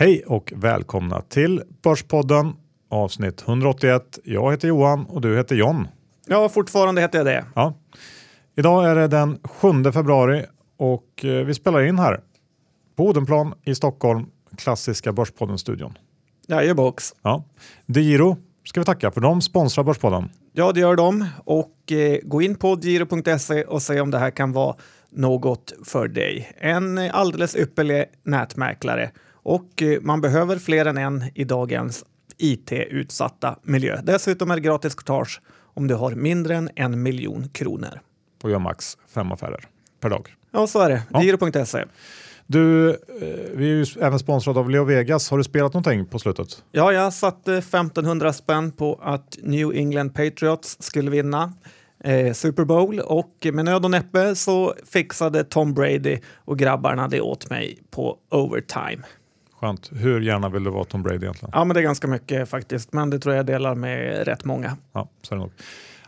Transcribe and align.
Hej 0.00 0.22
och 0.26 0.52
välkomna 0.56 1.22
till 1.22 1.62
Börspodden 1.82 2.52
avsnitt 2.90 3.44
181. 3.48 4.18
Jag 4.24 4.50
heter 4.50 4.68
Johan 4.68 5.06
och 5.06 5.20
du 5.20 5.36
heter 5.36 5.56
John. 5.56 5.88
Ja, 6.26 6.48
fortfarande 6.48 7.00
heter 7.00 7.18
jag 7.18 7.26
det. 7.26 7.44
Ja. 7.54 7.74
Idag 8.56 8.90
är 8.90 8.94
det 8.94 9.08
den 9.08 9.38
7 9.44 9.92
februari 9.92 10.44
och 10.76 11.24
eh, 11.24 11.30
vi 11.30 11.54
spelar 11.54 11.82
in 11.82 11.98
här 11.98 12.20
på 12.96 13.04
Odenplan 13.04 13.54
i 13.64 13.74
Stockholm, 13.74 14.26
klassiska 14.56 15.12
Börspodden-studion. 15.12 15.98
Jajebox. 16.48 17.14
Ja. 17.22 17.44
DeGiro 17.86 18.36
ska 18.64 18.80
vi 18.80 18.84
tacka 18.84 19.10
för 19.10 19.20
de 19.20 19.40
sponsrar 19.40 19.84
Börspodden. 19.84 20.28
Ja, 20.52 20.72
det 20.72 20.80
gör 20.80 20.96
de. 20.96 21.26
Och 21.44 21.92
eh, 21.92 22.18
gå 22.22 22.42
in 22.42 22.54
på 22.54 22.78
giro.se 22.82 23.64
och 23.64 23.82
se 23.82 24.00
om 24.00 24.10
det 24.10 24.18
här 24.18 24.30
kan 24.30 24.52
vara 24.52 24.76
något 25.10 25.72
för 25.84 26.08
dig. 26.08 26.52
En 26.58 26.98
alldeles 26.98 27.56
ypperlig 27.56 28.04
nätmäklare 28.24 29.10
och 29.50 29.82
eh, 29.82 30.00
man 30.00 30.20
behöver 30.20 30.58
fler 30.58 30.86
än 30.86 30.98
en 30.98 31.24
i 31.34 31.44
dagens 31.44 32.04
IT-utsatta 32.38 33.56
miljö. 33.62 34.00
Dessutom 34.02 34.50
är 34.50 34.54
det 34.54 34.60
gratis 34.60 34.94
courtage 34.94 35.40
om 35.74 35.86
du 35.86 35.94
har 35.94 36.10
mindre 36.10 36.56
än 36.56 36.70
en 36.76 37.02
miljon 37.02 37.48
kronor. 37.48 38.00
Och 38.42 38.50
gör 38.50 38.58
max 38.58 38.98
fem 39.14 39.32
affärer 39.32 39.64
per 40.00 40.10
dag. 40.10 40.34
Ja, 40.50 40.66
så 40.66 40.80
är 40.80 40.88
det. 40.88 41.02
Ja. 41.10 41.22
Giro.se. 41.22 41.84
Du, 42.46 42.90
eh, 42.90 42.96
vi 43.54 43.70
är 43.70 43.74
ju 43.74 43.86
även 44.00 44.18
sponsrade 44.18 44.60
av 44.60 44.70
Leo 44.70 44.84
Vegas. 44.84 45.30
Har 45.30 45.38
du 45.38 45.44
spelat 45.44 45.74
någonting 45.74 46.06
på 46.06 46.18
slutet? 46.18 46.64
Ja, 46.72 46.92
jag 46.92 47.12
satte 47.12 47.56
1500 47.56 48.32
spänn 48.32 48.72
på 48.72 49.00
att 49.02 49.38
New 49.42 49.72
England 49.74 50.10
Patriots 50.14 50.76
skulle 50.82 51.10
vinna 51.10 51.52
eh, 52.04 52.32
Super 52.32 52.64
Bowl 52.64 53.00
och 53.00 53.46
med 53.52 53.64
nöd 53.64 53.84
och 53.84 53.90
näppe 53.90 54.36
så 54.36 54.74
fixade 54.86 55.44
Tom 55.44 55.74
Brady 55.74 56.18
och 56.34 56.58
grabbarna 56.58 57.08
det 57.08 57.20
åt 57.20 57.50
mig 57.50 57.78
på 57.90 58.18
overtime. 58.30 59.02
Skönt. 59.60 59.90
Hur 59.92 60.20
gärna 60.20 60.48
vill 60.48 60.64
du 60.64 60.70
vara 60.70 60.84
Tom 60.84 61.02
Brady 61.02 61.16
egentligen? 61.16 61.50
Ja, 61.54 61.64
men 61.64 61.74
det 61.74 61.80
är 61.80 61.82
ganska 61.82 62.06
mycket 62.08 62.48
faktiskt, 62.48 62.92
men 62.92 63.10
det 63.10 63.18
tror 63.18 63.34
jag 63.34 63.46
delar 63.46 63.74
med 63.74 64.24
rätt 64.26 64.44
många. 64.44 64.76
Ja, 64.92 65.08
så 65.22 65.34
är 65.34 65.36
det 65.38 65.42
nog. 65.42 65.52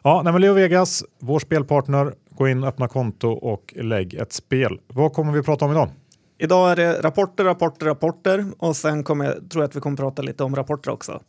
Ja, 0.03 0.21
nej, 0.25 0.33
men 0.33 0.43
Leo 0.43 0.53
Vegas, 0.55 1.05
vår 1.19 1.39
spelpartner. 1.39 2.15
Gå 2.31 2.49
in, 2.49 2.65
öppna 2.65 2.89
konto 2.89 3.29
och 3.29 3.75
lägg 3.77 4.15
ett 4.15 4.33
spel. 4.33 4.81
Vad 4.89 5.13
kommer 5.13 5.33
vi 5.33 5.43
prata 5.43 5.65
om 5.65 5.71
idag? 5.71 5.89
Idag 6.39 6.71
är 6.73 6.77
det 6.77 7.01
rapporter, 7.03 7.45
rapporter, 7.45 7.87
rapporter 7.87 8.45
och 8.59 8.77
sen 8.77 9.05
kommer, 9.05 9.25
jag- 9.25 9.51
tror 9.51 9.63
jag 9.63 9.69
att 9.69 9.77
vi 9.77 9.81
kommer 9.81 9.97
prata 9.97 10.23
lite 10.23 10.45
om 10.45 10.57
rapporter 10.57 10.91
också. 10.91 11.21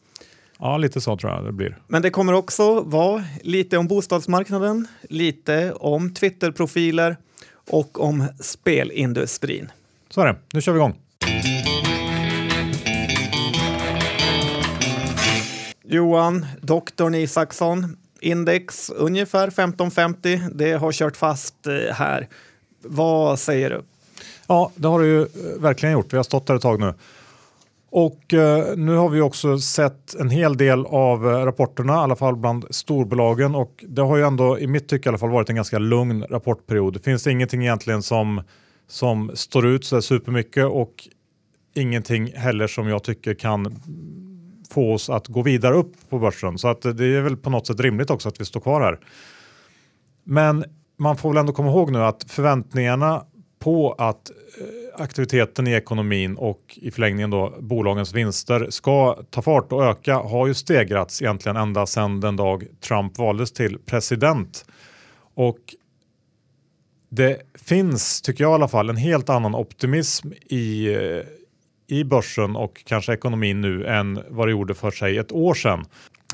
Ja, 0.60 0.78
lite 0.78 1.02
så 1.02 1.18
tror 1.18 1.32
jag 1.32 1.46
det 1.46 1.52
blir. 1.52 1.78
Men 1.88 2.02
det 2.02 2.10
kommer 2.10 2.34
också 2.34 2.82
vara 2.82 3.24
lite 3.42 3.78
om 3.78 3.88
bostadsmarknaden, 3.88 4.88
lite 5.10 5.72
om 5.74 6.14
Twitterprofiler 6.14 7.18
och 7.72 8.04
om 8.04 8.28
spelindustrin. 8.40 9.72
Så 10.10 10.22
är 10.22 10.26
det. 10.26 10.36
Nu 10.54 10.62
kör 10.62 10.72
vi 10.72 10.78
igång. 10.80 10.96
Johan, 15.94 16.46
doktorn 16.62 17.16
Isaksson, 17.16 17.98
index 18.22 18.90
ungefär 18.90 19.48
1550. 19.48 20.42
Det 20.54 20.74
har 20.74 20.92
kört 20.92 21.18
fast 21.18 21.68
eh, 21.68 21.94
här. 21.94 22.28
Vad 22.82 23.40
säger 23.40 23.70
du? 23.70 23.82
Ja, 24.48 24.72
det 24.76 24.88
har 24.88 25.00
det 25.00 25.06
ju 25.06 25.22
eh, 25.22 25.28
verkligen 25.60 25.94
gjort. 25.94 26.14
Vi 26.14 26.18
har 26.18 26.24
stått 26.24 26.48
där 26.48 26.56
ett 26.56 26.62
tag 26.62 26.80
nu. 26.80 26.94
Och 27.90 28.34
eh, 28.34 28.78
nu 28.78 28.96
har 28.96 29.10
vi 29.10 29.22
också 29.22 29.60
sett 29.60 30.16
en 30.16 30.30
hel 30.30 30.58
del 30.58 30.86
av 30.86 31.28
eh, 31.32 31.46
rapporterna, 31.46 31.94
i 31.94 31.96
alla 31.96 32.16
fall 32.16 32.36
bland 32.36 32.66
storbolagen. 32.70 33.56
Och 33.56 33.86
det 33.88 34.02
har 34.02 34.18
ju 34.18 34.24
ändå, 34.24 34.60
i 34.60 34.68
mitt 34.68 34.88
tycke 34.88 35.08
i 35.08 35.10
alla 35.10 35.18
fall, 35.18 35.30
varit 35.30 35.50
en 35.50 35.56
ganska 35.56 35.80
lugn 35.80 36.26
rapportperiod. 36.30 36.94
Det 36.94 37.00
finns 37.00 37.28
ingenting 37.28 37.62
egentligen 37.62 38.04
som, 38.04 38.42
som 38.88 39.32
står 39.34 39.66
ut 39.68 39.86
så 39.86 39.96
där 39.96 40.02
supermycket 40.02 40.66
och 40.66 41.08
ingenting 41.76 42.34
heller 42.36 42.68
som 42.68 42.88
jag 42.88 43.04
tycker 43.04 43.34
kan 43.34 43.80
få 44.74 44.94
oss 44.94 45.10
att 45.10 45.28
gå 45.28 45.42
vidare 45.42 45.76
upp 45.76 46.10
på 46.10 46.20
börsen. 46.20 46.58
Så 46.58 46.68
att 46.68 46.82
det 46.82 47.06
är 47.06 47.22
väl 47.22 47.38
på 47.38 47.50
något 47.50 47.68
sätt 47.68 47.80
rimligt 47.80 48.10
också 48.10 48.30
att 48.30 48.42
vi 48.42 48.46
står 48.46 48.60
kvar 48.60 48.82
här. 48.82 49.00
Men 50.24 50.66
man 50.98 51.18
får 51.18 51.30
väl 51.30 51.38
ändå 51.38 51.54
komma 51.54 51.70
ihåg 51.70 51.92
nu 51.92 52.00
att 52.00 52.24
förväntningarna 52.32 53.26
på 53.60 53.92
att 53.92 54.30
eh, 54.30 55.02
aktiviteten 55.02 55.68
i 55.68 55.72
ekonomin 55.72 56.36
och 56.36 56.80
i 56.82 56.92
förlängningen 56.92 57.30
då 57.30 57.54
bolagens 57.60 58.14
vinster 58.14 58.68
ska 58.70 59.18
ta 59.30 59.42
fart 59.42 59.72
och 59.72 59.86
öka 59.86 60.16
har 60.16 60.48
ju 60.48 60.54
stegrats 60.54 61.22
egentligen 61.22 61.56
ända 61.56 61.86
sedan 61.86 62.20
den 62.20 62.36
dag 62.36 62.68
Trump 62.80 63.18
valdes 63.18 63.52
till 63.52 63.80
president. 63.80 64.66
Och 65.36 65.60
det 67.10 67.42
finns, 67.54 68.22
tycker 68.22 68.44
jag 68.44 68.52
i 68.52 68.54
alla 68.54 68.68
fall, 68.68 68.90
en 68.90 68.98
helt 68.98 69.30
annan 69.30 69.56
optimism 69.56 70.32
i, 70.50 70.94
eh, 70.94 71.22
i 71.94 72.06
börsen 72.06 72.56
och 72.56 72.84
kanske 72.86 73.14
ekonomin 73.14 73.62
nu 73.62 73.86
än 73.86 74.24
vad 74.30 74.48
det 74.48 74.52
gjorde 74.52 74.74
för 74.74 74.92
sig 74.92 75.18
ett 75.18 75.32
år 75.32 75.54
sedan. 75.54 75.86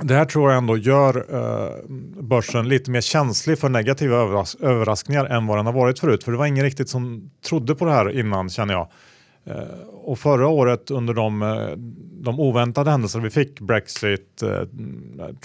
Det 0.02 0.14
här 0.14 0.26
tror 0.26 0.50
jag 0.50 0.58
ändå 0.58 0.78
gör 0.78 1.26
eh, 1.30 1.70
börsen 2.22 2.70
lite 2.70 2.92
mer 2.92 3.02
känslig 3.02 3.60
för 3.60 3.70
negativa 3.70 4.18
överras 4.18 4.56
överraskningar 4.56 5.26
än 5.26 5.48
vad 5.48 5.58
den 5.58 5.66
har 5.66 5.74
varit 5.74 6.00
förut. 6.00 6.24
För 6.24 6.32
det 6.32 6.38
var 6.38 6.46
ingen 6.46 6.64
riktigt 6.64 6.90
som 6.90 7.32
trodde 7.50 7.76
på 7.76 7.86
det 7.86 7.92
här 7.92 8.20
innan 8.20 8.50
känner 8.50 8.74
jag. 8.74 8.88
Eh, 9.46 9.80
och 9.94 10.20
förra 10.20 10.48
året 10.48 10.92
under 10.92 11.14
de, 11.14 11.42
eh, 11.42 11.68
de 12.24 12.40
oväntade 12.40 12.92
händelser 12.92 13.20
vi 13.20 13.30
fick, 13.30 13.60
Brexit, 13.60 14.44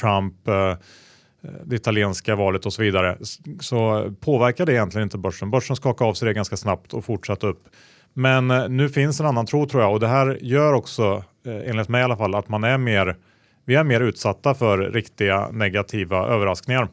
Trump, 0.01 0.35
det 1.65 1.77
italienska 1.77 2.37
valet 2.37 2.67
och 2.67 2.73
så 2.73 2.83
vidare, 2.83 3.19
så 3.61 4.11
påverkade 4.21 4.73
det 4.73 4.77
egentligen 4.77 5.07
inte 5.07 5.19
börsen. 5.19 5.51
Börsen 5.51 5.77
skakade 5.77 6.11
av 6.11 6.15
sig 6.15 6.29
det 6.29 6.35
ganska 6.35 6.57
snabbt 6.57 6.95
och 6.95 7.05
fortsatte 7.05 7.47
upp. 7.47 7.69
Men 8.15 8.51
eh, 8.51 8.69
nu 8.69 8.89
finns 8.89 9.21
en 9.21 9.27
annan 9.27 9.47
tro 9.47 9.67
tror 9.67 9.83
jag 9.83 9.93
och 9.93 10.01
det 10.01 10.09
här 10.09 10.39
gör 10.41 10.73
också, 10.73 11.25
eh, 11.47 11.71
enligt 11.71 11.89
mig 11.89 12.01
i 12.01 12.05
alla 12.05 12.17
fall, 12.17 12.35
att 12.35 12.49
man 12.49 12.65
är 12.65 12.79
mer 12.79 13.17
vi 13.65 13.75
är 13.75 13.85
mer 13.85 14.01
utsatta 14.01 14.55
för 14.55 14.79
riktiga 14.79 15.49
negativa 15.53 16.27
överraskningar. 16.27 16.89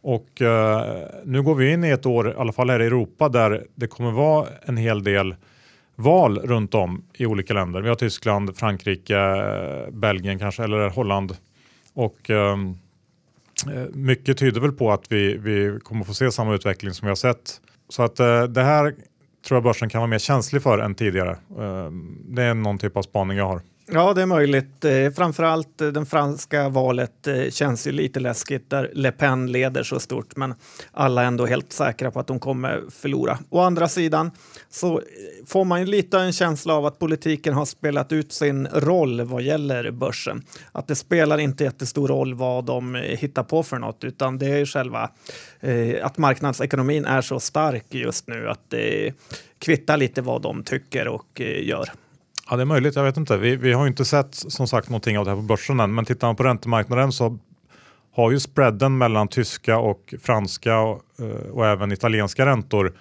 Och 0.00 0.42
eh, 0.42 1.06
nu 1.24 1.42
går 1.42 1.54
vi 1.54 1.72
in 1.72 1.84
i 1.84 1.88
ett 1.88 2.06
år, 2.06 2.30
i 2.30 2.34
alla 2.34 2.52
fall 2.52 2.70
här 2.70 2.82
i 2.82 2.86
Europa, 2.86 3.28
där 3.28 3.66
det 3.74 3.86
kommer 3.86 4.10
vara 4.10 4.48
en 4.62 4.76
hel 4.76 5.04
del 5.04 5.34
val 5.96 6.38
runt 6.38 6.74
om 6.74 7.04
i 7.14 7.26
olika 7.26 7.54
länder. 7.54 7.80
Vi 7.80 7.88
har 7.88 7.96
Tyskland, 7.96 8.56
Frankrike, 8.56 9.18
eh, 9.18 9.90
Belgien 9.92 10.38
kanske, 10.38 10.64
eller 10.64 10.90
Holland. 10.90 11.36
Och 11.94 12.30
eh, 12.30 12.56
mycket 13.92 14.38
tyder 14.38 14.60
väl 14.60 14.72
på 14.72 14.92
att 14.92 15.12
vi, 15.12 15.36
vi 15.36 15.78
kommer 15.82 16.04
få 16.04 16.14
se 16.14 16.32
samma 16.32 16.54
utveckling 16.54 16.92
som 16.94 17.06
vi 17.06 17.10
har 17.10 17.16
sett. 17.16 17.60
Så 17.88 18.02
att 18.02 18.20
eh, 18.20 18.42
det 18.42 18.62
här 18.62 18.94
tror 19.46 19.56
jag 19.56 19.62
börsen 19.62 19.88
kan 19.88 20.00
vara 20.00 20.08
mer 20.08 20.18
känslig 20.18 20.62
för 20.62 20.78
än 20.78 20.94
tidigare. 20.94 21.36
Ehm, 21.58 22.18
det 22.28 22.42
är 22.42 22.54
någon 22.54 22.78
typ 22.78 22.96
av 22.96 23.02
spaning 23.02 23.38
jag 23.38 23.46
har. 23.46 23.60
Ja, 23.86 24.14
det 24.14 24.22
är 24.22 24.26
möjligt. 24.26 24.84
Eh, 24.84 25.10
framförallt 25.16 25.80
eh, 25.80 25.88
det 25.88 26.06
franska 26.06 26.68
valet 26.68 27.26
eh, 27.26 27.50
känns 27.50 27.86
ju 27.86 27.92
lite 27.92 28.20
läskigt 28.20 28.70
där 28.70 28.90
Le 28.94 29.12
Pen 29.12 29.52
leder 29.52 29.82
så 29.82 30.00
stort, 30.00 30.36
men 30.36 30.54
alla 30.92 31.22
är 31.22 31.26
ändå 31.26 31.46
helt 31.46 31.72
säkra 31.72 32.10
på 32.10 32.20
att 32.20 32.26
de 32.26 32.40
kommer 32.40 32.82
förlora. 32.90 33.38
Å 33.50 33.60
andra 33.60 33.88
sidan 33.88 34.30
så 34.74 34.98
eh, 34.98 35.02
får 35.46 35.64
man 35.64 35.80
ju 35.80 35.86
lite 35.86 36.18
en 36.18 36.32
känsla 36.32 36.74
av 36.74 36.86
att 36.86 36.98
politiken 36.98 37.54
har 37.54 37.64
spelat 37.64 38.12
ut 38.12 38.32
sin 38.32 38.66
roll 38.66 39.20
vad 39.20 39.42
gäller 39.42 39.90
börsen. 39.90 40.42
Att 40.72 40.88
det 40.88 40.94
spelar 40.94 41.38
inte 41.38 41.64
jättestor 41.64 42.08
roll 42.08 42.34
vad 42.34 42.64
de 42.64 42.94
eh, 42.96 43.02
hittar 43.02 43.42
på 43.42 43.62
för 43.62 43.78
något, 43.78 44.04
utan 44.04 44.38
det 44.38 44.46
är 44.46 44.58
ju 44.58 44.66
själva 44.66 45.10
eh, 45.60 46.06
att 46.06 46.18
marknadsekonomin 46.18 47.04
är 47.04 47.20
så 47.20 47.40
stark 47.40 47.84
just 47.88 48.28
nu 48.28 48.48
att 48.48 48.70
det 48.70 49.14
kvittar 49.58 49.96
lite 49.96 50.22
vad 50.22 50.42
de 50.42 50.64
tycker 50.64 51.08
och 51.08 51.40
eh, 51.40 51.66
gör. 51.66 51.88
Ja, 52.50 52.56
det 52.56 52.62
är 52.62 52.66
möjligt. 52.66 52.96
Jag 52.96 53.04
vet 53.04 53.16
inte. 53.16 53.36
Vi, 53.36 53.56
vi 53.56 53.72
har 53.72 53.84
ju 53.84 53.88
inte 53.88 54.04
sett 54.04 54.34
som 54.34 54.68
sagt 54.68 54.88
någonting 54.88 55.18
av 55.18 55.24
det 55.24 55.30
här 55.30 55.36
på 55.36 55.42
börsen 55.42 55.80
än, 55.80 55.94
men 55.94 56.04
tittar 56.04 56.26
man 56.26 56.36
på 56.36 56.42
räntemarknaden 56.42 57.12
så 57.12 57.38
har 58.14 58.30
ju 58.30 58.40
spreaden 58.40 58.98
mellan 58.98 59.28
tyska 59.28 59.78
och 59.78 60.14
franska 60.22 60.78
och, 60.78 61.02
eh, 61.18 61.50
och 61.52 61.66
även 61.66 61.92
italienska 61.92 62.46
räntor 62.46 62.92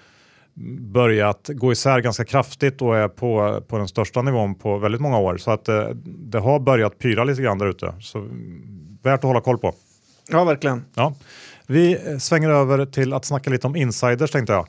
börjat 0.80 1.50
gå 1.54 1.72
isär 1.72 2.00
ganska 2.00 2.26
kraftigt 2.26 2.82
och 2.82 2.98
är 2.98 3.08
på, 3.08 3.62
på 3.68 3.78
den 3.78 3.88
största 3.88 4.22
nivån 4.22 4.56
på 4.56 4.78
väldigt 4.78 5.02
många 5.02 5.18
år. 5.18 5.38
Så 5.38 5.52
att 5.52 5.68
eh, 5.68 5.90
det 6.04 6.40
har 6.40 6.60
börjat 6.60 7.00
pyra 7.00 7.24
lite 7.24 7.42
grann 7.42 7.58
där 7.58 7.70
ute. 7.70 7.94
Så 8.02 8.28
värt 9.04 9.20
att 9.20 9.24
hålla 9.24 9.42
koll 9.42 9.58
på. 9.58 9.74
Ja, 10.30 10.44
verkligen. 10.44 10.86
Ja. 10.94 11.14
Vi 11.68 11.98
svänger 12.20 12.50
över 12.50 12.86
till 12.86 13.14
att 13.14 13.26
snacka 13.26 13.50
lite 13.50 13.68
om 13.68 13.76
insiders 13.76 14.32
tänkte 14.32 14.54
jag. 14.54 14.68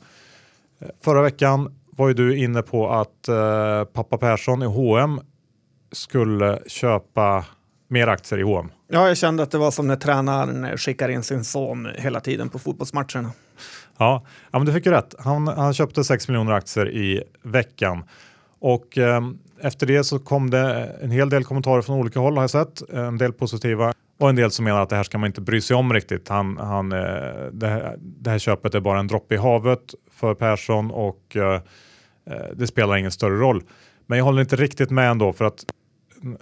Förra 1.04 1.22
veckan 1.22 1.74
var 1.96 2.08
ju 2.08 2.14
du 2.14 2.36
inne 2.36 2.62
på 2.62 2.90
att 2.90 3.28
eh, 3.28 3.84
pappa 3.84 4.18
Persson 4.18 4.62
i 4.62 4.66
H&M 4.66 5.20
skulle 5.92 6.58
köpa 6.66 7.44
mer 7.88 8.06
aktier 8.06 8.38
i 8.38 8.42
H&M. 8.42 8.70
Ja, 8.88 9.08
jag 9.08 9.16
kände 9.16 9.42
att 9.42 9.50
det 9.50 9.58
var 9.58 9.70
som 9.70 9.86
när 9.86 9.96
tränaren 9.96 10.78
skickar 10.78 11.08
in 11.08 11.22
sin 11.22 11.44
son 11.44 11.88
hela 11.98 12.20
tiden 12.20 12.48
på 12.48 12.58
fotbollsmatcherna. 12.58 13.30
Ja, 13.98 14.24
ja 14.50 14.58
men 14.58 14.66
du 14.66 14.72
fick 14.72 14.86
ju 14.86 14.92
rätt. 14.92 15.14
Han, 15.18 15.48
han 15.48 15.74
köpte 15.74 16.04
6 16.04 16.28
miljoner 16.28 16.52
aktier 16.52 16.90
i 16.90 17.22
veckan. 17.42 18.04
Och 18.58 18.98
eh, 18.98 19.20
efter 19.60 19.86
det 19.86 20.04
så 20.04 20.18
kom 20.18 20.50
det 20.50 20.84
en 21.02 21.10
hel 21.10 21.28
del 21.28 21.44
kommentarer 21.44 21.82
från 21.82 21.98
olika 21.98 22.20
håll 22.20 22.36
har 22.36 22.42
jag 22.42 22.50
sett. 22.50 22.90
En 22.90 23.18
del 23.18 23.32
positiva 23.32 23.92
och 24.18 24.28
en 24.28 24.36
del 24.36 24.50
som 24.50 24.64
menar 24.64 24.80
att 24.80 24.88
det 24.88 24.96
här 24.96 25.02
ska 25.02 25.18
man 25.18 25.26
inte 25.26 25.40
bry 25.40 25.60
sig 25.60 25.76
om 25.76 25.92
riktigt. 25.92 26.28
Han, 26.28 26.56
han, 26.56 26.92
eh, 26.92 26.98
det, 27.52 27.68
här, 27.68 27.96
det 27.98 28.30
här 28.30 28.38
köpet 28.38 28.74
är 28.74 28.80
bara 28.80 28.98
en 28.98 29.06
droppe 29.06 29.34
i 29.34 29.38
havet 29.38 29.94
för 30.12 30.34
Persson 30.34 30.90
och 30.90 31.36
eh, 31.36 31.54
eh 31.54 31.60
det 32.56 32.66
spelar 32.66 32.96
ingen 32.96 33.12
större 33.12 33.38
roll. 33.38 33.62
Men 34.06 34.18
jag 34.18 34.24
håller 34.24 34.40
inte 34.40 34.56
riktigt 34.56 34.90
med 34.90 35.10
ändå 35.10 35.32
för 35.32 35.44
att 35.44 35.64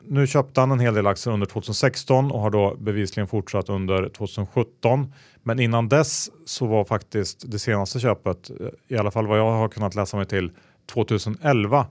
nu 0.02 0.26
köpte 0.26 0.60
han 0.60 0.70
en 0.70 0.80
hel 0.80 0.94
del 0.94 1.06
aktier 1.06 1.34
under 1.34 1.46
2016 1.46 2.30
och 2.30 2.40
har 2.40 2.50
då 2.50 2.76
bevisligen 2.78 3.28
fortsatt 3.28 3.68
under 3.68 4.08
2017. 4.08 5.12
Men 5.42 5.60
innan 5.60 5.88
dess 5.88 6.30
så 6.46 6.66
var 6.66 6.84
faktiskt 6.84 7.50
det 7.50 7.58
senaste 7.58 8.00
köpet, 8.00 8.50
i 8.88 8.96
alla 8.96 9.10
fall 9.10 9.26
vad 9.26 9.38
jag 9.38 9.52
har 9.52 9.68
kunnat 9.68 9.94
läsa 9.94 10.16
mig 10.16 10.26
till, 10.26 10.52
2011. 10.92 11.86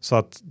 Så 0.00 0.16
att 0.16 0.42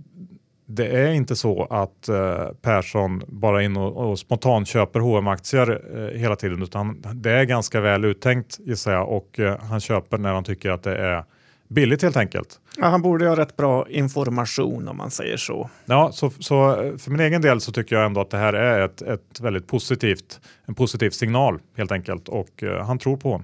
det 0.66 0.86
är 0.86 1.12
inte 1.12 1.36
så 1.36 1.66
att 1.70 2.08
eh, 2.08 2.48
Persson 2.62 3.22
bara 3.26 3.62
in 3.62 3.76
och, 3.76 4.10
och 4.10 4.18
spontant 4.18 4.68
köper 4.68 5.00
hm 5.00 5.28
aktier 5.28 5.80
eh, 5.96 6.18
hela 6.18 6.36
tiden 6.36 6.62
utan 6.62 7.02
det 7.14 7.30
är 7.30 7.44
ganska 7.44 7.80
väl 7.80 8.04
uttänkt 8.04 8.58
gissar 8.58 8.92
jag 8.92 9.08
och 9.08 9.40
eh, 9.40 9.58
han 9.60 9.80
köper 9.80 10.18
när 10.18 10.32
han 10.32 10.44
tycker 10.44 10.70
att 10.70 10.82
det 10.82 10.96
är 10.96 11.24
billigt 11.68 12.02
helt 12.02 12.16
enkelt. 12.16 12.60
Ja, 12.76 12.86
han 12.86 13.02
borde 13.02 13.28
ha 13.28 13.36
rätt 13.36 13.56
bra 13.56 13.88
information 13.88 14.88
om 14.88 14.96
man 14.96 15.10
säger 15.10 15.36
så. 15.36 15.70
Ja, 15.84 16.12
så, 16.12 16.30
så 16.30 16.74
för 16.98 17.10
min 17.10 17.20
egen 17.20 17.42
del 17.42 17.60
så 17.60 17.72
tycker 17.72 17.96
jag 17.96 18.06
ändå 18.06 18.20
att 18.20 18.30
det 18.30 18.38
här 18.38 18.52
är 18.52 18.80
ett, 18.80 19.02
ett 19.02 19.40
väldigt 19.40 19.66
positivt, 19.66 20.40
en 20.66 20.74
positiv 20.74 21.10
signal 21.10 21.60
helt 21.76 21.92
enkelt 21.92 22.28
och 22.28 22.62
uh, 22.62 22.78
han 22.78 22.98
tror 22.98 23.16
på 23.16 23.42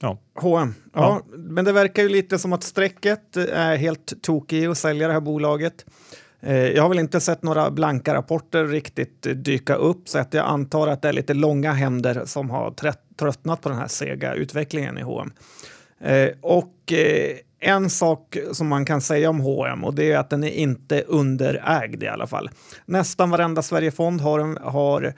Ja. 0.00 0.18
H&M. 0.34 0.74
Ja, 0.94 1.22
ja, 1.32 1.36
men 1.36 1.64
det 1.64 1.72
verkar 1.72 2.02
ju 2.02 2.08
lite 2.08 2.38
som 2.38 2.52
att 2.52 2.62
strecket 2.62 3.36
är 3.36 3.76
helt 3.76 4.22
tokig 4.22 4.66
att 4.66 4.78
sälja 4.78 5.06
det 5.06 5.12
här 5.12 5.20
bolaget. 5.20 5.84
Eh, 6.40 6.56
jag 6.56 6.82
har 6.82 6.88
väl 6.88 6.98
inte 6.98 7.20
sett 7.20 7.42
några 7.42 7.70
blanka 7.70 8.14
rapporter 8.14 8.66
riktigt 8.66 9.26
dyka 9.34 9.74
upp 9.74 10.08
så 10.08 10.18
att 10.18 10.34
jag 10.34 10.46
antar 10.46 10.88
att 10.88 11.02
det 11.02 11.08
är 11.08 11.12
lite 11.12 11.34
långa 11.34 11.72
händer 11.72 12.22
som 12.24 12.50
har 12.50 12.70
tröttnat 13.16 13.60
på 13.60 13.68
den 13.68 13.78
här 13.78 13.88
sega 13.88 14.34
utvecklingen 14.34 14.98
i 14.98 15.02
H&M. 15.02 15.32
Eh, 16.00 16.28
och 16.40 16.92
eh, 16.92 17.36
en 17.60 17.90
sak 17.90 18.36
som 18.52 18.68
man 18.68 18.84
kan 18.84 19.00
säga 19.00 19.30
om 19.30 19.40
H&M 19.40 19.84
och 19.84 19.94
det 19.94 20.12
är 20.12 20.18
att 20.18 20.30
den 20.30 20.44
är 20.44 20.50
inte 20.50 21.02
underägd 21.02 22.02
i 22.02 22.08
alla 22.08 22.26
fall. 22.26 22.50
Nästan 22.86 23.30
varenda 23.30 23.62
Sverigefond 23.62 24.20
har, 24.20 24.58
har 24.70 25.14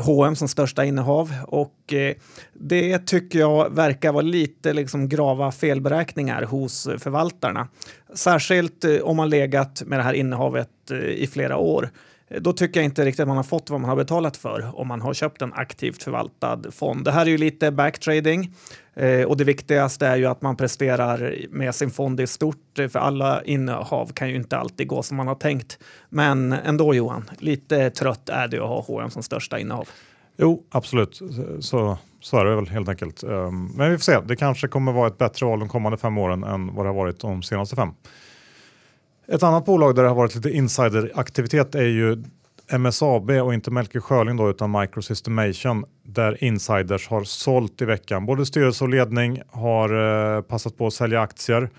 H&M 0.00 0.36
som 0.36 0.48
största 0.48 0.84
innehav 0.84 1.32
och 1.46 1.92
eh, 1.92 2.14
det 2.52 2.98
tycker 2.98 3.38
jag 3.38 3.74
verkar 3.74 4.12
vara 4.12 4.22
lite 4.22 4.72
liksom 4.72 5.08
grava 5.08 5.52
felberäkningar 5.52 6.42
hos 6.42 6.88
förvaltarna. 6.98 7.68
Särskilt 8.14 8.84
eh, 8.84 8.96
om 8.96 9.16
man 9.16 9.30
legat 9.30 9.82
med 9.86 9.98
det 9.98 10.02
här 10.02 10.14
innehavet 10.14 10.90
i 11.16 11.26
flera 11.26 11.56
år. 11.56 11.90
Då 12.40 12.52
tycker 12.52 12.80
jag 12.80 12.84
inte 12.84 13.04
riktigt 13.04 13.20
att 13.20 13.28
man 13.28 13.36
har 13.36 13.44
fått 13.44 13.70
vad 13.70 13.80
man 13.80 13.88
har 13.88 13.96
betalat 13.96 14.36
för 14.36 14.80
om 14.80 14.88
man 14.88 15.00
har 15.00 15.14
köpt 15.14 15.42
en 15.42 15.52
aktivt 15.52 16.02
förvaltad 16.02 16.62
fond. 16.70 17.04
Det 17.04 17.12
här 17.12 17.26
är 17.26 17.30
ju 17.30 17.38
lite 17.38 17.70
backtrading. 17.70 18.54
Eh, 18.96 19.22
och 19.22 19.36
det 19.36 19.44
viktigaste 19.44 20.06
är 20.06 20.16
ju 20.16 20.26
att 20.26 20.42
man 20.42 20.56
presterar 20.56 21.36
med 21.50 21.74
sin 21.74 21.90
fond 21.90 22.20
i 22.20 22.26
stort, 22.26 22.78
eh, 22.78 22.88
för 22.88 22.98
alla 22.98 23.42
innehav 23.42 24.12
kan 24.12 24.28
ju 24.28 24.34
inte 24.34 24.56
alltid 24.56 24.88
gå 24.88 25.02
som 25.02 25.16
man 25.16 25.26
har 25.26 25.34
tänkt. 25.34 25.78
Men 26.08 26.52
ändå 26.52 26.94
Johan, 26.94 27.30
lite 27.38 27.90
trött 27.90 28.28
är 28.28 28.48
det 28.48 28.56
att 28.56 28.68
ha 28.68 28.80
H&M 28.80 29.10
som 29.10 29.22
största 29.22 29.58
innehav. 29.58 29.88
Jo, 30.36 30.62
absolut. 30.70 31.20
Så, 31.60 31.98
så 32.20 32.38
är 32.38 32.44
det 32.44 32.56
väl 32.56 32.68
helt 32.68 32.88
enkelt. 32.88 33.22
Ehm, 33.22 33.66
men 33.66 33.90
vi 33.90 33.96
får 33.96 34.02
se. 34.02 34.20
Det 34.20 34.36
kanske 34.36 34.68
kommer 34.68 34.92
vara 34.92 35.06
ett 35.06 35.18
bättre 35.18 35.46
val 35.46 35.58
de 35.58 35.68
kommande 35.68 35.98
fem 35.98 36.18
åren 36.18 36.44
än 36.44 36.74
vad 36.74 36.84
det 36.84 36.88
har 36.88 36.94
varit 36.94 37.20
de 37.20 37.42
senaste 37.42 37.76
fem. 37.76 37.88
Ett 39.28 39.42
annat 39.42 39.64
bolag 39.64 39.94
där 39.94 40.02
det 40.02 40.08
har 40.08 40.16
varit 40.16 40.34
lite 40.34 40.50
insideraktivitet 40.50 41.74
är 41.74 41.82
ju 41.82 42.24
MSAB 42.72 43.30
och 43.30 43.54
inte 43.54 43.70
Melker 43.70 44.00
Schörling 44.00 44.36
då, 44.36 44.50
utan 44.50 44.80
Microsystemation 44.80 45.84
där 46.02 46.44
insiders 46.44 47.08
har 47.08 47.24
sålt 47.24 47.82
i 47.82 47.84
veckan. 47.84 48.26
Både 48.26 48.46
styrelse 48.46 48.84
och 48.84 48.90
ledning 48.90 49.42
har 49.50 50.36
eh, 50.36 50.42
passat 50.42 50.76
på 50.76 50.86
att 50.86 50.92
sälja 50.92 51.20
aktier. 51.20 51.70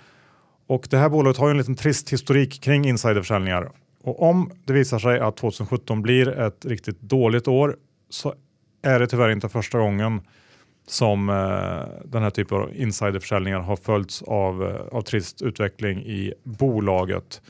Och 0.68 0.88
det 0.90 0.98
här 0.98 1.10
bolaget 1.10 1.38
har 1.38 1.48
ju 1.48 1.52
en 1.52 1.58
liten 1.58 1.76
trist 1.76 2.14
historik 2.14 2.62
kring 2.62 2.86
insiderförsäljningar. 2.86 3.72
Och 4.04 4.22
om 4.22 4.52
det 4.66 4.74
visar 4.74 5.00
sig 5.00 5.20
att 5.20 5.38
2017 5.38 6.02
blir 6.02 6.28
ett 6.28 6.66
riktigt 6.66 7.02
dåligt 7.02 7.48
år 7.48 7.76
så 8.10 8.34
är 8.82 9.00
det 9.00 9.08
tyvärr 9.08 9.30
inte 9.30 9.50
första 9.50 9.80
gången 9.80 10.22
som 10.88 11.30
eh, 11.30 12.06
den 12.06 12.24
här 12.24 12.30
typen 12.30 12.58
av 12.58 12.76
insiderförsäljningar 12.76 13.60
har 13.60 13.76
följts 13.76 14.22
av, 14.22 14.64
eh, 14.64 14.98
av 14.98 15.02
trist 15.02 15.42
utveckling 15.42 16.00
i 16.00 16.34
bolaget. 16.44 17.42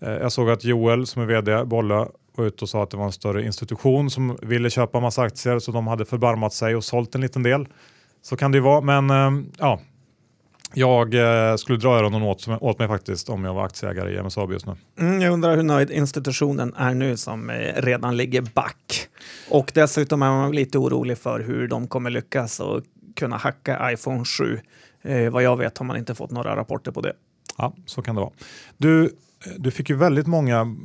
Eh, 0.00 0.12
jag 0.12 0.32
såg 0.32 0.50
att 0.50 0.64
Joel 0.64 1.06
som 1.06 1.22
är 1.22 1.26
vd 1.26 1.64
Bolle, 1.64 2.06
var 2.36 2.44
ute 2.44 2.64
och 2.64 2.68
sa 2.68 2.82
att 2.82 2.90
det 2.90 2.96
var 2.96 3.04
en 3.04 3.12
större 3.12 3.44
institution 3.44 4.10
som 4.10 4.38
ville 4.42 4.70
köpa 4.70 5.00
massa 5.00 5.22
aktier 5.22 5.58
så 5.58 5.72
de 5.72 5.86
hade 5.86 6.04
förbarmat 6.04 6.52
sig 6.52 6.76
och 6.76 6.84
sålt 6.84 7.14
en 7.14 7.20
liten 7.20 7.42
del. 7.42 7.68
Så 8.22 8.36
kan 8.36 8.52
det 8.52 8.58
ju 8.58 8.62
vara, 8.62 8.80
men 8.80 9.10
eh, 9.10 9.44
ja, 9.58 9.80
jag 10.74 11.14
eh, 11.14 11.56
skulle 11.56 11.78
dra 11.78 11.98
öronen 11.98 12.22
åt, 12.22 12.48
åt 12.48 12.78
mig 12.78 12.88
faktiskt 12.88 13.28
om 13.28 13.44
jag 13.44 13.54
var 13.54 13.64
aktieägare 13.64 14.14
i 14.14 14.22
MSAB 14.22 14.52
just 14.52 14.66
nu. 14.66 14.76
Mm, 14.98 15.20
jag 15.20 15.32
undrar 15.32 15.56
hur 15.56 15.62
nöjd 15.62 15.90
institutionen 15.90 16.74
är 16.76 16.94
nu 16.94 17.16
som 17.16 17.50
eh, 17.50 17.82
redan 17.82 18.16
ligger 18.16 18.42
back. 18.42 19.08
Och 19.50 19.72
dessutom 19.74 20.22
är 20.22 20.30
man 20.30 20.52
lite 20.52 20.78
orolig 20.78 21.18
för 21.18 21.40
hur 21.40 21.68
de 21.68 21.88
kommer 21.88 22.10
lyckas 22.10 22.60
och 22.60 22.82
kunna 23.16 23.36
hacka 23.36 23.92
iPhone 23.92 24.24
7. 24.24 24.60
Eh, 25.02 25.30
vad 25.30 25.42
jag 25.42 25.56
vet 25.56 25.78
har 25.78 25.86
man 25.86 25.96
inte 25.96 26.14
fått 26.14 26.30
några 26.30 26.56
rapporter 26.56 26.92
på 26.92 27.00
det. 27.00 27.12
Ja, 27.58 27.74
så 27.86 28.02
kan 28.02 28.14
det 28.14 28.20
vara. 28.20 28.32
Du, 28.76 29.10
du 29.56 29.70
fick 29.70 29.90
ju 29.90 29.96
väldigt 29.96 30.26
många 30.26 30.76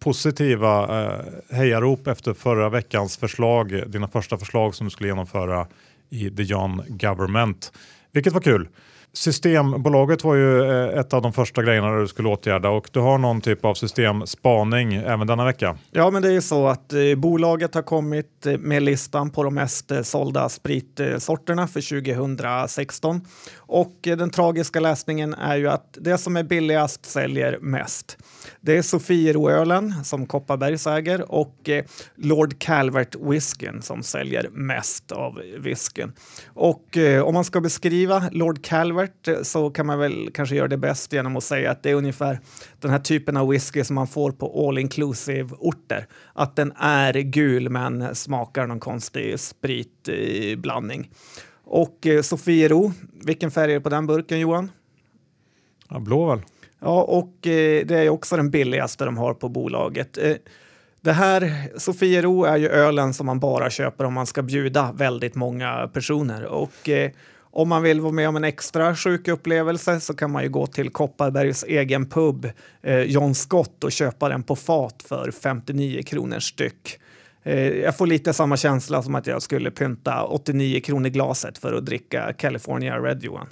positiva 0.00 1.02
eh, 1.02 1.56
hejarop 1.56 2.06
efter 2.06 2.34
förra 2.34 2.68
veckans 2.68 3.16
förslag, 3.16 3.82
dina 3.86 4.08
första 4.08 4.38
förslag 4.38 4.74
som 4.74 4.86
du 4.86 4.90
skulle 4.90 5.08
genomföra 5.08 5.66
i 6.10 6.30
The 6.30 6.42
Young 6.42 6.82
Government, 6.88 7.72
vilket 8.12 8.32
var 8.32 8.40
kul. 8.40 8.68
Systembolaget 9.12 10.24
var 10.24 10.34
ju 10.34 10.62
eh, 10.70 10.98
ett 10.98 11.14
av 11.14 11.22
de 11.22 11.32
första 11.32 11.62
grejerna 11.62 12.00
du 12.00 12.08
skulle 12.08 12.28
åtgärda 12.28 12.68
och 12.68 12.88
du 12.92 13.00
har 13.00 13.18
någon 13.18 13.40
typ 13.40 13.64
av 13.64 13.74
systemspaning 13.74 14.94
även 14.94 15.26
denna 15.26 15.44
vecka. 15.44 15.78
Ja, 15.90 16.10
men 16.10 16.22
det 16.22 16.28
är 16.28 16.32
ju 16.32 16.40
så 16.40 16.68
att 16.68 16.92
eh, 16.92 17.14
bolaget 17.16 17.74
har 17.74 17.82
kommit 17.82 18.46
eh, 18.46 18.58
med 18.58 18.82
listan 18.82 19.30
på 19.30 19.42
de 19.42 19.54
mest 19.54 19.90
eh, 19.90 20.02
sålda 20.02 20.48
spritsorterna 20.48 21.68
för 21.68 22.00
2016. 22.02 23.20
Och 23.58 24.08
eh, 24.08 24.16
den 24.16 24.30
tragiska 24.30 24.80
läsningen 24.80 25.34
är 25.34 25.56
ju 25.56 25.68
att 25.68 25.98
det 26.00 26.18
som 26.18 26.36
är 26.36 26.42
billigast 26.42 27.06
säljer 27.06 27.58
mest. 27.60 28.18
Det 28.60 28.76
är 28.76 28.82
Sofieroölen 28.82 30.04
som 30.04 30.26
Kopparbergs 30.26 30.86
äger 30.86 31.32
och 31.32 31.68
eh, 31.68 31.84
Lord 32.16 32.58
Calvert 32.58 33.16
whiskyn 33.20 33.82
som 33.82 34.02
säljer 34.02 34.48
mest 34.52 35.12
av 35.12 35.42
whiskyn. 35.58 36.12
Och 36.46 36.96
eh, 36.96 37.22
om 37.22 37.34
man 37.34 37.44
ska 37.44 37.60
beskriva 37.60 38.22
Lord 38.32 38.64
Calvert 38.64 38.99
eh, 39.02 39.42
så 39.42 39.70
kan 39.70 39.86
man 39.86 39.98
väl 39.98 40.30
kanske 40.34 40.54
göra 40.54 40.68
det 40.68 40.76
bäst 40.76 41.12
genom 41.12 41.36
att 41.36 41.44
säga 41.44 41.70
att 41.70 41.82
det 41.82 41.90
är 41.90 41.94
ungefär 41.94 42.40
den 42.80 42.90
här 42.90 42.98
typen 42.98 43.36
av 43.36 43.48
whisky 43.48 43.84
som 43.84 43.94
man 43.94 44.06
får 44.06 44.32
på 44.32 44.68
all 44.68 44.78
inclusive 44.78 45.48
orter. 45.58 46.06
Att 46.32 46.56
den 46.56 46.72
är 46.76 47.12
gul 47.12 47.68
men 47.68 48.14
smakar 48.14 48.66
någon 48.66 48.80
konstig 48.80 49.40
spritblandning. 49.40 51.10
Och 51.64 52.06
eh, 52.06 52.22
Sofiero, 52.22 52.92
vilken 53.24 53.50
färg 53.50 53.70
är 53.70 53.74
det 53.74 53.80
på 53.80 53.88
den 53.88 54.06
burken 54.06 54.40
Johan? 54.40 54.70
Ja, 55.88 55.98
blå 55.98 56.28
väl? 56.28 56.42
Ja, 56.78 57.02
och 57.02 57.46
eh, 57.46 57.86
det 57.86 57.98
är 57.98 58.08
också 58.08 58.36
den 58.36 58.50
billigaste 58.50 59.04
de 59.04 59.18
har 59.18 59.34
på 59.34 59.48
bolaget. 59.48 60.18
Det 61.02 61.12
här, 61.12 61.68
Sofiero 61.78 62.44
är 62.44 62.56
ju 62.56 62.68
ölen 62.68 63.14
som 63.14 63.26
man 63.26 63.40
bara 63.40 63.70
köper 63.70 64.04
om 64.04 64.14
man 64.14 64.26
ska 64.26 64.42
bjuda 64.42 64.92
väldigt 64.92 65.34
många 65.34 65.90
personer. 65.92 66.44
Och 66.44 66.88
eh, 66.88 67.10
om 67.50 67.68
man 67.68 67.82
vill 67.82 68.00
vara 68.00 68.12
med 68.12 68.28
om 68.28 68.36
en 68.36 68.44
extra 68.44 68.96
sjuk 68.96 69.28
upplevelse 69.28 70.00
så 70.00 70.14
kan 70.14 70.30
man 70.30 70.42
ju 70.42 70.48
gå 70.48 70.66
till 70.66 70.90
Kopparbergs 70.90 71.64
egen 71.64 72.08
pub, 72.08 72.50
eh, 72.82 73.00
John 73.00 73.34
Scott, 73.34 73.84
och 73.84 73.92
köpa 73.92 74.28
den 74.28 74.42
på 74.42 74.56
fat 74.56 75.04
för 75.08 75.30
59 75.30 76.02
kronor 76.02 76.38
styck. 76.38 76.98
Eh, 77.42 77.68
jag 77.68 77.96
får 77.96 78.06
lite 78.06 78.32
samma 78.32 78.56
känsla 78.56 79.02
som 79.02 79.14
att 79.14 79.26
jag 79.26 79.42
skulle 79.42 79.70
pynta 79.70 80.24
89 80.24 80.80
kronor 80.80 81.08
glaset 81.08 81.58
för 81.58 81.72
att 81.72 81.86
dricka 81.86 82.32
California 82.32 82.98
Red 82.98 83.22
Johan. 83.22 83.46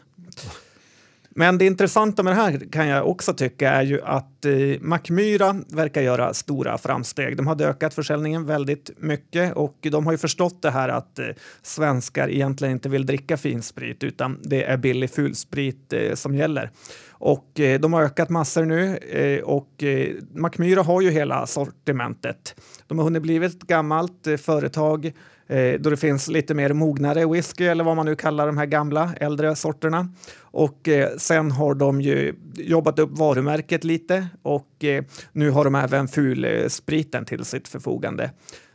Men 1.39 1.59
det 1.59 1.67
intressanta 1.67 2.23
med 2.23 2.33
det 2.33 2.37
här 2.37 2.73
kan 2.73 2.89
jag 2.89 3.09
också 3.09 3.35
tycka 3.35 3.71
är 3.71 3.83
ju 3.83 4.03
att 4.03 4.45
eh, 4.45 4.81
Mackmyra 4.81 5.57
verkar 5.69 6.03
göra 6.03 6.35
stora 6.35 6.79
framsteg. 6.79 7.37
De 7.37 7.47
hade 7.47 7.67
ökat 7.67 7.95
försäljningen 7.95 8.47
väldigt 8.47 8.91
mycket 8.97 9.57
och 9.57 9.77
de 9.81 10.07
har 10.07 10.13
ju 10.13 10.19
förstått 10.19 10.63
det 10.63 10.71
här 10.71 10.89
att 10.89 11.19
eh, 11.19 11.27
svenskar 11.63 12.29
egentligen 12.29 12.73
inte 12.73 12.89
vill 12.89 13.07
dricka 13.07 13.37
finsprit 13.37 14.05
utan 14.05 14.39
det 14.43 14.65
är 14.65 14.77
billig 14.77 15.11
fulsprit 15.11 15.93
eh, 15.93 16.15
som 16.15 16.35
gäller. 16.35 16.71
Och 17.11 17.61
eh, 17.61 17.81
de 17.81 17.93
har 17.93 18.03
ökat 18.03 18.29
massor 18.29 18.65
nu 18.65 18.97
eh, 18.97 19.45
och 19.45 19.83
eh, 19.83 20.15
Mackmyra 20.35 20.83
har 20.83 21.01
ju 21.01 21.11
hela 21.11 21.47
sortimentet. 21.47 22.61
De 22.87 22.99
har 22.99 23.05
hunnit 23.05 23.23
bli 23.23 23.37
ett 23.37 23.63
gammalt 23.63 24.27
eh, 24.27 24.37
företag 24.37 25.13
eh, 25.49 25.81
då 25.81 25.91
det 25.91 25.97
finns 25.97 26.29
lite 26.29 26.55
mer 26.55 26.73
mognare 26.73 27.27
whisky 27.27 27.65
eller 27.65 27.85
vad 27.85 27.97
man 27.97 28.07
nu 28.07 28.17
kallar 28.17 28.47
de 28.47 28.59
här 28.59 28.67
gamla 28.67 29.15
äldre 29.21 29.57
sorterna. 29.57 30.09
Och 30.41 30.89
eh, 30.89 31.09
sen 31.17 31.51
har 31.51 31.75
de 31.75 32.01
ju 32.01 32.35
jobbat 32.55 32.99
upp 32.99 33.19
varumärket 33.19 33.85
lite 33.85 34.29
och 34.43 34.85
eh, 34.85 35.05
nu 35.33 35.51
har 35.51 35.65
de 35.65 35.75
även 35.75 36.09
fulspriten 36.09 37.25
till 37.25 37.45
sitt 37.45 37.69
förfogande. 37.69 38.31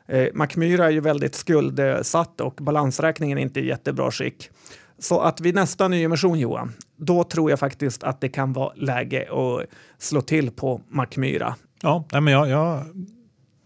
Eh, 0.07 0.27
Macmyra 0.33 0.85
är 0.85 0.89
ju 0.89 0.99
väldigt 0.99 1.35
skuldsatt 1.35 2.41
och 2.41 2.55
balansräkningen 2.61 3.37
är 3.37 3.41
inte 3.41 3.59
i 3.59 3.67
jättebra 3.67 4.11
skick. 4.11 4.49
Så 4.99 5.19
att 5.19 5.41
vid 5.41 5.55
nästa 5.55 5.87
nyemission 5.87 6.39
Johan, 6.39 6.73
då 6.97 7.23
tror 7.23 7.49
jag 7.49 7.59
faktiskt 7.59 8.03
att 8.03 8.21
det 8.21 8.29
kan 8.29 8.53
vara 8.53 8.73
läge 8.75 9.27
att 9.31 9.69
slå 9.97 10.21
till 10.21 10.51
på 10.51 10.81
Mackmyra. 10.89 11.55
Ja, 11.81 12.05
men 12.11 12.27
jag, 12.27 12.49
jag 12.49 12.85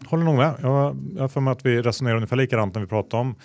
håller 0.05 0.23
nog 0.23 0.35
med. 0.35 0.53
Jag, 0.61 0.97
har 1.19 1.27
för 1.27 1.41
mig 1.41 1.51
att 1.51 1.65
vi 1.65 1.81
resonerar 1.81 2.15
ungefär 2.15 2.35
likadant 2.35 2.73
när 2.73 2.81
vi 2.81 2.87
pratar 2.87 3.17
om 3.17 3.35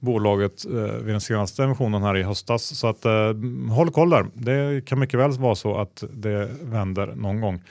bolaget 0.00 0.64
eh, 0.64 0.72
vid 0.72 1.14
den 1.14 1.20
senaste 1.20 1.64
emissionen 1.64 2.02
här 2.02 2.16
i 2.16 2.22
höstas. 2.22 2.78
Så 2.78 2.86
att 2.86 3.04
eh, 3.04 3.34
håll 3.70 3.90
koll 3.90 4.10
där. 4.10 4.26
Det 4.34 4.84
kan 4.86 4.98
mycket 4.98 5.20
väl 5.20 5.32
vara 5.32 5.54
så 5.54 5.76
att 5.76 6.04
det 6.10 6.50
vänder 6.62 7.06
någon 7.06 7.40
gång. 7.40 7.62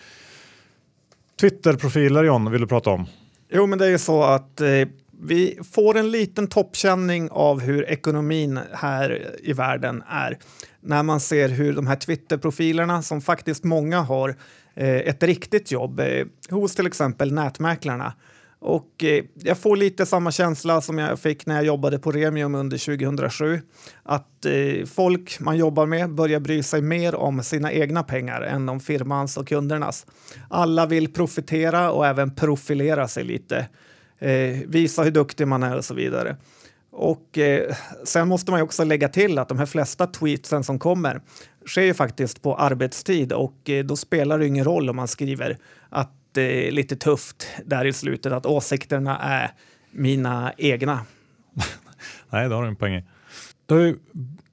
Twitterprofiler 1.39 2.23
John, 2.23 2.51
vill 2.51 2.61
du 2.61 2.67
prata 2.67 2.89
om? 2.89 3.05
Jo, 3.49 3.65
men 3.65 3.79
det 3.79 3.85
är 3.85 3.89
ju 3.89 3.97
så 3.97 4.23
att 4.23 4.61
eh, 4.61 4.67
vi 5.21 5.59
får 5.73 5.97
en 5.97 6.11
liten 6.11 6.47
toppkänning 6.47 7.29
av 7.31 7.59
hur 7.61 7.89
ekonomin 7.89 8.59
här 8.73 9.35
i 9.43 9.53
världen 9.53 10.03
är 10.09 10.37
när 10.81 11.03
man 11.03 11.19
ser 11.19 11.49
hur 11.49 11.73
de 11.73 11.87
här 11.87 11.95
Twitterprofilerna, 11.95 13.01
som 13.01 13.21
faktiskt 13.21 13.63
många 13.63 14.01
har 14.01 14.35
Eh, 14.77 14.95
ett 14.95 15.23
riktigt 15.23 15.71
jobb 15.71 15.99
eh, 15.99 16.25
hos 16.49 16.75
till 16.75 16.87
exempel 16.87 17.33
nätmäklarna, 17.33 18.13
och 18.59 19.03
eh, 19.03 19.23
jag 19.33 19.57
får 19.57 19.75
lite 19.75 20.05
samma 20.05 20.31
känsla 20.31 20.81
som 20.81 20.97
jag 20.97 21.19
fick 21.19 21.45
när 21.45 21.55
jag 21.55 21.65
jobbade 21.65 21.99
på 21.99 22.11
Remium 22.11 22.55
under 22.55 22.97
2007. 22.97 23.61
Att 24.03 24.45
folk 24.85 25.39
man 25.39 25.57
jobbar 25.57 25.85
med 25.85 26.13
börjar 26.13 26.39
bry 26.39 26.63
sig 26.63 26.81
mer 26.81 27.15
om 27.15 27.43
sina 27.43 27.71
egna 27.71 28.03
pengar 28.03 28.41
än 28.41 28.69
om 28.69 28.79
firmans 28.79 29.37
och 29.37 29.47
kundernas. 29.47 30.05
Alla 30.49 30.85
vill 30.85 31.13
profitera 31.13 31.91
och 31.91 32.07
även 32.07 32.35
profilera 32.35 33.07
sig 33.07 33.23
lite. 33.23 33.67
Visa 34.65 35.03
hur 35.03 35.11
duktig 35.11 35.47
man 35.47 35.63
är 35.63 35.77
och 35.77 35.85
så 35.85 35.93
vidare. 35.93 36.35
Och 36.97 37.37
eh, 37.37 37.75
sen 38.03 38.27
måste 38.27 38.51
man 38.51 38.59
ju 38.59 38.63
också 38.63 38.83
lägga 38.83 39.09
till 39.09 39.37
att 39.37 39.49
de 39.49 39.57
här 39.57 39.65
flesta 39.65 40.07
tweetsen 40.07 40.63
som 40.63 40.79
kommer 40.79 41.21
sker 41.67 41.81
ju 41.81 41.93
faktiskt 41.93 42.41
på 42.41 42.55
arbetstid 42.55 43.33
och 43.33 43.69
eh, 43.69 43.85
då 43.85 43.95
spelar 43.95 44.39
det 44.39 44.47
ingen 44.47 44.65
roll 44.65 44.89
om 44.89 44.95
man 44.95 45.07
skriver 45.07 45.57
att 45.89 46.11
det 46.31 46.67
är 46.67 46.71
lite 46.71 46.95
tufft 46.95 47.47
där 47.65 47.85
i 47.85 47.93
slutet 47.93 48.33
att 48.33 48.45
åsikterna 48.45 49.17
är 49.17 49.51
mina 49.91 50.53
egna. 50.57 50.99
Nej, 52.29 52.49
det 52.49 52.55
har 52.55 52.61
du 52.61 52.67
en 52.67 52.75
poäng 52.75 52.95
i. 52.95 53.03
Det 53.65 53.73
har 53.73 53.81
ju 53.81 53.95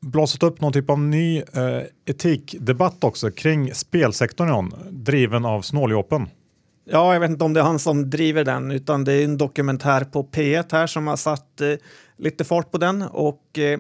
blåsat 0.01 0.43
upp 0.43 0.61
någon 0.61 0.73
typ 0.73 0.91
av 0.91 0.99
ny 0.99 1.39
eh, 1.39 1.83
etikdebatt 2.07 3.05
också 3.05 3.31
kring 3.31 3.75
spelsektorn, 3.75 4.49
John, 4.49 4.75
driven 4.91 5.45
av 5.45 5.63
snåljåpen. 5.63 6.29
Ja, 6.85 7.13
jag 7.13 7.21
vet 7.21 7.31
inte 7.31 7.45
om 7.45 7.53
det 7.53 7.61
är 7.61 7.65
han 7.65 7.79
som 7.79 8.11
driver 8.11 8.45
den, 8.45 8.71
utan 8.71 9.05
det 9.05 9.13
är 9.13 9.25
en 9.25 9.39
dokumentär 9.39 10.05
på 10.05 10.25
P1 10.25 10.73
här 10.73 10.87
som 10.87 11.07
har 11.07 11.17
satt 11.17 11.61
eh, 11.61 11.75
lite 12.17 12.45
fart 12.45 12.71
på 12.71 12.79
den. 12.79 13.03
Och 13.03 13.59
eh, 13.59 13.79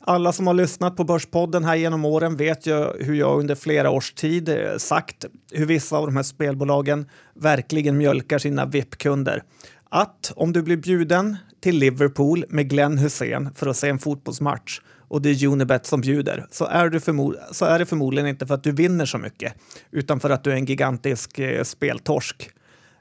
alla 0.00 0.32
som 0.32 0.46
har 0.46 0.54
lyssnat 0.54 0.96
på 0.96 1.04
Börspodden 1.04 1.64
här 1.64 1.76
genom 1.76 2.04
åren 2.04 2.36
vet 2.36 2.66
ju 2.66 2.86
hur 3.00 3.14
jag 3.14 3.38
under 3.38 3.54
flera 3.54 3.90
års 3.90 4.12
tid 4.12 4.48
eh, 4.48 4.76
sagt 4.78 5.24
hur 5.52 5.66
vissa 5.66 5.96
av 5.96 6.06
de 6.06 6.16
här 6.16 6.22
spelbolagen 6.22 7.08
verkligen 7.34 7.98
mjölkar 7.98 8.38
sina 8.38 8.66
VIP-kunder. 8.66 9.42
Att 9.90 10.32
om 10.36 10.52
du 10.52 10.62
blir 10.62 10.76
bjuden 10.76 11.36
till 11.60 11.78
Liverpool 11.78 12.44
med 12.48 12.70
Glenn 12.70 12.98
Hussein 12.98 13.48
för 13.54 13.66
att 13.66 13.76
se 13.76 13.88
en 13.88 13.98
fotbollsmatch 13.98 14.80
och 15.08 15.22
det 15.22 15.30
är 15.30 15.46
Unibet 15.46 15.86
som 15.86 16.00
bjuder 16.00 16.46
så 16.50 16.64
är, 16.64 16.88
du 16.88 17.00
så 17.52 17.64
är 17.64 17.78
det 17.78 17.86
förmodligen 17.86 18.28
inte 18.28 18.46
för 18.46 18.54
att 18.54 18.64
du 18.64 18.72
vinner 18.72 19.06
så 19.06 19.18
mycket 19.18 19.54
utan 19.90 20.20
för 20.20 20.30
att 20.30 20.44
du 20.44 20.50
är 20.50 20.56
en 20.56 20.64
gigantisk 20.64 21.38
eh, 21.38 21.62
speltorsk. 21.62 22.50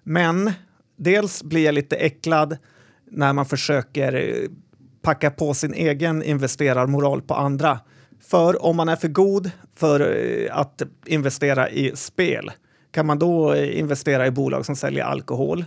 Men 0.04 0.52
dels 0.98 1.44
blir 1.44 1.66
jag 1.66 1.76
lite 1.76 1.96
äcklad 1.96 2.58
när 3.12 3.34
man 3.34 3.46
försöker 3.46 4.14
eh, 4.14 4.50
packa 5.08 5.32
på 5.32 5.54
sin 5.54 5.74
egen 5.74 6.24
investerarmoral 6.24 7.22
på 7.22 7.34
andra. 7.34 7.80
För 8.22 8.66
om 8.66 8.76
man 8.76 8.90
är 8.90 8.96
för 8.96 9.08
god 9.08 9.52
för 9.76 10.00
eh, 10.00 10.58
att 10.58 10.82
investera 11.06 11.70
i 11.70 11.92
spel, 11.96 12.52
kan 12.92 13.06
man 13.06 13.20
då 13.20 13.54
eh, 13.54 13.80
investera 13.80 14.28
i 14.28 14.32
bolag 14.32 14.66
som 14.66 14.76
säljer 14.76 15.04
alkohol? 15.04 15.66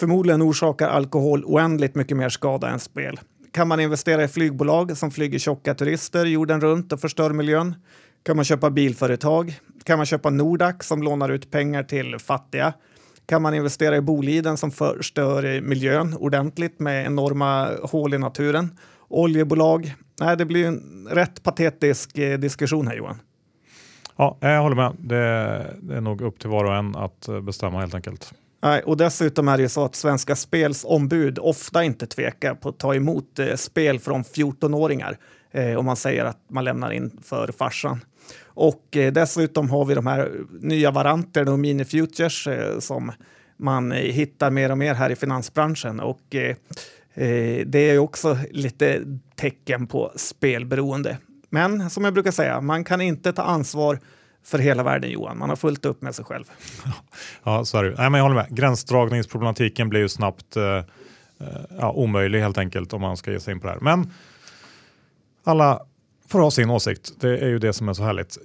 Förmodligen 0.00 0.42
orsakar 0.42 0.88
alkohol 0.88 1.44
oändligt 1.44 1.94
mycket 1.94 2.16
mer 2.16 2.28
skada 2.28 2.68
än 2.68 2.78
spel. 2.78 3.20
Kan 3.52 3.68
man 3.68 3.80
investera 3.80 4.24
i 4.24 4.28
flygbolag 4.28 4.96
som 4.96 5.10
flyger 5.10 5.38
tjocka 5.38 5.74
turister 5.74 6.26
jorden 6.26 6.60
runt 6.60 6.92
och 6.92 7.00
förstör 7.00 7.30
miljön? 7.30 7.74
Kan 8.22 8.36
man 8.36 8.44
köpa 8.44 8.70
bilföretag? 8.70 9.60
Kan 9.84 9.98
man 9.98 10.06
köpa 10.06 10.30
Nordax 10.30 10.86
som 10.86 11.02
lånar 11.02 11.28
ut 11.28 11.50
pengar 11.50 11.82
till 11.82 12.18
fattiga? 12.18 12.72
Kan 13.26 13.42
man 13.42 13.54
investera 13.54 13.96
i 13.96 14.00
Boliden 14.00 14.56
som 14.56 14.70
förstör 14.70 15.60
miljön 15.60 16.16
ordentligt 16.16 16.80
med 16.80 17.06
enorma 17.06 17.68
hål 17.82 18.14
i 18.14 18.18
naturen? 18.18 18.78
Oljebolag? 19.08 19.94
Nej, 20.20 20.36
det 20.36 20.44
blir 20.44 20.66
en 20.66 21.08
rätt 21.10 21.42
patetisk 21.42 22.18
eh, 22.18 22.38
diskussion 22.38 22.86
här 22.86 22.94
Johan. 22.94 23.18
Ja, 24.16 24.36
jag 24.40 24.62
håller 24.62 24.76
med. 24.76 24.96
Det, 24.98 25.16
är 25.94 26.00
nog 26.00 26.20
upp 26.20 26.38
till 26.38 26.50
var 26.50 26.64
och 26.64 26.74
en 26.74 26.96
att 26.96 27.28
eh, 27.28 27.40
bestämma 27.40 27.80
helt 27.80 27.94
enkelt. 27.94 28.34
Nej, 28.62 28.82
och 28.82 28.96
dessutom 28.96 29.48
är 29.48 29.56
det 29.56 29.62
ju 29.62 29.68
så 29.68 29.84
att 29.84 29.94
Svenska 29.94 30.36
Spels 30.36 30.84
ombud 30.84 31.38
ofta 31.38 31.84
inte 31.84 32.06
tvekar 32.06 32.54
på 32.54 32.68
att 32.68 32.78
ta 32.78 32.94
emot 32.94 33.38
eh, 33.38 33.54
spel 33.54 33.98
från 34.00 34.22
14-åringar 34.22 35.18
eh, 35.50 35.74
om 35.74 35.86
man 35.86 35.96
säger 35.96 36.24
att 36.24 36.38
man 36.50 36.64
lämnar 36.64 36.90
in 36.90 37.20
för 37.22 37.52
farsan. 37.58 38.00
Och 38.60 38.96
eh, 38.96 39.12
dessutom 39.12 39.70
har 39.70 39.84
vi 39.84 39.94
de 39.94 40.06
här 40.06 40.32
nya 40.60 40.90
varianterna 40.90 41.52
och 41.52 41.58
mini-futures 41.58 42.46
eh, 42.46 42.78
som 42.78 43.12
man 43.56 43.92
eh, 43.92 43.98
hittar 43.98 44.50
mer 44.50 44.70
och 44.70 44.78
mer 44.78 44.94
här 44.94 45.10
i 45.10 45.16
finansbranschen. 45.16 46.00
Och 46.00 46.34
eh, 46.34 46.56
eh 47.14 47.66
det 47.66 47.78
är 47.78 47.98
också 47.98 48.38
lite 48.50 49.02
tecken 49.36 49.86
på 49.86 50.12
spelberoende. 50.16 51.18
Men 51.50 51.90
som 51.90 52.04
jag 52.04 52.14
brukar 52.14 52.30
säga, 52.30 52.60
man 52.60 52.84
kan 52.84 53.00
inte 53.00 53.32
ta 53.32 53.42
ansvar 53.42 53.98
för 54.44 54.58
hela 54.58 54.82
världen 54.82 55.10
Johan. 55.10 55.38
Man 55.38 55.48
har 55.48 55.56
fullt 55.56 55.84
upp 55.84 56.02
med 56.02 56.14
sig 56.14 56.24
själv. 56.24 56.44
Ja, 57.44 57.64
så 57.64 57.78
är 57.78 57.84
det. 57.84 57.94
Nej, 57.98 58.10
men 58.10 58.18
jag 58.18 58.22
håller 58.22 58.36
med. 58.36 58.56
Gränsdragningsproblematiken 58.56 59.88
blir 59.88 60.00
ju 60.00 60.08
snabbt 60.08 60.56
eh, 60.56 60.64
eh, 60.64 60.84
ja, 61.78 61.92
omöjlig 61.92 62.40
helt 62.40 62.58
enkelt 62.58 62.92
om 62.92 63.00
man 63.00 63.16
ska 63.16 63.32
ge 63.32 63.40
sig 63.40 63.52
in 63.54 63.60
på 63.60 63.66
det 63.66 63.72
här. 63.72 63.80
Men 63.80 64.12
alla 65.44 65.80
får 66.28 66.40
ha 66.40 66.50
sin 66.50 66.70
åsikt. 66.70 67.12
Det 67.20 67.38
är 67.38 67.48
ju 67.48 67.58
det 67.58 67.72
som 67.72 67.88
är 67.88 67.94
så 67.94 68.02
härligt. 68.02 68.38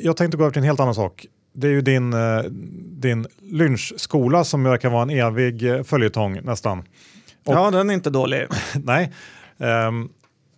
Jag 0.00 0.16
tänkte 0.16 0.36
gå 0.36 0.44
över 0.44 0.52
till 0.52 0.60
en 0.60 0.66
helt 0.66 0.80
annan 0.80 0.94
sak. 0.94 1.26
Det 1.52 1.66
är 1.66 1.70
ju 1.70 1.80
din, 1.80 2.12
eh, 2.12 2.42
din 2.80 3.26
lynchskola 3.40 4.44
som 4.44 4.64
verkar 4.64 4.90
vara 4.90 5.02
en 5.02 5.10
evig 5.10 5.70
eh, 5.70 5.82
följetong 5.82 6.40
nästan. 6.42 6.78
Och, 7.44 7.54
ja, 7.54 7.70
den 7.70 7.90
är 7.90 7.94
inte 7.94 8.10
dålig. 8.10 8.46
nej. 8.84 9.12
Um, 9.58 10.12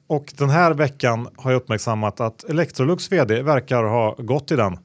och 0.06 0.32
den 0.37 0.50
här 0.50 0.75
veckan 0.75 1.28
har 1.37 1.50
jag 1.50 1.62
uppmärksammat 1.62 2.20
att 2.20 2.44
Electrolux 2.44 3.12
vd 3.12 3.42
verkar 3.42 3.82
ha 3.82 4.14
gått 4.18 4.50
i 4.50 4.56
den. 4.56 4.78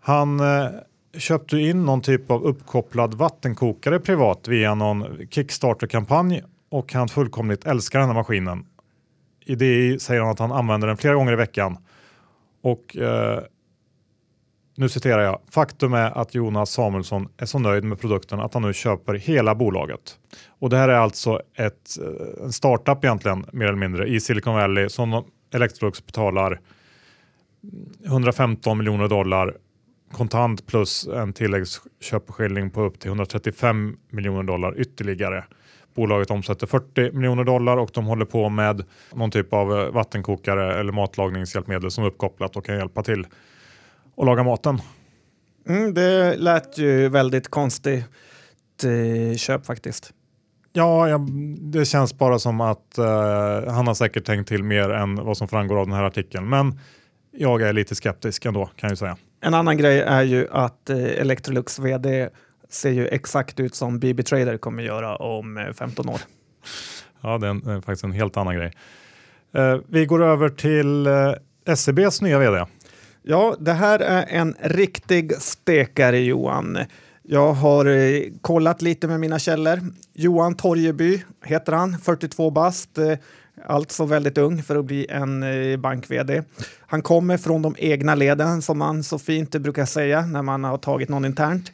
Han 0.00 0.40
eh, 0.40 0.66
köpte 1.18 1.58
in 1.58 1.84
någon 1.84 2.02
typ 2.02 2.30
av 2.30 2.44
uppkopplad 2.44 3.14
vattenkokare 3.14 4.00
privat 4.00 4.48
via 4.48 4.74
någon 4.74 5.26
Kickstarter-kampanj 5.30 6.42
och 6.70 6.92
han 6.92 7.08
fullkomligt 7.08 7.66
älskar 7.66 7.98
den 7.98 8.08
här 8.08 8.14
maskinen 8.14 8.64
i 9.46 9.54
det 9.54 10.02
säger 10.02 10.20
han 10.20 10.30
att 10.30 10.38
han 10.38 10.52
använder 10.52 10.88
den 10.88 10.96
flera 10.96 11.14
gånger 11.14 11.32
i 11.32 11.36
veckan. 11.36 11.78
Och 12.60 12.96
eh, 12.96 13.40
nu 14.76 14.88
citerar 14.88 15.22
jag. 15.22 15.40
Faktum 15.50 15.94
är 15.94 16.18
att 16.18 16.34
Jonas 16.34 16.70
Samuelsson 16.70 17.28
är 17.36 17.46
så 17.46 17.58
nöjd 17.58 17.84
med 17.84 18.00
produkten 18.00 18.40
att 18.40 18.54
han 18.54 18.62
nu 18.62 18.72
köper 18.72 19.14
hela 19.14 19.54
bolaget. 19.54 20.18
Och 20.58 20.70
det 20.70 20.76
här 20.76 20.88
är 20.88 20.98
alltså 20.98 21.40
ett, 21.54 21.98
eh, 22.02 22.44
en 22.44 22.52
startup 22.52 23.04
egentligen 23.04 23.46
mer 23.52 23.66
eller 23.66 23.78
mindre 23.78 24.08
i 24.08 24.20
Silicon 24.20 24.54
Valley 24.54 24.88
som 24.88 25.24
Electrolux 25.54 26.06
betalar 26.06 26.60
115 28.06 28.78
miljoner 28.78 29.08
dollar 29.08 29.56
kontant 30.12 30.66
plus 30.66 31.06
en 31.06 31.32
tilläggsköpeskilling 31.32 32.70
på 32.70 32.82
upp 32.82 33.00
till 33.00 33.08
135 33.08 33.96
miljoner 34.10 34.42
dollar 34.42 34.80
ytterligare. 34.80 35.44
Bolaget 35.96 36.30
omsätter 36.30 36.66
40 36.66 37.12
miljoner 37.12 37.44
dollar 37.44 37.76
och 37.76 37.90
de 37.94 38.06
håller 38.06 38.24
på 38.24 38.48
med 38.48 38.84
någon 39.14 39.30
typ 39.30 39.52
av 39.52 39.78
eh, 39.78 39.90
vattenkokare 39.90 40.80
eller 40.80 40.92
matlagningshjälpmedel 40.92 41.90
som 41.90 42.04
är 42.04 42.08
uppkopplat 42.08 42.56
och 42.56 42.64
kan 42.66 42.76
hjälpa 42.76 43.02
till 43.02 43.26
att 44.16 44.26
laga 44.26 44.42
maten. 44.42 44.80
Mm, 45.68 45.94
det 45.94 46.36
lät 46.36 46.78
ju 46.78 47.08
väldigt 47.08 47.48
konstigt 47.48 48.04
eh, 48.84 49.36
köp 49.36 49.66
faktiskt. 49.66 50.12
Ja, 50.72 51.08
ja, 51.08 51.26
det 51.60 51.84
känns 51.84 52.18
bara 52.18 52.38
som 52.38 52.60
att 52.60 52.94
uh, 52.98 53.04
han 53.72 53.86
har 53.86 53.94
säkert 53.94 54.24
tänkt 54.24 54.48
till 54.48 54.62
mer 54.62 54.90
än 54.90 55.14
vad 55.14 55.36
som 55.36 55.48
framgår 55.48 55.76
av 55.76 55.86
den 55.86 55.94
här 55.94 56.04
artikeln. 56.04 56.48
Men 56.48 56.78
jag 57.30 57.62
är 57.62 57.72
lite 57.72 57.94
skeptisk 57.94 58.44
ändå 58.44 58.70
kan 58.76 58.88
jag 58.88 58.98
säga. 58.98 59.16
En 59.40 59.54
annan 59.54 59.76
grej 59.76 60.00
är 60.00 60.22
ju 60.22 60.48
att 60.50 60.90
eh, 60.90 61.04
Electrolux 61.04 61.78
vd 61.78 62.28
ser 62.68 62.90
ju 62.90 63.06
exakt 63.06 63.60
ut 63.60 63.74
som 63.74 63.98
BB 63.98 64.22
Trader 64.22 64.56
kommer 64.56 64.82
göra 64.82 65.16
om 65.16 65.72
15 65.74 66.08
eh, 66.08 66.14
år. 66.14 66.20
Ja, 67.20 67.38
det 67.38 67.46
är, 67.46 67.50
en, 67.50 67.82
faktiskt 67.82 68.04
en 68.04 68.12
helt 68.12 68.36
annan 68.36 68.54
grej. 68.54 68.72
Eh, 69.54 69.78
vi 69.88 70.06
går 70.06 70.22
över 70.22 70.48
till 70.48 71.06
eh, 71.06 71.74
SEBs 71.74 72.22
nya 72.22 72.38
vd. 72.38 72.64
Ja, 73.22 73.56
det 73.58 73.72
här 73.72 73.98
är 73.98 74.26
en 74.28 74.54
riktig 74.60 75.32
stekare 75.36 76.18
Johan. 76.18 76.78
Jag 77.22 77.52
har 77.52 77.86
eh, 77.86 78.22
kollat 78.40 78.82
lite 78.82 79.06
med 79.06 79.20
mina 79.20 79.38
källor. 79.38 79.80
Johan 80.12 80.54
Torjeby 80.54 81.22
heter 81.44 81.72
han, 81.72 81.98
42 81.98 82.50
bast. 82.50 82.98
Eh, 82.98 83.12
alltså 83.66 84.04
väldigt 84.04 84.38
ung 84.38 84.62
för 84.62 84.76
att 84.76 84.84
bli 84.84 85.06
en 85.10 85.42
eh, 85.42 85.76
bank-vd. 85.76 86.42
Han 86.86 87.02
kommer 87.02 87.36
från 87.36 87.62
de 87.62 87.74
egna 87.78 88.14
leden 88.14 88.62
som 88.62 88.78
man 88.78 89.04
så 89.04 89.18
fint 89.18 89.50
brukar 89.50 89.84
säga 89.84 90.26
när 90.26 90.42
man 90.42 90.64
har 90.64 90.78
tagit 90.78 91.08
någon 91.08 91.24
internt. 91.24 91.72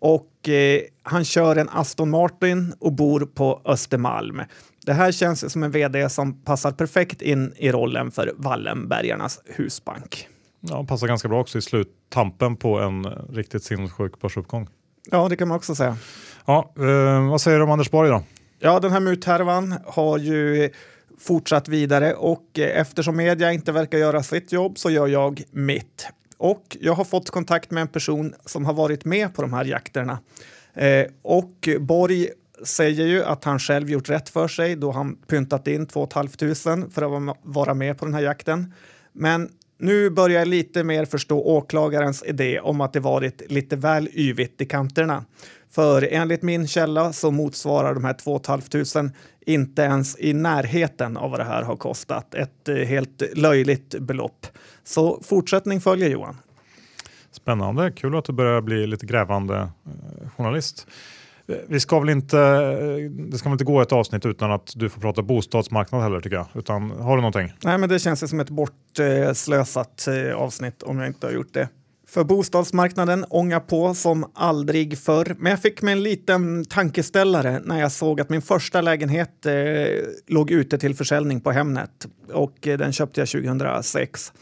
Och 0.00 0.48
eh, 0.48 0.80
han 1.02 1.24
kör 1.24 1.56
en 1.56 1.68
Aston 1.68 2.10
Martin 2.10 2.74
och 2.78 2.92
bor 2.92 3.20
på 3.20 3.60
Östermalm. 3.64 4.42
Det 4.86 4.92
här 4.92 5.12
känns 5.12 5.52
som 5.52 5.62
en 5.62 5.70
vd 5.70 6.08
som 6.08 6.42
passar 6.42 6.72
perfekt 6.72 7.22
in 7.22 7.52
i 7.56 7.72
rollen 7.72 8.10
för 8.10 8.32
Wallenbergarnas 8.36 9.40
husbank. 9.44 10.28
Ja, 10.60 10.84
passar 10.84 11.06
ganska 11.06 11.28
bra 11.28 11.40
också 11.40 11.58
i 11.58 11.62
sluttampen 11.62 12.56
på 12.56 12.78
en 12.78 13.04
riktigt 13.32 13.64
sinnessjuk 13.64 14.20
börsuppgång. 14.20 14.68
Ja, 15.10 15.28
det 15.28 15.36
kan 15.36 15.48
man 15.48 15.56
också 15.56 15.74
säga. 15.74 15.96
Ja, 16.46 16.72
eh, 16.76 17.30
vad 17.30 17.40
säger 17.40 17.58
du 17.58 17.64
om 17.64 17.70
Anders 17.70 17.90
Borg 17.90 18.10
då? 18.10 18.22
Ja, 18.58 18.80
den 18.80 18.92
här 18.92 19.00
muthärvan 19.00 19.74
har 19.86 20.18
ju 20.18 20.70
fortsatt 21.18 21.68
vidare 21.68 22.14
och 22.14 22.58
eh, 22.58 22.80
eftersom 22.80 23.16
media 23.16 23.52
inte 23.52 23.72
verkar 23.72 23.98
göra 23.98 24.22
sitt 24.22 24.52
jobb 24.52 24.78
så 24.78 24.90
gör 24.90 25.06
jag 25.06 25.42
mitt. 25.50 26.08
Och 26.40 26.76
jag 26.80 26.92
har 26.92 27.04
fått 27.04 27.30
kontakt 27.30 27.70
med 27.70 27.80
en 27.80 27.88
person 27.88 28.34
som 28.46 28.64
har 28.64 28.72
varit 28.72 29.04
med 29.04 29.34
på 29.34 29.42
de 29.42 29.52
här 29.52 29.64
jakterna. 29.64 30.18
Eh, 30.74 31.06
och 31.22 31.68
Borg 31.80 32.28
säger 32.64 33.06
ju 33.06 33.24
att 33.24 33.44
han 33.44 33.58
själv 33.58 33.90
gjort 33.90 34.08
rätt 34.08 34.28
för 34.28 34.48
sig 34.48 34.76
då 34.76 34.90
han 34.90 35.16
pyntat 35.16 35.68
in 35.68 35.86
2 35.86 36.08
500 36.14 36.90
för 36.90 37.28
att 37.28 37.36
vara 37.42 37.74
med 37.74 37.98
på 37.98 38.04
den 38.04 38.14
här 38.14 38.22
jakten. 38.22 38.74
Men 39.12 39.48
nu 39.78 40.10
börjar 40.10 40.38
jag 40.38 40.48
lite 40.48 40.84
mer 40.84 41.04
förstå 41.04 41.40
åklagarens 41.40 42.24
idé 42.26 42.60
om 42.60 42.80
att 42.80 42.92
det 42.92 43.00
varit 43.00 43.42
lite 43.50 43.76
väl 43.76 44.08
yvigt 44.12 44.60
i 44.60 44.66
kanterna. 44.66 45.24
För 45.70 46.08
enligt 46.10 46.42
min 46.42 46.68
källa 46.68 47.12
så 47.12 47.30
motsvarar 47.30 47.94
de 47.94 48.04
här 48.04 48.14
2 48.14 48.40
500 48.46 49.12
inte 49.46 49.82
ens 49.82 50.18
i 50.18 50.32
närheten 50.32 51.16
av 51.16 51.30
vad 51.30 51.40
det 51.40 51.44
här 51.44 51.62
har 51.62 51.76
kostat. 51.76 52.34
Ett 52.34 52.68
eh, 52.68 52.74
helt 52.74 53.22
löjligt 53.36 53.98
belopp. 54.00 54.46
Så 54.84 55.20
fortsättning 55.22 55.80
följer 55.80 56.10
Johan. 56.10 56.36
Spännande, 57.32 57.92
kul 57.92 58.16
att 58.16 58.24
du 58.24 58.32
börjar 58.32 58.60
bli 58.60 58.86
lite 58.86 59.06
grävande 59.06 59.56
eh, 59.56 60.30
journalist. 60.36 60.86
Vi 61.68 61.80
ska 61.80 62.00
väl 62.00 62.08
inte, 62.08 62.36
det 63.08 63.38
ska 63.38 63.48
väl 63.48 63.54
inte 63.54 63.64
gå 63.64 63.80
ett 63.80 63.92
avsnitt 63.92 64.26
utan 64.26 64.52
att 64.52 64.72
du 64.76 64.88
får 64.88 65.00
prata 65.00 65.22
bostadsmarknad 65.22 66.02
heller 66.02 66.20
tycker 66.20 66.36
jag. 66.36 66.46
Utan 66.54 66.90
har 66.90 67.16
du 67.16 67.22
någonting? 67.22 67.52
Nej, 67.64 67.78
men 67.78 67.88
det 67.88 67.98
känns 67.98 68.30
som 68.30 68.40
ett 68.40 68.50
bortslösat 68.50 70.06
eh, 70.06 70.36
avsnitt 70.36 70.82
om 70.82 70.98
jag 70.98 71.06
inte 71.06 71.26
har 71.26 71.32
gjort 71.32 71.52
det. 71.54 71.68
För 72.10 72.24
bostadsmarknaden 72.24 73.24
ångar 73.28 73.60
på 73.60 73.94
som 73.94 74.30
aldrig 74.34 74.98
förr. 74.98 75.36
Men 75.38 75.50
jag 75.50 75.62
fick 75.62 75.82
mig 75.82 75.92
en 75.92 76.02
liten 76.02 76.64
tankeställare 76.64 77.60
när 77.64 77.80
jag 77.80 77.92
såg 77.92 78.20
att 78.20 78.28
min 78.28 78.42
första 78.42 78.80
lägenhet 78.80 79.46
eh, 79.46 79.54
låg 80.26 80.50
ute 80.50 80.78
till 80.78 80.94
försäljning 80.94 81.40
på 81.40 81.50
Hemnet 81.50 82.06
och 82.32 82.68
eh, 82.68 82.78
den 82.78 82.92
köpte 82.92 83.20
jag 83.20 83.28
2006. 83.28 84.32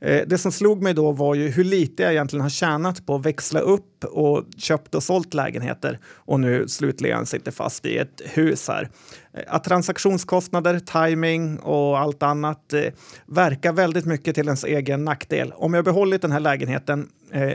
Eh, 0.00 0.22
det 0.26 0.38
som 0.38 0.52
slog 0.52 0.82
mig 0.82 0.94
då 0.94 1.12
var 1.12 1.34
ju 1.34 1.48
hur 1.48 1.64
lite 1.64 2.02
jag 2.02 2.12
egentligen 2.12 2.42
har 2.42 2.50
tjänat 2.50 3.06
på 3.06 3.14
att 3.14 3.26
växla 3.26 3.60
upp 3.60 4.04
och 4.04 4.44
köpt 4.56 4.94
och 4.94 5.02
sålt 5.02 5.34
lägenheter 5.34 5.98
och 6.06 6.40
nu 6.40 6.68
slutligen 6.68 7.26
sitter 7.26 7.52
fast 7.52 7.86
i 7.86 7.98
ett 7.98 8.22
hus 8.24 8.68
här. 8.68 8.88
Eh, 9.34 9.42
att 9.48 9.64
transaktionskostnader, 9.64 10.78
timing 10.78 11.58
och 11.58 11.98
allt 11.98 12.22
annat 12.22 12.72
eh, 12.72 12.84
verkar 13.26 13.72
väldigt 13.72 14.04
mycket 14.04 14.34
till 14.34 14.46
ens 14.46 14.64
egen 14.64 15.04
nackdel. 15.04 15.52
Om 15.56 15.74
jag 15.74 15.84
behållit 15.84 16.22
den 16.22 16.32
här 16.32 16.40
lägenheten 16.40 17.08
eh, 17.32 17.52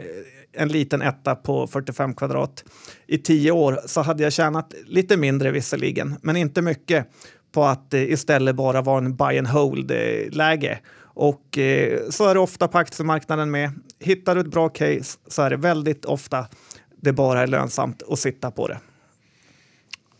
en 0.53 0.69
liten 0.69 1.01
etta 1.01 1.35
på 1.35 1.67
45 1.67 2.13
kvadrat 2.13 2.63
i 3.07 3.17
tio 3.17 3.51
år 3.51 3.79
så 3.85 4.01
hade 4.01 4.23
jag 4.23 4.33
tjänat 4.33 4.73
lite 4.85 5.17
mindre 5.17 5.51
visserligen, 5.51 6.15
men 6.21 6.35
inte 6.35 6.61
mycket 6.61 7.07
på 7.51 7.63
att 7.63 7.93
eh, 7.93 8.03
istället 8.03 8.55
bara 8.55 8.81
vara 8.81 8.97
en 8.97 9.15
buy 9.15 9.37
and 9.37 9.47
hold-läge. 9.47 10.71
Eh, 10.71 10.77
och 11.13 11.57
eh, 11.57 12.09
så 12.09 12.27
är 12.27 12.33
det 12.33 12.39
ofta 12.39 12.67
på 12.67 12.77
aktiemarknaden 12.77 13.51
med. 13.51 13.71
Hittar 13.99 14.35
du 14.35 14.41
ett 14.41 14.47
bra 14.47 14.69
case 14.69 15.19
så 15.27 15.41
är 15.41 15.49
det 15.49 15.57
väldigt 15.57 16.05
ofta 16.05 16.47
det 17.01 17.13
bara 17.13 17.41
är 17.41 17.47
lönsamt 17.47 18.03
att 18.09 18.19
sitta 18.19 18.51
på 18.51 18.67
det. 18.67 18.79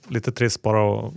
Lite 0.08 0.32
trist 0.32 0.62
bara 0.62 1.00
att 1.00 1.14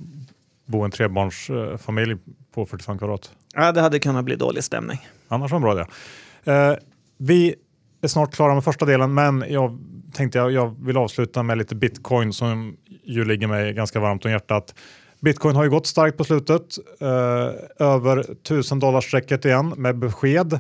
bo 0.67 0.83
en 0.83 0.91
trebarnsfamilj 0.91 2.17
på 2.55 2.67
45 2.67 2.99
kvadrat. 2.99 3.33
Ja, 3.55 3.73
det 3.73 3.81
hade 3.81 3.99
kunnat 3.99 4.25
bli 4.25 4.37
dålig 4.37 4.65
stämning. 4.65 4.99
Annars 5.29 5.53
var 5.53 5.59
det 5.59 5.63
bra 5.63 5.75
det. 5.75 5.87
Eh, 6.53 6.77
vi 7.17 7.55
är 8.03 8.09
snart 8.09 8.35
klara 8.35 8.55
med 8.55 8.65
första 8.65 8.87
delen, 8.87 9.15
men 9.15 9.45
jag 9.49 9.79
tänkte 10.13 10.39
jag, 10.39 10.53
jag 10.53 10.85
vill 10.85 10.97
avsluta 10.97 11.43
med 11.43 11.59
lite 11.59 11.75
bitcoin 11.75 12.33
som 12.33 12.77
ju 13.05 13.25
ligger 13.25 13.47
mig 13.47 13.73
ganska 13.73 14.01
varmt 14.01 14.25
om 14.25 14.31
hjärtat. 14.31 14.75
Bitcoin 15.25 15.57
har 15.57 15.65
ju 15.65 15.71
gått 15.71 15.87
starkt 15.87 16.17
på 16.17 16.25
slutet, 16.25 16.79
eh, 17.01 17.87
över 17.87 18.35
1000 18.43 18.79
dollarstrecket 18.79 19.45
igen 19.45 19.75
med 19.77 19.99
besked. 19.99 20.59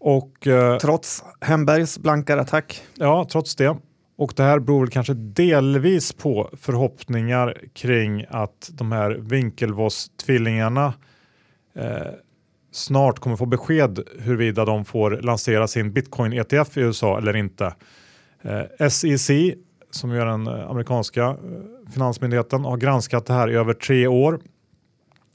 Och, 0.00 0.46
eh, 0.46 0.78
trots 0.78 1.24
Hembergs 1.40 1.98
blankare 1.98 2.40
attack? 2.40 2.82
Ja, 2.94 3.26
trots 3.32 3.56
det. 3.56 3.76
Och 4.16 4.32
det 4.36 4.42
här 4.42 4.58
beror 4.58 4.80
väl 4.80 4.90
kanske 4.90 5.14
delvis 5.14 6.12
på 6.12 6.50
förhoppningar 6.52 7.58
kring 7.72 8.24
att 8.28 8.70
de 8.72 8.92
här 8.92 9.10
Winklevoss-tvillingarna 9.10 10.92
eh, 11.74 12.12
snart 12.72 13.18
kommer 13.18 13.36
få 13.36 13.46
besked 13.46 14.00
huruvida 14.18 14.64
de 14.64 14.84
får 14.84 15.10
lansera 15.10 15.68
sin 15.68 15.92
bitcoin-ETF 15.92 16.78
i 16.78 16.80
USA 16.80 17.18
eller 17.18 17.36
inte. 17.36 17.74
Eh, 18.42 18.88
SEC 18.88 19.30
som 19.94 20.10
är 20.10 20.26
den 20.26 20.46
eh, 20.46 20.70
amerikanska 20.70 21.24
eh, 21.24 21.90
finansmyndigheten 21.92 22.64
har 22.64 22.76
granskat 22.76 23.26
det 23.26 23.32
här 23.32 23.50
i 23.50 23.54
över 23.54 23.74
tre 23.74 24.06
år 24.06 24.40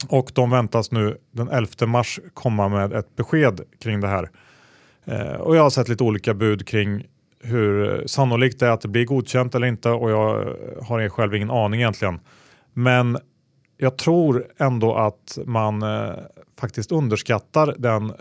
och 0.08 0.30
de 0.34 0.50
väntas 0.50 0.90
nu 0.92 1.16
den 1.30 1.48
11 1.48 1.86
mars 1.86 2.20
komma 2.34 2.68
med 2.68 2.92
ett 2.92 3.16
besked 3.16 3.60
kring 3.80 4.00
det 4.00 4.08
här. 4.08 4.30
Eh, 5.04 5.32
och 5.32 5.56
jag 5.56 5.62
har 5.62 5.70
sett 5.70 5.88
lite 5.88 6.04
olika 6.04 6.34
bud 6.34 6.66
kring 6.66 7.06
hur 7.40 8.02
sannolikt 8.06 8.60
det 8.60 8.66
är 8.66 8.70
att 8.70 8.80
det 8.80 8.88
blir 8.88 9.04
godkänt 9.04 9.54
eller 9.54 9.66
inte 9.66 9.90
och 9.90 10.10
jag 10.10 10.54
har 10.82 11.08
själv 11.08 11.34
ingen 11.34 11.50
aning 11.50 11.80
egentligen. 11.80 12.20
Men 12.72 13.18
jag 13.76 13.98
tror 13.98 14.44
ändå 14.58 14.94
att 14.94 15.38
man 15.44 15.84
faktiskt 16.60 16.92
underskattar 16.92 17.74
den, 17.78 18.12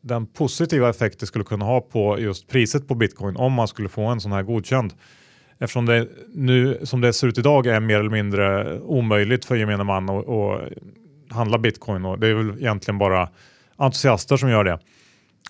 den 0.00 0.26
positiva 0.26 0.90
effekt 0.90 1.20
det 1.20 1.26
skulle 1.26 1.44
kunna 1.44 1.64
ha 1.64 1.80
på 1.80 2.20
just 2.20 2.48
priset 2.48 2.88
på 2.88 2.94
bitcoin 2.94 3.36
om 3.36 3.52
man 3.52 3.68
skulle 3.68 3.88
få 3.88 4.06
en 4.06 4.20
sån 4.20 4.32
här 4.32 4.42
godkänd. 4.42 4.92
Eftersom 5.60 5.86
det 5.86 6.08
nu 6.34 6.78
som 6.82 7.00
det 7.00 7.12
ser 7.12 7.26
ut 7.26 7.38
idag 7.38 7.66
är 7.66 7.80
mer 7.80 7.98
eller 7.98 8.10
mindre 8.10 8.78
omöjligt 8.80 9.44
för 9.44 9.56
gemene 9.56 9.84
man 9.84 10.10
att, 10.10 10.28
att 10.28 10.72
handla 11.30 11.58
bitcoin 11.58 12.04
och 12.04 12.18
det 12.18 12.28
är 12.28 12.34
väl 12.34 12.50
egentligen 12.50 12.98
bara 12.98 13.28
entusiaster 13.76 14.36
som 14.36 14.50
gör 14.50 14.64
det. 14.64 14.78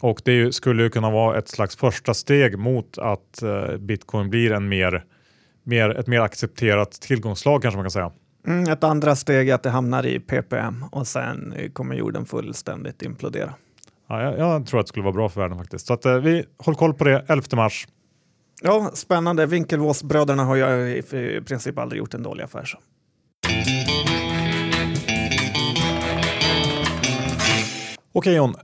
Och 0.03 0.23
det 0.25 0.55
skulle 0.55 0.83
ju 0.83 0.91
kunna 0.91 1.11
vara 1.11 1.39
ett 1.39 1.49
slags 1.49 1.77
första 1.77 2.15
steg 2.15 2.59
mot 2.59 2.99
att 2.99 3.43
uh, 3.43 3.77
bitcoin 3.77 4.31
blir 4.31 4.53
en 4.53 4.69
mer, 4.69 5.05
mer, 5.63 5.91
ett 5.91 6.07
mer 6.07 6.21
accepterat 6.21 6.91
tillgångslag 6.91 7.63
kanske 7.63 7.77
man 7.77 7.85
kan 7.85 7.91
säga. 7.91 8.11
Mm, 8.47 8.73
ett 8.73 8.85
andra 8.85 9.17
steg 9.17 9.49
är 9.49 9.55
att 9.55 9.63
det 9.63 9.71
hamnar 9.71 10.07
i 10.07 10.21
PPM 10.21 10.85
och 10.91 11.07
sen 11.07 11.55
kommer 11.73 11.95
jorden 11.95 12.27
fullständigt 12.27 13.03
implodera. 13.03 13.55
Ja, 14.09 14.23
jag, 14.23 14.39
jag 14.39 14.67
tror 14.67 14.81
att 14.81 14.87
det 14.87 14.89
skulle 14.89 15.05
vara 15.05 15.15
bra 15.15 15.29
för 15.29 15.41
världen 15.41 15.59
faktiskt. 15.59 15.87
Så 15.87 15.93
att, 15.93 16.07
uh, 16.07 16.17
vi 16.17 16.45
håller 16.59 16.77
koll 16.77 16.95
på 16.95 17.05
det 17.05 17.25
11 17.29 17.45
mars. 17.53 17.87
Ja, 18.63 18.91
spännande. 18.95 19.47
Winkelvås-bröderna 19.47 20.45
har 20.45 20.57
ju 20.57 20.97
i 20.97 21.43
princip 21.47 21.79
aldrig 21.79 21.99
gjort 21.99 22.15
en 22.15 22.23
dålig 22.23 22.45
affär. 22.45 22.65
Så. 22.65 22.79
Okej 28.13 28.35
John, 28.35 28.55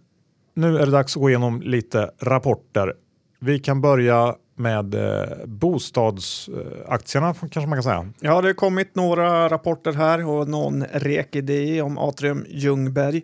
nu 0.54 0.78
är 0.78 0.86
det 0.86 0.92
dags 0.92 1.16
att 1.16 1.20
gå 1.20 1.28
igenom 1.28 1.62
lite 1.62 2.10
rapporter. 2.20 2.94
Vi 3.40 3.58
kan 3.58 3.80
börja 3.80 4.34
med 4.56 4.94
eh, 4.94 5.46
bostadsaktierna 5.46 7.34
kanske 7.34 7.66
man 7.66 7.76
kan 7.76 7.82
säga. 7.82 8.12
Ja, 8.20 8.40
det 8.40 8.48
har 8.48 8.54
kommit 8.54 8.94
några 8.94 9.48
rapporter 9.48 9.92
här 9.92 10.26
och 10.26 10.48
någon 10.48 10.84
rek 10.84 11.36
idé 11.36 11.82
om 11.82 11.98
Atrium 11.98 12.46
Ljungberg. 12.48 13.22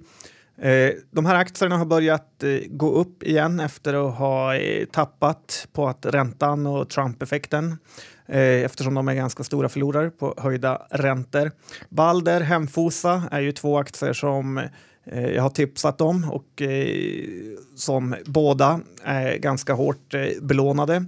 Eh, 0.61 0.93
de 1.11 1.27
här 1.27 1.35
aktierna 1.35 1.77
har 1.77 1.85
börjat 1.85 2.43
eh, 2.43 2.61
gå 2.69 2.91
upp 2.91 3.23
igen 3.23 3.61
efter 3.61 4.09
att 4.09 4.15
ha 4.15 4.57
eh, 4.57 4.87
tappat 4.87 5.69
på 5.73 5.89
att 5.89 6.07
räntan 6.07 6.67
och 6.67 6.89
Trump-effekten 6.89 7.77
eh, 8.27 8.65
eftersom 8.65 8.95
de 8.95 9.09
är 9.09 9.15
ganska 9.15 9.45
stora 9.45 9.69
förlorare 9.69 10.11
på 10.11 10.35
höjda 10.37 10.87
räntor. 10.91 11.51
Balder, 11.89 12.41
Hemfosa 12.41 13.23
är 13.31 13.41
ju 13.41 13.53
två 13.53 13.79
aktier 13.79 14.13
som 14.13 14.59
eh, 15.05 15.27
jag 15.27 15.43
har 15.43 15.51
tipsat 15.51 16.01
om 16.01 16.31
och 16.31 16.63
eh, 16.63 17.27
som 17.77 18.15
båda 18.27 18.81
är 19.05 19.37
ganska 19.37 19.73
hårt 19.73 20.15
belånade. 20.43 21.05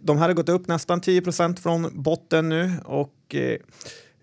De 0.00 0.18
här 0.18 0.28
har 0.28 0.32
gått 0.32 0.48
upp 0.48 0.68
nästan 0.68 1.00
10 1.00 1.22
procent 1.22 1.60
från 1.60 1.90
botten 1.92 2.48
nu 2.48 2.72
och 2.84 3.34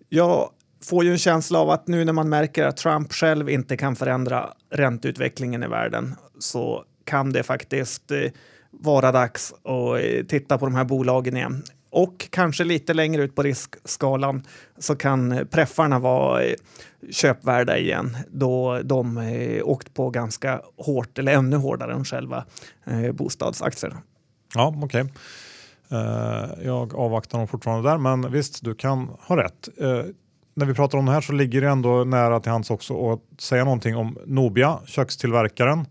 jag 0.09 0.49
får 0.83 1.03
ju 1.03 1.11
en 1.11 1.17
känsla 1.17 1.59
av 1.59 1.69
att 1.69 1.87
nu 1.87 2.05
när 2.05 2.13
man 2.13 2.29
märker 2.29 2.63
att 2.63 2.77
Trump 2.77 3.13
själv 3.13 3.49
inte 3.49 3.77
kan 3.77 3.95
förändra 3.95 4.53
ränteutvecklingen 4.69 5.63
i 5.63 5.67
världen 5.67 6.15
så 6.39 6.85
kan 7.05 7.31
det 7.31 7.43
faktiskt 7.43 8.11
eh, 8.11 8.31
vara 8.71 9.11
dags 9.11 9.53
att 9.53 10.03
eh, 10.03 10.25
titta 10.27 10.57
på 10.57 10.65
de 10.65 10.75
här 10.75 10.83
bolagen 10.83 11.37
igen. 11.37 11.63
Och 11.89 12.27
kanske 12.29 12.63
lite 12.63 12.93
längre 12.93 13.23
ut 13.23 13.35
på 13.35 13.43
riskskalan 13.43 14.43
så 14.77 14.95
kan 14.95 15.47
preffarna 15.51 15.99
vara 15.99 16.43
eh, 16.43 16.55
köpvärda 17.11 17.77
igen 17.77 18.17
då 18.31 18.79
de 18.83 19.17
åkt 19.63 19.93
på 19.93 20.09
ganska 20.09 20.61
hårt, 20.77 21.19
eller 21.19 21.33
ännu 21.33 21.57
hårdare 21.57 21.93
än 21.93 22.05
själva 22.05 22.45
bostadsaktierna. 23.13 23.97
Ja, 24.55 24.75
okej. 24.83 25.01
Okay. 25.01 25.11
Jag 26.63 26.95
avvaktar 26.95 27.37
dem 27.37 27.47
fortfarande 27.47 27.89
där, 27.89 27.97
men 27.97 28.31
visst, 28.31 28.63
du 28.63 28.75
kan 28.75 29.09
ha 29.19 29.37
rätt 29.37 29.69
när 30.55 30.65
vi 30.65 30.73
pratar 30.73 30.97
om 30.97 31.05
det 31.05 31.11
här 31.11 31.21
så 31.21 31.33
ligger 31.33 31.61
det 31.61 31.69
ändå 31.69 32.03
nära 32.03 32.39
till 32.39 32.51
hands 32.51 32.69
också 32.69 33.11
att 33.11 33.41
säga 33.41 33.63
någonting 33.63 33.95
om 33.95 34.17
Nobia, 34.25 34.79
kökstillverkaren, 34.85 35.85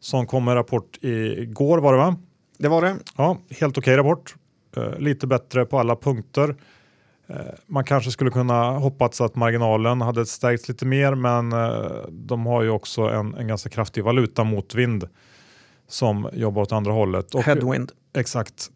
som 0.00 0.26
kom 0.26 0.44
med 0.44 0.54
rapport 0.54 0.98
igår 1.00 1.78
var 1.78 1.92
det 1.92 1.98
va? 1.98 2.16
Det 2.58 2.68
var 2.68 2.82
det. 2.82 2.96
Ja, 3.16 3.38
helt 3.50 3.78
okej 3.78 3.94
okay 3.94 3.96
rapport. 3.96 4.34
Uh, 4.76 4.98
lite 4.98 5.26
bättre 5.26 5.64
på 5.64 5.78
alla 5.78 5.96
punkter. 5.96 6.48
Uh, 7.30 7.36
man 7.66 7.84
kanske 7.84 8.10
skulle 8.10 8.30
kunna 8.30 8.70
hoppats 8.70 9.20
att 9.20 9.34
marginalen 9.34 10.00
hade 10.00 10.26
stärkts 10.26 10.68
lite 10.68 10.86
mer 10.86 11.14
men 11.14 11.52
uh, 11.52 12.06
de 12.08 12.46
har 12.46 12.62
ju 12.62 12.70
också 12.70 13.02
en, 13.02 13.34
en 13.34 13.48
ganska 13.48 13.70
kraftig 13.70 14.04
valutamotvind 14.04 15.08
som 15.88 16.30
jobbar 16.32 16.62
åt 16.62 16.72
andra 16.72 16.92
hållet. 16.92 17.34
Och, 17.34 17.42
Headwind. 17.42 17.92
Exakt. 18.16 18.70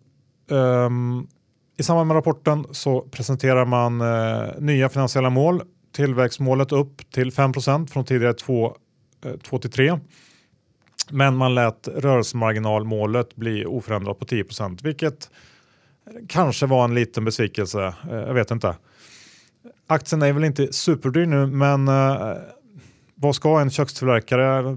Um, 0.48 1.28
i 1.80 1.82
samband 1.82 2.08
med 2.08 2.14
rapporten 2.14 2.66
så 2.70 3.00
presenterar 3.00 3.64
man 3.64 4.00
eh, 4.00 4.48
nya 4.58 4.88
finansiella 4.88 5.30
mål. 5.30 5.62
Tillväxtmålet 5.92 6.72
upp 6.72 7.10
till 7.10 7.30
5% 7.30 7.86
från 7.86 8.04
tidigare 8.04 8.34
2, 8.34 8.76
eh, 9.52 9.58
till 9.58 9.70
3. 9.70 9.98
Men 11.10 11.36
man 11.36 11.54
lät 11.54 11.88
rörelsemarginalmålet 11.88 13.36
bli 13.36 13.66
oförändrat 13.66 14.18
på 14.18 14.24
10% 14.24 14.82
vilket 14.82 15.30
kanske 16.28 16.66
var 16.66 16.84
en 16.84 16.94
liten 16.94 17.24
besvikelse. 17.24 17.94
Eh, 18.10 18.16
jag 18.16 18.34
vet 18.34 18.50
inte. 18.50 18.76
Aktien 19.86 20.22
är 20.22 20.32
väl 20.32 20.44
inte 20.44 20.72
superdyr 20.72 21.26
nu, 21.26 21.46
men 21.46 21.88
eh, 21.88 22.32
vad 23.14 23.34
ska 23.34 23.60
en 23.60 23.70
kökstillverkare, 23.70 24.76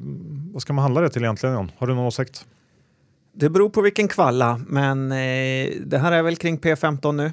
vad 0.54 0.62
ska 0.62 0.74
man 0.74 0.84
handla 0.84 1.02
det 1.02 1.10
till 1.10 1.24
egentligen? 1.24 1.72
Har 1.78 1.88
du 1.88 1.96
någon 1.96 2.06
åsikt? 2.06 2.46
Det 3.36 3.50
beror 3.50 3.70
på 3.70 3.82
vilken 3.82 4.08
kvalla, 4.08 4.62
men 4.68 5.12
eh, 5.12 5.72
det 5.86 5.98
här 5.98 6.12
är 6.12 6.22
väl 6.22 6.36
kring 6.36 6.58
P15 6.58 7.12
nu? 7.12 7.32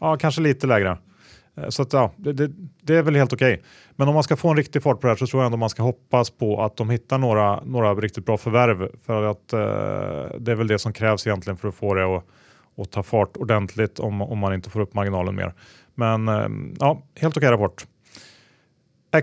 Ja, 0.00 0.16
kanske 0.16 0.40
lite 0.40 0.66
lägre. 0.66 0.98
Eh, 1.56 1.68
så 1.68 1.82
att, 1.82 1.92
ja, 1.92 2.12
det, 2.16 2.32
det, 2.32 2.50
det 2.82 2.96
är 2.96 3.02
väl 3.02 3.16
helt 3.16 3.32
okej. 3.32 3.52
Okay. 3.52 3.64
Men 3.96 4.08
om 4.08 4.14
man 4.14 4.22
ska 4.22 4.36
få 4.36 4.48
en 4.48 4.56
riktig 4.56 4.82
fart 4.82 5.00
på 5.00 5.06
det 5.06 5.10
här 5.10 5.16
så 5.16 5.26
tror 5.26 5.42
jag 5.42 5.46
ändå 5.46 5.58
man 5.58 5.70
ska 5.70 5.82
hoppas 5.82 6.30
på 6.30 6.62
att 6.62 6.76
de 6.76 6.90
hittar 6.90 7.18
några, 7.18 7.64
några 7.64 7.94
riktigt 7.94 8.26
bra 8.26 8.38
förvärv. 8.38 8.88
För 9.06 9.22
att 9.22 9.52
eh, 9.52 10.38
det 10.38 10.52
är 10.52 10.54
väl 10.54 10.66
det 10.66 10.78
som 10.78 10.92
krävs 10.92 11.26
egentligen 11.26 11.56
för 11.56 11.68
att 11.68 11.74
få 11.74 11.94
det 11.94 12.16
att, 12.16 12.24
att 12.76 12.90
ta 12.90 13.02
fart 13.02 13.36
ordentligt 13.36 13.98
om, 13.98 14.22
om 14.22 14.38
man 14.38 14.54
inte 14.54 14.70
får 14.70 14.80
upp 14.80 14.94
marginalen 14.94 15.34
mer. 15.34 15.54
Men 15.94 16.28
eh, 16.28 16.48
ja, 16.78 17.02
helt 17.14 17.36
okej 17.36 17.48
okay 17.48 17.50
rapport. 17.50 17.86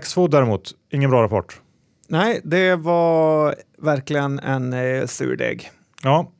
Xfood 0.02 0.30
däremot, 0.30 0.70
ingen 0.92 1.10
bra 1.10 1.22
rapport. 1.22 1.60
Nej, 2.08 2.40
det 2.44 2.76
var 2.76 3.54
verkligen 3.78 4.38
en 4.38 4.72
eh, 4.72 5.06
surdeg. 5.06 5.70
Ja, 6.06 6.32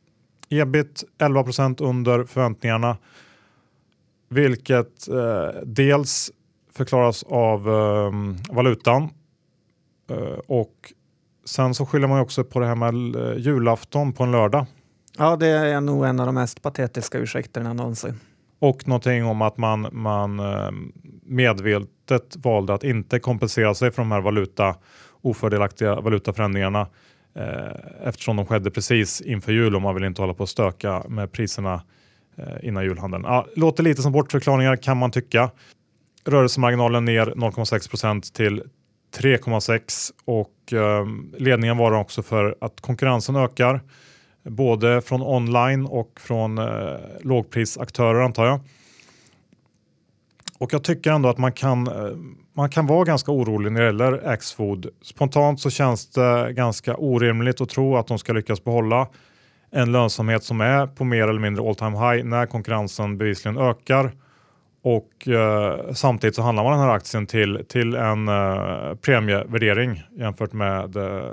ebit 0.48 1.04
11% 1.18 1.82
under 1.82 2.24
förväntningarna, 2.24 2.96
vilket 4.28 5.08
eh, 5.08 5.60
dels 5.64 6.30
förklaras 6.72 7.22
av 7.22 7.68
eh, 7.68 8.10
valutan 8.54 9.10
eh, 10.10 10.38
och 10.46 10.92
sen 11.44 11.74
så 11.74 11.86
skyller 11.86 12.08
man 12.08 12.20
också 12.20 12.44
på 12.44 12.60
det 12.60 12.66
här 12.66 12.74
med 12.74 13.16
eh, 13.16 13.38
julafton 13.38 14.12
på 14.12 14.24
en 14.24 14.32
lördag. 14.32 14.66
Ja, 15.18 15.36
det 15.36 15.48
är 15.48 15.80
nog 15.80 16.06
en 16.06 16.20
av 16.20 16.26
de 16.26 16.34
mest 16.34 16.62
patetiska 16.62 17.18
ursäkterna 17.18 17.72
någonsin. 17.72 18.20
Och 18.58 18.88
någonting 18.88 19.24
om 19.24 19.42
att 19.42 19.56
man, 19.56 19.88
man 19.92 20.40
eh, 20.40 20.70
medvetet 21.22 22.36
valde 22.36 22.74
att 22.74 22.84
inte 22.84 23.18
kompensera 23.18 23.74
sig 23.74 23.90
för 23.90 24.02
de 24.02 24.12
här 24.12 24.20
valuta, 24.20 24.76
ofördelaktiga 25.22 26.00
valutaförändringarna 26.00 26.86
Eh, 27.36 28.08
eftersom 28.08 28.36
de 28.36 28.46
skedde 28.46 28.70
precis 28.70 29.20
inför 29.20 29.52
jul 29.52 29.76
och 29.76 29.82
man 29.82 29.94
vill 29.94 30.04
inte 30.04 30.22
hålla 30.22 30.34
på 30.34 30.42
och 30.42 30.48
stöka 30.48 31.02
med 31.08 31.32
priserna 31.32 31.82
eh, 32.36 32.68
innan 32.68 32.84
julhandeln. 32.84 33.24
Ja, 33.24 33.46
låter 33.56 33.82
lite 33.82 34.02
som 34.02 34.12
bortförklaringar 34.12 34.76
kan 34.76 34.96
man 34.96 35.10
tycka. 35.10 35.50
Rörelsemarginalen 36.24 37.04
ner 37.04 37.26
0,6% 37.26 38.34
till 38.34 38.62
3,6 39.16 40.10
och 40.24 40.72
eh, 40.72 41.06
ledningen 41.38 41.76
var 41.76 41.92
också 41.92 42.22
för 42.22 42.56
att 42.60 42.80
konkurrensen 42.80 43.36
ökar 43.36 43.80
både 44.42 45.02
från 45.02 45.22
online 45.22 45.86
och 45.86 46.20
från 46.20 46.58
eh, 46.58 46.94
lågprisaktörer 47.20 48.20
antar 48.20 48.46
jag. 48.46 48.60
Och 50.58 50.72
jag 50.72 50.84
tycker 50.84 51.10
ändå 51.10 51.28
att 51.28 51.38
man 51.38 51.52
kan, 51.52 51.86
eh, 51.86 52.16
man 52.56 52.70
kan 52.70 52.86
vara 52.86 53.04
ganska 53.04 53.32
orolig 53.32 53.72
när 53.72 53.80
det 53.80 53.86
gäller 53.86 54.28
Axfood. 54.28 54.86
Spontant 55.02 55.60
så 55.60 55.70
känns 55.70 56.10
det 56.10 56.52
ganska 56.52 56.96
orimligt 56.96 57.60
att 57.60 57.68
tro 57.68 57.96
att 57.96 58.06
de 58.06 58.18
ska 58.18 58.32
lyckas 58.32 58.64
behålla 58.64 59.08
en 59.70 59.92
lönsamhet 59.92 60.44
som 60.44 60.60
är 60.60 60.86
på 60.86 61.04
mer 61.04 61.28
eller 61.28 61.40
mindre 61.40 61.68
all 61.68 61.74
time 61.74 61.98
high 61.98 62.24
när 62.24 62.46
konkurrensen 62.46 63.18
bevisligen 63.18 63.58
ökar. 63.58 64.12
Och 64.82 65.28
eh, 65.28 65.92
samtidigt 65.92 66.34
så 66.34 66.42
handlar 66.42 66.64
man 66.64 66.72
den 66.72 66.80
här 66.80 66.94
aktien 66.94 67.26
till, 67.26 67.64
till 67.68 67.94
en 67.94 68.28
eh, 68.28 68.94
premievärdering 68.94 70.02
jämfört 70.18 70.52
med 70.52 70.96
eh, 70.96 71.30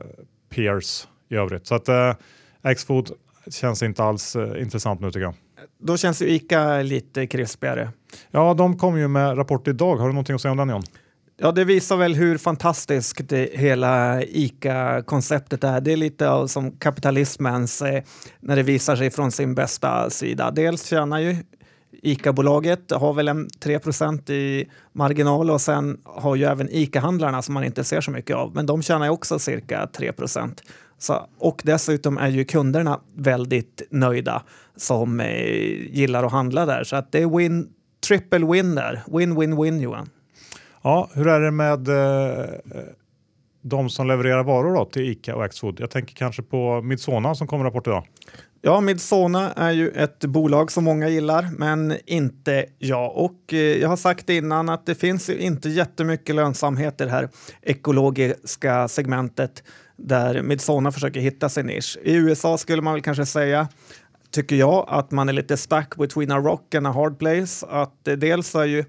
peers 0.49 1.07
i 1.29 1.35
övrigt. 1.35 1.67
Så 1.67 1.75
att 1.75 1.89
eh, 1.89 2.13
Axfood 2.61 3.11
känns 3.51 3.83
inte 3.83 4.03
alls 4.03 4.35
eh, 4.35 4.61
intressant 4.61 5.01
nu 5.01 5.11
tycker 5.11 5.23
jag. 5.23 5.33
Då 5.79 5.97
känns 5.97 6.21
ju 6.21 6.29
ICA 6.29 6.81
lite 6.81 7.27
krispigare. 7.27 7.89
Ja, 8.31 8.53
de 8.53 8.77
kom 8.77 8.99
ju 8.99 9.07
med 9.07 9.37
rapport 9.37 9.67
idag. 9.67 9.95
Har 9.95 10.07
du 10.07 10.13
någonting 10.13 10.35
att 10.35 10.41
säga 10.41 10.51
om 10.51 10.57
den 10.57 10.69
John? 10.69 10.83
Ja, 11.37 11.51
det 11.51 11.65
visar 11.65 11.97
väl 11.97 12.15
hur 12.15 12.37
fantastiskt 12.37 13.29
det, 13.29 13.49
hela 13.53 14.23
ICA-konceptet 14.23 15.63
är. 15.63 15.81
Det 15.81 15.91
är 15.93 15.97
lite 15.97 16.29
av 16.29 16.47
som 16.47 16.71
kapitalismens 16.71 17.81
eh, 17.81 18.03
när 18.39 18.55
det 18.55 18.63
visar 18.63 18.95
sig 18.95 19.11
från 19.11 19.31
sin 19.31 19.55
bästa 19.55 20.09
sida. 20.09 20.51
Dels 20.51 20.85
tjänar 20.85 21.19
ju 21.19 21.35
ICA-bolaget 22.01 22.91
har 22.91 23.13
väl 23.13 23.27
en 23.27 23.47
3% 23.47 24.31
i 24.31 24.69
marginal 24.93 25.51
och 25.51 25.61
sen 25.61 25.97
har 26.03 26.35
ju 26.35 26.43
även 26.43 26.69
ICA-handlarna 26.71 27.41
som 27.41 27.53
man 27.53 27.63
inte 27.63 27.83
ser 27.83 28.01
så 28.01 28.11
mycket 28.11 28.35
av, 28.35 28.55
men 28.55 28.65
de 28.65 28.81
tjänar 28.81 29.05
ju 29.05 29.11
också 29.11 29.39
cirka 29.39 29.87
3 29.87 30.13
så, 30.97 31.27
och 31.37 31.61
dessutom 31.63 32.17
är 32.17 32.29
ju 32.29 32.45
kunderna 32.45 32.99
väldigt 33.15 33.81
nöjda 33.89 34.43
som 34.75 35.19
eh, 35.19 35.27
gillar 35.89 36.23
att 36.23 36.31
handla 36.31 36.65
där. 36.65 36.83
Så 36.83 36.95
att 36.95 37.11
det 37.11 37.21
är 37.21 37.37
win, 37.37 37.69
triple 38.07 38.45
win 38.45 38.75
där. 38.75 39.03
Win, 39.17 39.39
win, 39.39 39.61
win 39.61 39.79
Johan. 39.79 40.09
Ja, 40.83 41.09
hur 41.13 41.27
är 41.27 41.41
det 41.41 41.51
med 41.51 41.87
eh, 41.87 42.49
de 43.61 43.89
som 43.89 44.07
levererar 44.07 44.43
varor 44.43 44.75
då, 44.75 44.85
till 44.85 45.01
Ica 45.01 45.35
och 45.35 45.45
Axfood? 45.45 45.79
Jag 45.79 45.89
tänker 45.91 46.15
kanske 46.15 46.41
på 46.41 46.81
Midsona 46.81 47.35
som 47.35 47.47
kommer 47.47 47.65
rapport 47.65 47.87
idag. 47.87 48.07
Ja, 48.61 48.81
Midsona 48.81 49.53
är 49.53 49.71
ju 49.71 49.89
ett 49.89 50.25
bolag 50.25 50.71
som 50.71 50.83
många 50.83 51.09
gillar, 51.09 51.49
men 51.57 51.97
inte 52.05 52.65
jag. 52.79 53.17
Och 53.17 53.53
eh, 53.53 53.57
jag 53.57 53.89
har 53.89 53.97
sagt 53.97 54.29
innan 54.29 54.69
att 54.69 54.85
det 54.85 54.95
finns 54.95 55.29
ju 55.29 55.37
inte 55.37 55.69
jättemycket 55.69 56.35
lönsamhet 56.35 57.01
i 57.01 57.03
det 57.03 57.11
här 57.11 57.29
ekologiska 57.61 58.87
segmentet 58.87 59.63
där 59.95 60.41
Midsona 60.41 60.91
försöker 60.91 61.19
hitta 61.19 61.49
sin 61.49 61.65
nisch. 61.65 61.97
I 62.03 62.15
USA 62.15 62.57
skulle 62.57 62.81
man 62.81 62.93
väl 62.93 63.03
kanske 63.03 63.25
säga 63.25 63.67
tycker 64.33 64.55
jag 64.55 64.85
att 64.89 65.11
man 65.11 65.29
är 65.29 65.33
lite 65.33 65.57
stuck 65.57 65.95
between 65.95 66.31
a 66.31 66.37
rock 66.37 66.75
and 66.75 66.87
a 66.87 66.91
hard 66.91 67.19
place. 67.19 67.65
Att 67.69 68.07
eh, 68.07 68.13
dels 68.13 68.55
är 68.55 68.65
ju 68.65 68.85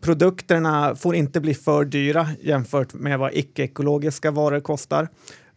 produkterna 0.00 0.96
får 0.96 1.14
inte 1.14 1.40
bli 1.40 1.54
för 1.54 1.84
dyra 1.84 2.28
jämfört 2.40 2.94
med 2.94 3.18
vad 3.18 3.34
icke-ekologiska 3.34 4.30
varor 4.30 4.60
kostar. 4.60 5.08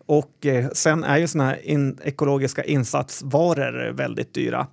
Och 0.06 0.45
eh, 0.45 0.69
sen 0.69 1.03
är 1.03 1.17
ju 1.17 1.27
såna 1.27 1.45
här 1.45 1.65
in 1.65 1.97
ekologiska 2.03 2.63
insatsvaror 2.63 3.91
väldigt 3.91 4.34
dyra. 4.34 4.67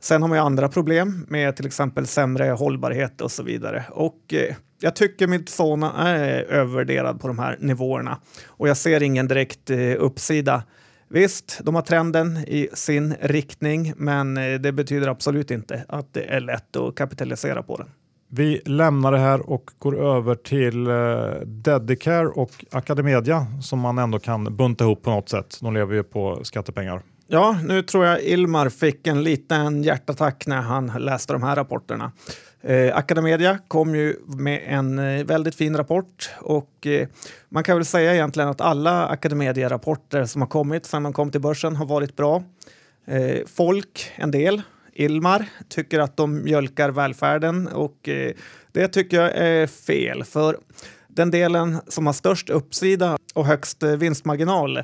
Sen 0.00 0.22
har 0.22 0.28
man 0.28 0.38
ju 0.38 0.44
andra 0.44 0.68
problem 0.68 1.26
med 1.28 1.56
till 1.56 1.66
exempel 1.66 2.06
sämre 2.06 2.44
hållbarhet 2.44 3.20
och 3.20 3.32
så 3.32 3.42
vidare. 3.42 3.84
Och 3.90 4.34
eh, 4.34 4.54
jag 4.80 4.96
tycker 4.96 5.26
Midsona 5.26 5.92
är 5.92 6.42
övervärderad 6.42 7.20
på 7.20 7.28
de 7.28 7.38
här 7.38 7.56
nivåerna 7.60 8.20
och 8.46 8.68
jag 8.68 8.76
ser 8.76 9.02
ingen 9.02 9.28
direkt 9.28 9.70
eh, 9.70 9.94
uppsida. 9.98 10.62
Visst, 11.08 11.60
de 11.62 11.74
har 11.74 11.82
trenden 11.82 12.36
i 12.36 12.68
sin 12.72 13.14
riktning, 13.20 13.92
men 13.96 14.36
eh, 14.36 14.60
det 14.60 14.72
betyder 14.72 15.08
absolut 15.08 15.50
inte 15.50 15.84
att 15.88 16.14
det 16.14 16.24
är 16.24 16.40
lätt 16.40 16.76
att 16.76 16.94
kapitalisera 16.94 17.62
på 17.62 17.76
den. 17.76 17.90
Vi 18.28 18.60
lämnar 18.64 19.12
det 19.12 19.18
här 19.18 19.50
och 19.50 19.70
går 19.78 20.16
över 20.16 20.34
till 20.34 20.86
eh, 20.86 21.46
Dedicare 21.46 22.26
och 22.26 22.50
Academedia 22.70 23.46
som 23.62 23.78
man 23.78 23.98
ändå 23.98 24.18
kan 24.18 24.56
bunta 24.56 24.84
ihop 24.84 25.02
på 25.02 25.10
något 25.10 25.28
sätt. 25.28 25.58
De 25.60 25.74
lever 25.74 25.94
ju 25.94 26.02
på 26.02 26.44
skattepengar. 26.44 27.02
Ja, 27.28 27.58
nu 27.64 27.82
tror 27.82 28.06
jag 28.06 28.22
Ilmar 28.22 28.68
fick 28.68 29.06
en 29.06 29.22
liten 29.22 29.82
hjärtattack 29.82 30.46
när 30.46 30.60
han 30.60 30.86
läste 30.98 31.32
de 31.32 31.42
här 31.42 31.56
rapporterna. 31.56 32.12
Eh, 32.62 32.96
Academedia 32.96 33.58
kom 33.68 33.94
ju 33.94 34.16
med 34.26 34.62
en 34.66 34.98
eh, 34.98 35.24
väldigt 35.24 35.54
fin 35.54 35.76
rapport 35.76 36.30
och 36.40 36.86
eh, 36.86 37.08
man 37.48 37.64
kan 37.64 37.76
väl 37.76 37.84
säga 37.84 38.14
egentligen 38.14 38.48
att 38.48 38.60
alla 38.60 39.06
Academedia-rapporter 39.06 40.24
som 40.24 40.42
har 40.42 40.48
kommit 40.48 40.86
sedan 40.86 41.02
de 41.02 41.12
kom 41.12 41.30
till 41.30 41.40
börsen 41.40 41.76
har 41.76 41.86
varit 41.86 42.16
bra. 42.16 42.42
Eh, 43.06 43.38
folk, 43.46 44.12
en 44.16 44.30
del, 44.30 44.62
Ilmar, 44.96 45.48
tycker 45.68 46.00
att 46.00 46.16
de 46.16 46.42
mjölkar 46.42 46.90
välfärden 46.90 47.68
och 47.68 48.08
eh, 48.08 48.32
det 48.72 48.88
tycker 48.88 49.20
jag 49.20 49.36
är 49.36 49.66
fel. 49.66 50.24
För 50.24 50.56
den 51.08 51.30
delen 51.30 51.78
som 51.88 52.06
har 52.06 52.12
störst 52.12 52.50
uppsida 52.50 53.18
och 53.34 53.46
högst 53.46 53.82
eh, 53.82 53.90
vinstmarginal 53.90 54.82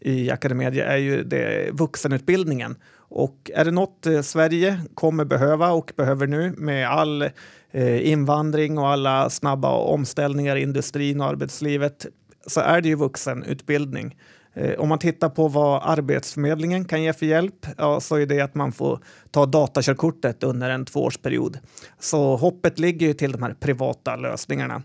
i 0.00 0.30
Academedia 0.30 0.86
är 0.86 0.96
ju 0.96 1.24
det, 1.24 1.70
vuxenutbildningen. 1.72 2.76
Och 3.10 3.50
är 3.54 3.64
det 3.64 3.70
något 3.70 4.06
eh, 4.06 4.20
Sverige 4.20 4.80
kommer 4.94 5.24
behöva 5.24 5.70
och 5.70 5.92
behöver 5.96 6.26
nu 6.26 6.54
med 6.56 6.88
all 6.88 7.22
eh, 7.70 8.08
invandring 8.08 8.78
och 8.78 8.88
alla 8.88 9.30
snabba 9.30 9.70
omställningar 9.70 10.56
i 10.56 10.62
industrin 10.62 11.20
och 11.20 11.26
arbetslivet 11.26 12.06
så 12.46 12.60
är 12.60 12.80
det 12.80 12.88
ju 12.88 12.94
vuxenutbildning. 12.94 14.16
Eh, 14.54 14.80
om 14.80 14.88
man 14.88 14.98
tittar 14.98 15.28
på 15.28 15.48
vad 15.48 15.82
Arbetsförmedlingen 15.84 16.84
kan 16.84 17.02
ge 17.02 17.12
för 17.12 17.26
hjälp 17.26 17.66
ja, 17.76 18.00
så 18.00 18.16
är 18.16 18.26
det 18.26 18.40
att 18.40 18.54
man 18.54 18.72
får 18.72 19.00
ta 19.30 19.46
datakörkortet 19.46 20.42
under 20.42 20.70
en 20.70 20.84
tvåårsperiod. 20.84 21.58
Så 21.98 22.36
hoppet 22.36 22.78
ligger 22.78 23.06
ju 23.06 23.14
till 23.14 23.32
de 23.32 23.42
här 23.42 23.54
privata 23.60 24.16
lösningarna. 24.16 24.82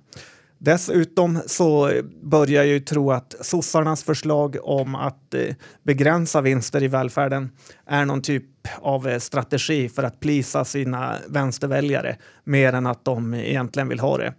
Dessutom 0.58 1.40
så 1.46 1.92
börjar 2.22 2.64
jag 2.64 2.68
ju 2.68 2.80
tro 2.80 3.12
att 3.12 3.36
sossarnas 3.42 4.04
förslag 4.04 4.58
om 4.64 4.96
att 4.96 5.34
eh, 5.34 5.56
begränsa 5.84 6.42
vinster 6.42 6.84
i 6.84 6.88
välfärden 6.88 7.52
är 7.86 8.06
någon 8.06 8.22
typ 8.22 8.44
av 8.82 9.08
eh, 9.08 9.20
strategi 9.20 9.90
för 9.90 10.04
att 10.04 10.20
plisa 10.20 10.66
sina 10.66 11.16
vänsterväljare 11.28 12.18
mer 12.44 12.74
än 12.74 12.88
att 12.88 13.06
de 13.06 13.34
egentligen 13.34 13.90
vill 13.90 14.00
ha 14.00 14.18
det. 14.18 14.34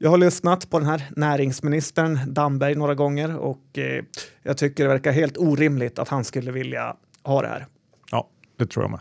Jag 0.00 0.10
har 0.10 0.18
lyssnat 0.18 0.70
på 0.70 0.78
den 0.78 0.88
här 0.88 1.08
näringsministern 1.16 2.18
Damberg 2.26 2.74
några 2.74 2.94
gånger 2.94 3.36
och 3.36 3.78
eh, 3.78 4.04
jag 4.42 4.56
tycker 4.56 4.84
det 4.84 4.88
verkar 4.88 5.12
helt 5.12 5.38
orimligt 5.38 5.98
att 5.98 6.08
han 6.08 6.24
skulle 6.24 6.52
vilja 6.52 6.96
ha 7.22 7.42
det 7.42 7.48
här. 7.48 7.66
Ja, 8.10 8.28
det 8.58 8.66
tror 8.66 8.84
jag 8.84 8.90
med. 8.90 9.00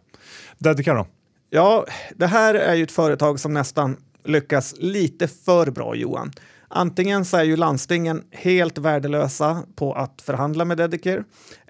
Dedica 0.57 0.93
då? 0.93 1.07
Ja, 1.49 1.85
det 2.15 2.27
här 2.27 2.53
är 2.53 2.75
ju 2.75 2.83
ett 2.83 2.91
företag 2.91 3.39
som 3.39 3.53
nästan 3.53 3.97
lyckas 4.23 4.75
lite 4.77 5.27
för 5.27 5.71
bra, 5.71 5.95
Johan. 5.95 6.31
Antingen 6.67 7.25
så 7.25 7.37
är 7.37 7.43
ju 7.43 7.55
landstingen 7.55 8.23
helt 8.31 8.77
värdelösa 8.77 9.63
på 9.75 9.93
att 9.93 10.21
förhandla 10.21 10.65
med 10.65 10.77
Dedicare 10.77 11.23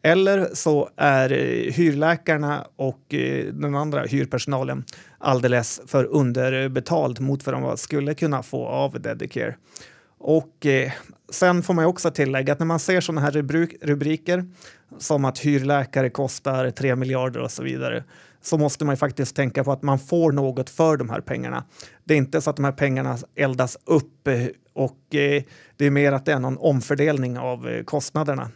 eller 0.07 0.49
så 0.53 0.89
är 0.95 1.31
eh, 1.31 1.73
hyrläkarna 1.73 2.67
och 2.75 3.13
eh, 3.13 3.45
den 3.45 3.75
andra 3.75 4.03
hyrpersonalen 4.03 4.83
alldeles 5.17 5.81
för 5.87 6.05
underbetald 6.05 7.19
mot 7.19 7.45
vad 7.45 7.55
de 7.55 7.77
skulle 7.77 8.13
kunna 8.13 8.43
få 8.43 8.67
av 8.67 9.01
Dedicare. 9.01 9.55
Och 10.19 10.65
eh, 10.65 10.91
sen 11.29 11.63
får 11.63 11.73
man 11.73 11.85
också 11.85 12.11
tillägga 12.11 12.53
att 12.53 12.59
när 12.59 12.65
man 12.65 12.79
ser 12.79 13.01
sådana 13.01 13.21
här 13.21 13.31
rubrik 13.31 13.75
rubriker 13.81 14.45
som 14.97 15.25
att 15.25 15.39
hyrläkare 15.39 16.09
kostar 16.09 16.71
3 16.71 16.95
miljarder 16.95 17.39
och 17.39 17.51
så 17.51 17.63
vidare 17.63 18.03
så 18.47 18.57
måste 18.57 18.85
man 18.85 18.93
ju 18.93 18.97
faktiskt 18.97 19.35
tänka 19.35 19.63
på 19.63 19.71
att 19.71 19.83
man 19.83 19.99
får 19.99 20.31
något 20.31 20.69
för 20.69 20.97
de 20.97 21.09
här 21.09 21.21
pengarna. 21.21 21.63
Det 22.03 22.13
är 22.13 22.17
inte 22.17 22.41
så 22.41 22.49
att 22.49 22.55
de 22.55 22.65
här 22.65 22.71
pengarna 22.71 23.17
eldas 23.35 23.77
upp 23.85 24.27
eh, 24.27 24.45
och 24.73 25.15
eh, 25.15 25.43
det 25.77 25.85
är 25.85 25.91
mer 25.91 26.11
att 26.11 26.25
det 26.25 26.33
är 26.33 26.39
någon 26.39 26.57
omfördelning 26.57 27.37
av 27.37 27.69
eh, 27.69 27.83
kostnaderna. 27.83 28.49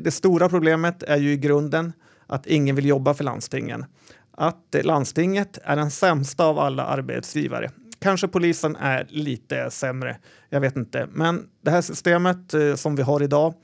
Det 0.00 0.14
stora 0.14 0.48
problemet 0.48 1.02
är 1.02 1.16
ju 1.16 1.32
i 1.32 1.36
grunden 1.36 1.92
att 2.26 2.46
ingen 2.46 2.76
vill 2.76 2.86
jobba 2.86 3.14
för 3.14 3.24
landstingen. 3.24 3.84
Att 4.32 4.76
landstinget 4.82 5.58
är 5.64 5.76
den 5.76 5.90
sämsta 5.90 6.44
av 6.44 6.58
alla 6.58 6.84
arbetsgivare. 6.84 7.70
Kanske 7.98 8.28
polisen 8.28 8.76
är 8.76 9.06
lite 9.08 9.70
sämre, 9.70 10.16
jag 10.48 10.60
vet 10.60 10.76
inte. 10.76 11.08
Men 11.12 11.46
det 11.64 11.70
här 11.70 11.80
systemet 11.80 12.54
som 12.76 12.96
vi 12.96 13.02
har 13.02 13.22
idag 13.22 13.54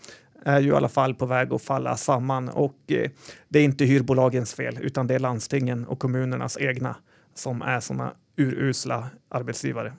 är 0.45 0.61
ju 0.61 0.69
i 0.69 0.73
alla 0.73 0.89
fall 0.89 1.15
på 1.15 1.27
väg 1.27 1.53
att 1.53 1.63
falla 1.63 1.97
samman 1.97 2.49
och 2.49 2.77
eh, 2.89 3.11
det 3.49 3.59
är 3.59 3.65
inte 3.65 3.85
hyrbolagens 3.85 4.55
fel 4.55 4.79
utan 4.81 5.07
det 5.07 5.15
är 5.15 5.19
landstingen 5.19 5.85
och 5.85 5.99
kommunernas 5.99 6.59
egna 6.61 6.97
som 7.35 7.63
är 7.63 7.81
sådana 7.81 8.13
urusla 8.37 9.07
arbetsgivare. 9.29 9.93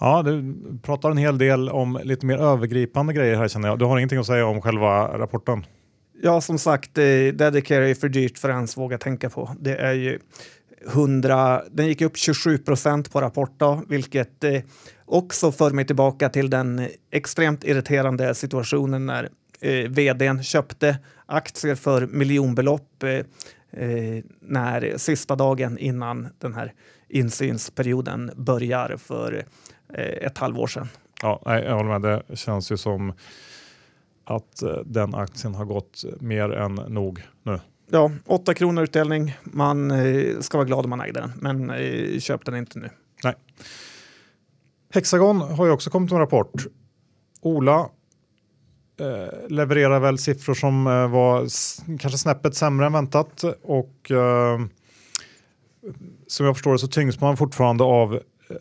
Ja, 0.00 0.22
du 0.22 0.54
pratar 0.82 1.10
en 1.10 1.16
hel 1.16 1.38
del 1.38 1.68
om 1.68 2.00
lite 2.02 2.26
mer 2.26 2.38
övergripande 2.38 3.12
grejer 3.12 3.36
här 3.36 3.48
känner 3.48 3.68
jag. 3.68 3.78
Du 3.78 3.84
har 3.84 3.98
ingenting 3.98 4.18
att 4.18 4.26
säga 4.26 4.46
om 4.46 4.60
själva 4.60 5.18
rapporten? 5.18 5.66
Ja, 6.22 6.40
som 6.40 6.58
sagt, 6.58 6.98
eh, 6.98 7.04
Dedicare 7.34 7.90
är 7.90 7.94
för 7.94 8.08
dyrt 8.08 8.38
för 8.38 8.48
att 8.48 8.54
ens 8.54 8.76
våga 8.76 8.98
tänka 8.98 9.30
på. 9.30 9.50
Det 9.60 9.76
är 9.76 9.92
ju 9.92 10.18
100, 10.86 11.62
den 11.70 11.86
gick 11.86 12.00
upp 12.00 12.16
27 12.16 12.58
procent 12.58 13.12
på 13.12 13.20
rapport 13.20 13.54
då, 13.56 13.82
vilket 13.88 14.44
eh, 14.44 14.60
också 15.04 15.52
för 15.52 15.70
mig 15.70 15.86
tillbaka 15.86 16.28
till 16.28 16.50
den 16.50 16.88
extremt 17.10 17.64
irriterande 17.64 18.34
situationen 18.34 19.06
när 19.06 19.28
eh, 19.62 19.88
vdn 19.88 20.42
köpte 20.42 20.98
aktier 21.26 21.74
för 21.74 22.06
miljonbelopp 22.06 23.02
eh, 23.02 23.10
eh, 23.10 24.24
när 24.40 24.98
sista 24.98 25.36
dagen 25.36 25.78
innan 25.78 26.28
den 26.38 26.54
här 26.54 26.72
insynsperioden 27.08 28.30
börjar 28.36 28.96
för 28.96 29.44
eh, 29.94 30.26
ett 30.26 30.38
halvår 30.38 30.66
sedan. 30.66 30.88
Ja, 31.22 31.40
jag 31.44 31.74
håller 31.74 31.98
med. 31.98 32.22
Det 32.28 32.36
känns 32.36 32.72
ju 32.72 32.76
som 32.76 33.12
att 34.24 34.62
eh, 34.62 34.76
den 34.84 35.14
aktien 35.14 35.54
har 35.54 35.64
gått 35.64 36.04
mer 36.20 36.52
än 36.52 36.74
nog 36.74 37.22
nu. 37.42 37.60
Ja, 37.90 38.10
8 38.26 38.54
kronor 38.54 38.84
utdelning. 38.84 39.36
Man 39.42 39.90
eh, 39.90 40.40
ska 40.40 40.58
vara 40.58 40.66
glad 40.66 40.84
om 40.84 40.90
man 40.90 41.00
ägde 41.00 41.20
den, 41.20 41.32
men 41.36 41.70
eh, 41.70 42.18
köp 42.18 42.44
den 42.44 42.56
inte 42.56 42.78
nu. 42.78 42.88
Nej. 43.24 43.34
Hexagon 44.94 45.40
har 45.40 45.66
ju 45.66 45.72
också 45.72 45.90
kommit 45.90 46.10
med 46.10 46.16
en 46.16 46.20
rapport. 46.20 46.66
Ola 47.40 47.88
eh, 49.02 49.48
levererar 49.48 50.00
väl 50.00 50.18
siffror 50.18 50.54
som 50.54 50.86
eh, 50.86 51.08
var 51.08 51.40
kanske 51.98 52.18
snäppet 52.18 52.54
sämre 52.54 52.86
än 52.86 52.92
väntat 52.92 53.44
och 53.62 54.10
eh, 54.10 54.60
som 56.26 56.46
jag 56.46 56.56
förstår 56.56 56.72
det 56.72 56.78
så 56.78 56.88
tyngs 56.88 57.20
man 57.20 57.36
fortfarande 57.36 57.84
av 57.84 58.14
eh, 58.14 58.56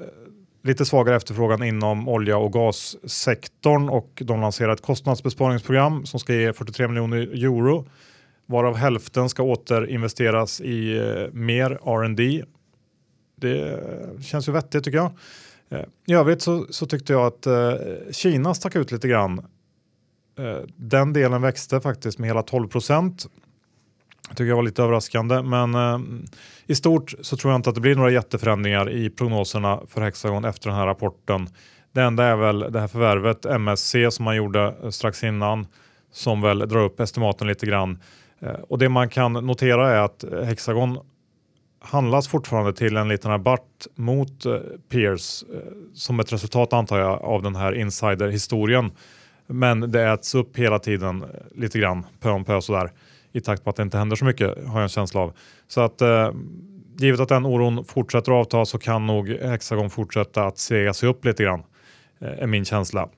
lite 0.63 0.85
svagare 0.85 1.15
efterfrågan 1.15 1.63
inom 1.63 2.09
olja 2.09 2.37
och 2.37 2.53
gassektorn 2.53 3.89
och 3.89 4.21
de 4.25 4.41
lanserar 4.41 4.73
ett 4.73 4.81
kostnadsbesparingsprogram 4.81 6.05
som 6.05 6.19
ska 6.19 6.33
ge 6.33 6.53
43 6.53 6.87
miljoner 6.87 7.17
euro 7.17 7.85
varav 8.51 8.75
hälften 8.75 9.29
ska 9.29 9.43
återinvesteras 9.43 10.61
i 10.61 10.97
eh, 10.97 11.33
mer 11.33 11.71
R&D. 11.71 12.43
Det 13.35 13.79
känns 14.23 14.47
ju 14.47 14.51
vettigt 14.51 14.83
tycker 14.83 14.97
jag. 14.97 15.11
Eh, 15.69 15.85
I 16.07 16.13
övrigt 16.13 16.41
så, 16.41 16.65
så 16.69 16.85
tyckte 16.85 17.13
jag 17.13 17.25
att 17.25 17.47
eh, 17.47 17.73
Kina 18.11 18.53
stack 18.53 18.75
ut 18.75 18.91
lite 18.91 19.07
grann 19.07 19.45
Eh, 20.39 20.67
den 20.75 21.13
delen 21.13 21.41
växte 21.41 21.81
faktiskt 21.81 22.19
med 22.19 22.29
hela 22.29 22.43
12 22.43 22.67
procent. 22.67 23.25
Tycker 24.29 24.45
jag 24.45 24.55
var 24.55 24.63
lite 24.63 24.83
överraskande, 24.83 25.41
men 25.41 25.75
eh, 25.75 25.99
i 26.65 26.75
stort 26.75 27.13
så 27.21 27.37
tror 27.37 27.53
jag 27.53 27.59
inte 27.59 27.69
att 27.69 27.75
det 27.75 27.81
blir 27.81 27.95
några 27.95 28.11
jätteförändringar 28.11 28.89
i 28.89 29.09
prognoserna 29.09 29.81
för 29.87 30.01
Hexagon 30.01 30.45
efter 30.45 30.69
den 30.69 30.79
här 30.79 30.85
rapporten. 30.85 31.49
Det 31.91 32.01
enda 32.01 32.23
är 32.25 32.35
väl 32.35 32.59
det 32.59 32.79
här 32.79 32.87
förvärvet 32.87 33.45
MSC 33.45 33.95
som 34.11 34.25
man 34.25 34.35
gjorde 34.35 34.75
eh, 34.83 34.89
strax 34.89 35.23
innan 35.23 35.67
som 36.11 36.41
väl 36.41 36.59
drar 36.59 36.83
upp 36.83 36.99
estimaten 36.99 37.47
lite 37.47 37.65
grann. 37.65 37.99
Eh, 38.39 38.51
och 38.51 38.79
det 38.79 38.89
man 38.89 39.09
kan 39.09 39.33
notera 39.33 39.89
är 39.89 39.99
att 39.99 40.23
eh, 40.23 40.41
Hexagon 40.41 40.99
handlas 41.79 42.27
fortfarande 42.27 42.73
till 42.73 42.97
en 42.97 43.07
liten 43.07 43.31
rabatt 43.31 43.87
mot 43.95 44.45
eh, 44.45 44.53
Peers 44.89 45.43
eh, 45.43 45.59
som 45.93 46.19
ett 46.19 46.33
resultat 46.33 46.73
antar 46.73 46.99
jag 46.99 47.21
av 47.21 47.41
den 47.41 47.55
här 47.55 47.75
insiderhistorien. 47.75 48.91
Men 49.51 49.91
det 49.91 50.03
äts 50.03 50.35
upp 50.35 50.57
hela 50.57 50.79
tiden 50.79 51.23
eh, 51.23 51.29
lite 51.55 51.79
grann 51.79 52.05
pö 52.19 52.29
om 52.29 52.45
pö 52.45 52.61
sådär 52.61 52.91
i 53.31 53.41
takt 53.41 53.65
med 53.65 53.69
att 53.69 53.75
det 53.75 53.83
inte 53.83 53.97
händer 53.97 54.15
så 54.15 54.25
mycket 54.25 54.67
har 54.67 54.73
jag 54.73 54.83
en 54.83 54.89
känsla 54.89 55.21
av. 55.21 55.33
Så 55.67 55.81
att 55.81 56.01
eh, 56.01 56.31
givet 56.97 57.19
att 57.19 57.29
den 57.29 57.45
oron 57.45 57.85
fortsätter 57.85 58.31
att 58.31 58.37
avta 58.37 58.65
så 58.65 58.77
kan 58.77 59.07
nog 59.07 59.29
Hexagon 59.29 59.89
fortsätta 59.89 60.43
att 60.43 60.57
sega 60.57 60.93
sig 60.93 61.09
upp 61.09 61.25
lite 61.25 61.43
grann 61.43 61.63
eh, 62.21 62.43
är 62.43 62.47
min 62.47 62.65
känsla. 62.65 63.09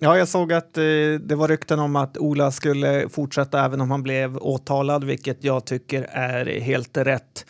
Ja, 0.00 0.18
jag 0.18 0.28
såg 0.28 0.52
att 0.52 0.78
eh, 0.78 0.82
det 1.20 1.34
var 1.34 1.48
rykten 1.48 1.78
om 1.78 1.96
att 1.96 2.18
Ola 2.18 2.50
skulle 2.50 3.08
fortsätta 3.08 3.64
även 3.64 3.80
om 3.80 3.90
han 3.90 4.02
blev 4.02 4.36
åtalad, 4.36 5.04
vilket 5.04 5.44
jag 5.44 5.64
tycker 5.64 6.02
är 6.02 6.60
helt 6.60 6.96
rätt. 6.96 7.46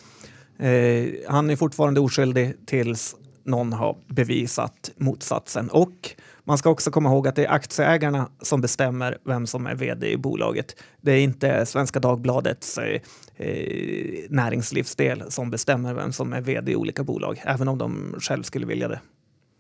Eh, 0.59 1.05
han 1.29 1.51
är 1.51 1.57
fortfarande 1.57 2.01
oskyldig 2.01 2.67
tills 2.67 3.17
någon 3.45 3.73
har 3.73 3.97
bevisat 4.07 4.91
motsatsen. 4.97 5.71
Och 5.71 6.11
man 6.45 6.59
ska 6.59 6.71
också 6.71 6.91
komma 6.91 7.09
ihåg 7.09 7.29
att 7.29 7.37
det 7.37 7.45
är 7.45 7.53
aktieägarna 7.53 8.31
som 8.43 8.61
bestämmer 8.61 9.19
vem 9.25 9.47
som 9.47 9.67
är 9.67 9.75
vd 9.75 10.11
i 10.11 10.17
bolaget. 10.17 10.77
Det 11.01 11.13
är 11.13 11.21
inte 11.21 11.67
Svenska 11.67 12.01
Dagbladets 12.01 12.79
eh, 12.79 13.01
eh, 13.37 14.25
näringslivsdel 14.29 15.25
som 15.29 15.51
bestämmer 15.51 15.95
vem 15.95 16.13
som 16.13 16.33
är 16.33 16.41
vd 16.41 16.73
i 16.73 16.77
olika 16.77 17.05
bolag, 17.05 17.43
även 17.45 17.69
om 17.69 17.79
de 17.79 18.15
själv 18.21 18.43
skulle 18.43 18.67
vilja 18.67 18.89
det. 18.89 19.01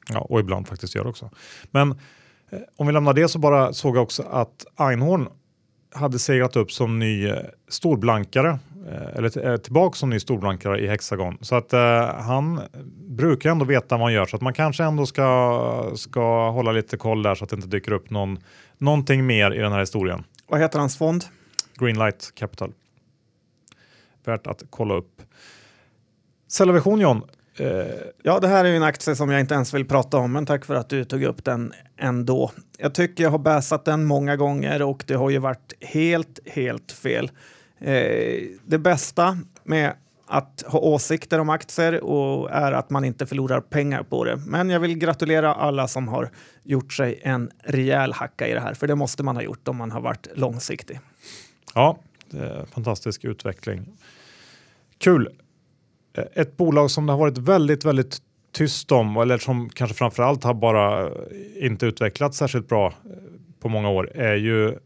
Ja, 0.09 0.21
och 0.21 0.40
ibland 0.40 0.68
faktiskt 0.68 0.95
gör 0.95 1.05
det 1.05 1.11
också. 1.11 1.31
Men 1.71 1.90
eh, 2.51 2.59
om 2.77 2.87
vi 2.87 2.92
lämnar 2.92 3.14
det 3.14 3.29
så 3.29 3.38
bara 3.38 3.73
såg 3.73 3.97
jag 3.97 4.03
också 4.03 4.23
att 4.23 4.66
Einhorn 4.77 5.29
hade 5.95 6.18
segrat 6.18 6.57
upp 6.57 6.73
som 6.73 6.99
ny 6.99 7.29
eh, 7.29 7.37
storblankare 7.68 8.59
eller 8.88 9.57
tillbaka 9.57 9.97
som 9.97 10.11
ny 10.11 10.21
storblankare 10.21 10.81
i 10.81 10.87
Hexagon. 10.87 11.38
Så 11.40 11.55
att 11.55 11.73
eh, 11.73 12.14
han 12.14 12.61
brukar 13.09 13.51
ändå 13.51 13.64
veta 13.64 13.97
vad 13.97 14.07
han 14.07 14.12
gör 14.12 14.27
så 14.27 14.37
att 14.37 14.42
man 14.42 14.53
kanske 14.53 14.85
ändå 14.85 15.07
ska, 15.07 15.92
ska 15.95 16.51
hålla 16.51 16.73
lite 16.73 16.97
koll 16.97 17.23
där 17.23 17.35
så 17.35 17.45
att 17.45 17.51
det 17.51 17.57
inte 17.57 17.68
dyker 17.68 17.92
upp 17.92 18.11
någon, 18.11 18.38
någonting 18.79 19.27
mer 19.27 19.51
i 19.51 19.59
den 19.59 19.73
här 19.73 19.81
historien. 19.81 20.25
Vad 20.47 20.61
heter 20.61 20.79
hans 20.79 20.99
fond? 20.99 21.25
Greenlight 21.75 22.33
Capital. 22.35 22.73
värt 24.25 24.47
att 24.47 24.64
kolla 24.71 24.95
upp. 24.95 25.23
Cellavision 26.49 27.01
John, 27.01 27.23
Eh, 27.57 27.87
ja, 28.23 28.40
det 28.40 28.49
här 28.49 28.64
är 28.64 28.68
ju 28.68 28.77
en 28.77 28.83
aktie 28.83 29.16
som 29.16 29.31
jag 29.31 29.40
inte 29.40 29.55
ens 29.55 29.75
vill 29.75 29.88
prata 29.88 30.16
om, 30.16 30.33
men 30.33 30.47
tack 30.47 30.64
för 30.64 30.75
att 30.75 30.88
du 30.88 31.05
tog 31.05 31.23
upp 31.23 31.45
den 31.45 31.73
ändå. 31.97 32.51
Jag 32.79 32.95
tycker 32.95 33.25
jag 33.25 33.31
har 33.31 33.38
bäsat 33.38 33.85
den 33.85 34.05
många 34.05 34.37
gånger 34.37 34.83
och 34.83 35.05
det 35.07 35.14
har 35.14 35.31
ju 35.31 35.38
varit 35.38 35.73
helt, 35.81 36.38
helt 36.47 36.92
fel. 36.92 37.31
Eh, 37.83 38.42
det 38.64 38.79
bästa 38.79 39.38
med 39.64 39.95
att 40.27 40.64
ha 40.66 40.79
åsikter 40.79 41.38
om 41.38 41.51
aktier 41.51 42.05
och 42.05 42.51
är 42.51 42.73
att 42.73 42.90
man 42.90 43.05
inte 43.05 43.27
förlorar 43.27 43.61
pengar 43.61 44.03
på 44.03 44.25
det. 44.25 44.37
Men 44.37 44.71
jag 44.71 44.81
vill 44.81 44.99
gratulera 44.99 45.55
alla 45.55 45.88
som 45.88 46.09
har 46.09 46.31
gjort 46.62 46.92
sig 46.92 47.21
en 47.23 47.51
rejäl 47.64 48.12
hacka 48.12 48.49
i 48.49 48.53
det 48.53 48.61
här, 48.61 48.75
för 48.75 48.87
det 48.87 48.95
måste 48.95 49.23
man 49.23 49.37
ha 49.37 49.42
gjort 49.42 49.68
om 49.68 49.77
man 49.77 49.90
har 49.90 50.01
varit 50.01 50.27
långsiktig. 50.35 51.01
Ja, 51.75 51.99
fantastisk 52.66 53.25
utveckling. 53.25 53.92
Kul! 54.99 55.29
Eh, 56.16 56.25
ett 56.33 56.57
bolag 56.57 56.90
som 56.90 57.07
det 57.07 57.12
har 57.12 57.18
varit 57.18 57.38
väldigt, 57.38 57.85
väldigt 57.85 58.18
tyst 58.53 58.92
om 58.92 59.16
eller 59.16 59.38
som 59.38 59.68
kanske 59.68 59.95
framförallt 59.95 60.45
har 60.45 60.55
bara 60.55 61.11
inte 61.57 61.87
utvecklats 61.87 62.38
särskilt 62.38 62.68
bra 62.68 62.87
eh, 62.87 62.92
på 63.61 63.68
många 63.68 63.90
år 63.90 64.11
är 64.14 64.35
ju 64.35 64.79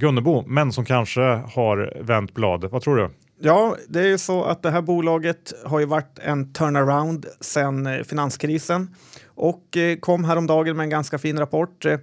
Gunnebo, 0.00 0.44
men 0.46 0.72
som 0.72 0.84
kanske 0.84 1.20
har 1.54 2.02
vänt 2.02 2.34
blad. 2.34 2.64
Vad 2.64 2.82
tror 2.82 2.96
du? 2.96 3.10
Ja, 3.42 3.76
det 3.88 4.00
är 4.00 4.06
ju 4.06 4.18
så 4.18 4.44
att 4.44 4.62
det 4.62 4.70
här 4.70 4.82
bolaget 4.82 5.52
har 5.64 5.80
ju 5.80 5.86
varit 5.86 6.18
en 6.18 6.52
turnaround 6.52 7.26
sedan 7.40 7.86
eh, 7.86 8.02
finanskrisen 8.02 8.94
och 9.26 9.76
eh, 9.76 9.96
kom 9.96 10.24
häromdagen 10.24 10.76
med 10.76 10.84
en 10.84 10.90
ganska 10.90 11.18
fin 11.18 11.38
rapport. 11.38 11.84
Eh, 11.84 11.98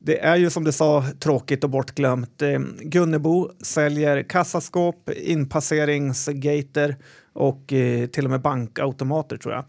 det 0.00 0.24
är 0.24 0.36
ju 0.36 0.50
som 0.50 0.64
du 0.64 0.72
sa 0.72 1.04
tråkigt 1.20 1.64
och 1.64 1.70
bortglömt. 1.70 2.42
Eh, 2.42 2.58
Gunnebo 2.80 3.50
säljer 3.62 4.22
kassaskåp, 4.22 5.10
inpasseringsgater 5.10 6.96
och 7.32 7.72
eh, 7.72 8.06
till 8.06 8.24
och 8.24 8.30
med 8.30 8.40
bankautomater 8.40 9.36
tror 9.36 9.54
jag. 9.54 9.64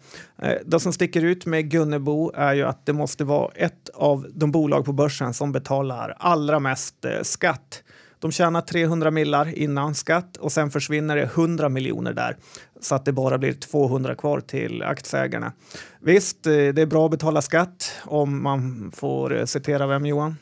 Eh, 0.50 0.58
det 0.66 0.80
som 0.80 0.94
sticker 0.94 1.24
ut 1.24 1.46
med 1.46 1.72
Gunnebo 1.72 2.32
är 2.36 2.54
ju 2.54 2.64
att 2.64 2.86
det 2.86 2.94
måste 2.94 3.24
vara 3.24 3.52
ett 3.56 3.90
av 3.94 4.28
de 4.34 4.52
bolag 4.52 4.86
på 4.86 4.94
börsen 4.94 5.34
som 5.34 5.52
betalar 5.52 6.16
allra 6.20 6.60
mest 6.60 7.06
eh, 7.06 7.22
skatt. 7.22 7.84
De 8.20 8.32
tjänar 8.32 8.62
300 8.62 9.12
millar 9.12 9.58
innan 9.58 9.96
skatt 9.96 10.38
och 10.38 10.52
sen 10.52 10.72
försvinner 10.72 11.16
det 11.16 11.24
100 11.24 11.70
miljoner 11.70 12.14
där 12.14 12.38
så 12.80 12.96
att 12.96 13.06
det 13.06 13.14
bara 13.14 13.38
blir 13.38 13.54
200 13.54 14.16
kvar 14.16 14.40
till 14.40 14.84
aktieägarna. 14.84 15.54
Visst, 16.02 16.48
eh, 16.48 16.52
det 16.52 16.82
är 16.82 16.86
bra 16.86 17.06
att 17.06 17.12
betala 17.12 17.42
skatt 17.42 17.92
om 18.06 18.44
man 18.44 18.92
får 18.96 19.38
eh, 19.38 19.46
citera 19.46 19.88
vem 19.88 20.06
Johan? 20.06 20.38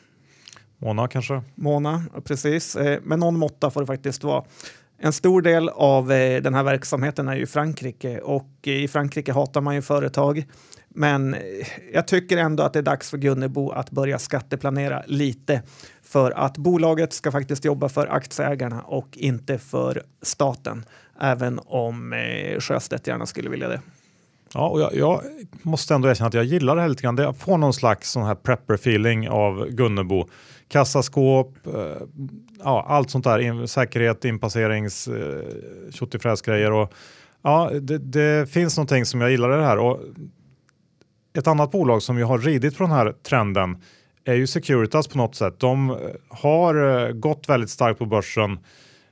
Mona 0.78 1.08
kanske? 1.08 1.42
Mona, 1.54 2.04
precis. 2.24 2.76
Eh, 2.76 3.00
men 3.02 3.20
någon 3.20 3.38
måtta 3.38 3.70
får 3.70 3.80
det 3.80 3.86
faktiskt 3.86 4.24
vara. 4.24 4.44
En 5.00 5.12
stor 5.12 5.42
del 5.42 5.68
av 5.68 6.08
den 6.42 6.54
här 6.54 6.62
verksamheten 6.62 7.28
är 7.28 7.36
ju 7.36 7.46
Frankrike 7.46 8.20
och 8.20 8.50
i 8.62 8.88
Frankrike 8.88 9.32
hatar 9.32 9.60
man 9.60 9.74
ju 9.74 9.82
företag. 9.82 10.44
Men 10.88 11.36
jag 11.92 12.06
tycker 12.06 12.36
ändå 12.36 12.62
att 12.62 12.72
det 12.72 12.78
är 12.78 12.82
dags 12.82 13.10
för 13.10 13.18
Gunnebo 13.18 13.70
att 13.70 13.90
börja 13.90 14.18
skatteplanera 14.18 15.02
lite 15.06 15.62
för 16.02 16.30
att 16.30 16.56
bolaget 16.56 17.12
ska 17.12 17.32
faktiskt 17.32 17.64
jobba 17.64 17.88
för 17.88 18.06
aktieägarna 18.06 18.82
och 18.82 19.08
inte 19.12 19.58
för 19.58 20.02
staten. 20.22 20.84
Även 21.20 21.60
om 21.66 22.12
eh, 22.12 22.60
Sjöstedt 22.60 23.06
gärna 23.06 23.26
skulle 23.26 23.50
vilja 23.50 23.68
det. 23.68 23.80
Ja, 24.54 24.68
och 24.68 24.80
jag, 24.80 24.94
jag, 24.94 25.22
måste 25.62 25.94
ändå 25.94 26.08
erkänna 26.08 26.28
att 26.28 26.34
jag 26.34 26.44
gillar 26.44 26.76
det 26.76 26.82
här 26.82 26.88
lite 26.88 27.02
grann. 27.02 27.16
Jag 27.16 27.36
får 27.36 27.58
någon 27.58 27.74
slags 27.74 28.10
sån 28.10 28.26
här 28.26 28.34
prepper-feeling 28.34 29.28
av 29.28 29.68
Gunnebo. 29.68 30.28
Kassaskåp, 30.68 31.66
eh, 31.66 31.72
ja, 32.64 32.86
allt 32.88 33.10
sånt 33.10 33.24
där, 33.24 33.38
in, 33.38 33.68
säkerhet, 33.68 34.24
inpasserings, 34.24 35.08
eh, 35.08 36.36
grejer 36.44 36.72
och 36.72 36.92
ja, 37.42 37.70
det, 37.80 37.98
det, 37.98 38.50
finns 38.50 38.76
någonting 38.76 39.06
som 39.06 39.20
jag 39.20 39.30
gillar 39.30 39.54
i 39.54 39.56
det 39.56 39.66
här. 39.66 39.78
Och 39.78 40.00
ett 41.38 41.46
annat 41.46 41.70
bolag 41.70 42.02
som 42.02 42.18
ju 42.18 42.24
har 42.24 42.38
ridit 42.38 42.78
på 42.78 42.84
den 42.84 42.92
här 42.92 43.14
trenden 43.22 43.82
är 44.24 44.34
ju 44.34 44.46
Securitas 44.46 45.08
på 45.08 45.18
något 45.18 45.34
sätt. 45.34 45.60
De 45.60 45.90
eh, 45.90 45.96
har 46.28 47.06
eh, 47.06 47.12
gått 47.12 47.48
väldigt 47.48 47.70
starkt 47.70 47.98
på 47.98 48.06
börsen 48.06 48.58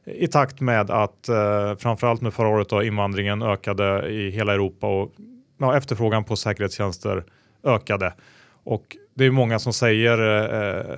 i 0.07 0.27
takt 0.27 0.61
med 0.61 0.91
att 0.91 1.29
eh, 1.29 1.77
framförallt 1.79 2.21
nu 2.21 2.31
förra 2.31 2.49
året 2.49 2.69
då, 2.69 2.83
invandringen 2.83 3.43
ökade 3.43 4.09
i 4.09 4.31
hela 4.31 4.55
Europa 4.55 4.87
och 4.87 5.13
ja, 5.59 5.77
efterfrågan 5.77 6.25
på 6.25 6.37
säkerhetstjänster 6.37 7.25
ökade. 7.65 8.15
Och 8.65 8.97
det 9.15 9.25
är 9.25 9.31
många 9.31 9.59
som 9.59 9.73
säger 9.73 10.19
eh, 10.19 10.61
eh, 10.61 10.97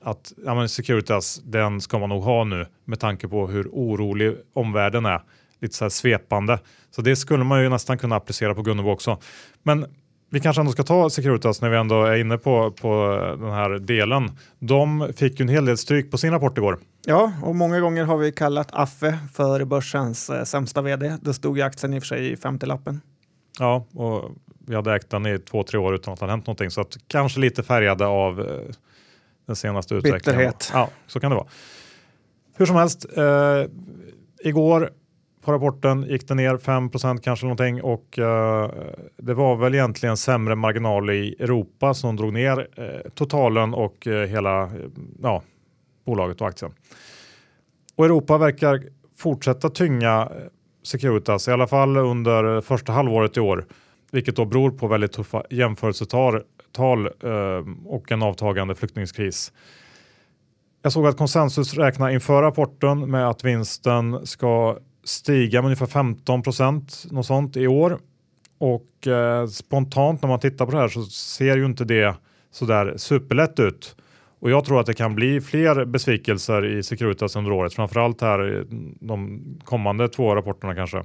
att 0.00 0.32
ja, 0.44 0.54
men 0.54 0.68
Securitas, 0.68 1.40
den 1.44 1.80
ska 1.80 1.98
man 1.98 2.08
nog 2.08 2.22
ha 2.22 2.44
nu 2.44 2.66
med 2.84 3.00
tanke 3.00 3.28
på 3.28 3.46
hur 3.46 3.68
orolig 3.72 4.36
omvärlden 4.52 5.06
är. 5.06 5.22
Lite 5.60 5.74
så 5.74 5.84
här 5.84 5.90
svepande. 5.90 6.58
Så 6.90 7.02
det 7.02 7.16
skulle 7.16 7.44
man 7.44 7.62
ju 7.62 7.68
nästan 7.68 7.98
kunna 7.98 8.16
applicera 8.16 8.54
på 8.54 8.62
Gunnebo 8.62 8.90
också. 8.90 9.18
Men 9.62 9.86
vi 10.30 10.40
kanske 10.40 10.62
ändå 10.62 10.72
ska 10.72 10.82
ta 10.82 11.10
Securitas 11.10 11.62
när 11.62 11.70
vi 11.70 11.76
ändå 11.76 12.04
är 12.04 12.16
inne 12.16 12.38
på, 12.38 12.70
på 12.70 13.18
den 13.40 13.50
här 13.50 13.78
delen. 13.78 14.30
De 14.58 15.12
fick 15.16 15.40
ju 15.40 15.42
en 15.42 15.48
hel 15.48 15.64
del 15.64 15.78
stryk 15.78 16.10
på 16.10 16.18
sin 16.18 16.30
rapport 16.30 16.58
igår. 16.58 16.78
Ja, 17.06 17.32
och 17.42 17.56
många 17.56 17.80
gånger 17.80 18.04
har 18.04 18.16
vi 18.16 18.32
kallat 18.32 18.68
Affe 18.72 19.18
för 19.34 19.64
börsens 19.64 20.30
eh, 20.30 20.44
sämsta 20.44 20.82
vd. 20.82 21.16
Det 21.20 21.34
stod 21.34 21.58
ju 21.58 21.62
aktien 21.62 21.94
i 21.94 21.98
och 21.98 22.02
för 22.02 22.06
sig 22.06 22.32
i 22.32 22.36
50-lappen. 22.36 23.00
Ja, 23.58 23.86
och 23.94 24.30
vi 24.66 24.74
hade 24.74 24.94
ägt 24.94 25.10
den 25.10 25.26
i 25.26 25.38
två, 25.38 25.62
tre 25.62 25.78
år 25.78 25.94
utan 25.94 26.14
att 26.14 26.20
det 26.20 26.26
hänt 26.26 26.46
någonting. 26.46 26.70
Så 26.70 26.80
att 26.80 26.96
kanske 27.06 27.40
lite 27.40 27.62
färgade 27.62 28.06
av 28.06 28.40
eh, 28.40 28.46
den 29.46 29.56
senaste 29.56 29.94
utvecklingen. 29.94 30.38
Bitterhet. 30.38 30.70
Ja, 30.72 30.90
så 31.06 31.20
kan 31.20 31.30
det 31.30 31.36
vara. 31.36 31.46
Hur 32.56 32.66
som 32.66 32.76
helst, 32.76 33.06
eh, 33.16 33.64
igår 34.44 34.90
på 35.48 35.52
rapporten 35.52 36.02
gick 36.02 36.28
det 36.28 36.34
ner 36.34 36.56
5% 36.56 37.20
kanske 37.20 37.46
någonting 37.46 37.82
och 37.82 38.18
eh, 38.18 38.70
det 39.16 39.34
var 39.34 39.56
väl 39.56 39.74
egentligen 39.74 40.16
sämre 40.16 40.54
marginal 40.54 41.10
i 41.10 41.36
Europa 41.38 41.94
som 41.94 42.16
drog 42.16 42.32
ner 42.32 42.68
eh, 42.76 43.10
totalen 43.14 43.74
och 43.74 44.06
eh, 44.06 44.28
hela 44.28 44.62
eh, 44.62 44.70
ja, 45.22 45.42
bolaget 46.06 46.40
och 46.40 46.48
aktien. 46.48 46.72
Och 47.96 48.04
Europa 48.04 48.38
verkar 48.38 48.82
fortsätta 49.16 49.70
tynga 49.70 50.20
eh, 50.22 50.28
Securitas 50.82 51.48
i 51.48 51.52
alla 51.52 51.66
fall 51.66 51.96
under 51.96 52.60
första 52.60 52.92
halvåret 52.92 53.36
i 53.36 53.40
år, 53.40 53.66
vilket 54.12 54.36
då 54.36 54.44
beror 54.44 54.70
på 54.70 54.86
väldigt 54.86 55.12
tuffa 55.12 55.42
jämförelsetal 55.50 56.42
tal, 56.72 57.06
eh, 57.06 57.86
och 57.86 58.12
en 58.12 58.22
avtagande 58.22 58.74
flyktingskris. 58.74 59.52
Jag 60.82 60.92
såg 60.92 61.06
att 61.06 61.16
konsensus 61.16 61.74
räknar 61.74 62.10
inför 62.10 62.42
rapporten 62.42 63.10
med 63.10 63.28
att 63.28 63.44
vinsten 63.44 64.26
ska 64.26 64.78
stiga 65.08 65.62
med 65.62 65.66
ungefär 65.66 65.86
15 65.86 66.42
procent 66.42 67.04
något 67.10 67.26
sånt 67.26 67.56
i 67.56 67.66
år. 67.66 67.98
Och 68.58 69.06
eh, 69.06 69.46
spontant 69.46 70.22
när 70.22 70.28
man 70.28 70.40
tittar 70.40 70.66
på 70.66 70.72
det 70.72 70.78
här 70.78 70.88
så 70.88 71.02
ser 71.04 71.56
ju 71.56 71.64
inte 71.64 71.84
det 71.84 72.16
så 72.50 72.64
där 72.64 72.96
superlätt 72.96 73.60
ut. 73.60 73.96
Och 74.40 74.50
jag 74.50 74.64
tror 74.64 74.80
att 74.80 74.86
det 74.86 74.94
kan 74.94 75.14
bli 75.14 75.40
fler 75.40 75.84
besvikelser 75.84 76.66
i 76.66 76.82
Securitas 76.82 77.36
under 77.36 77.52
året, 77.52 77.74
framförallt 77.74 78.20
här 78.20 78.66
de 79.00 79.42
kommande 79.64 80.08
två 80.08 80.34
rapporterna 80.34 80.74
kanske. 80.74 81.02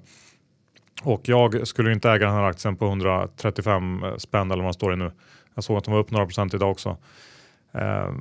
Och 1.03 1.29
jag 1.29 1.67
skulle 1.67 1.93
inte 1.93 2.09
äga 2.09 2.25
den 2.25 2.35
här 2.35 2.43
aktien 2.43 2.75
på 2.75 2.85
135 2.85 4.05
spänn 4.17 4.51
eller 4.51 4.55
vad 4.55 4.63
man 4.63 4.73
står 4.73 4.93
i 4.93 4.97
nu. 4.97 5.11
Jag 5.55 5.63
såg 5.63 5.77
att 5.77 5.83
de 5.83 5.93
var 5.93 5.99
upp 5.99 6.11
några 6.11 6.25
procent 6.25 6.53
idag 6.53 6.71
också. 6.71 6.97
Eh, 7.71 8.11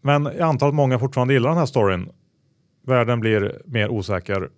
men 0.00 0.24
jag 0.24 0.40
antar 0.40 0.68
att 0.68 0.74
många 0.74 0.98
fortfarande 0.98 1.34
gillar 1.34 1.50
den 1.50 1.58
här 1.58 1.66
storyn. 1.66 2.08
Världen 2.86 3.20
blir 3.20 3.62
mer 3.64 3.88
osäker 3.88 4.48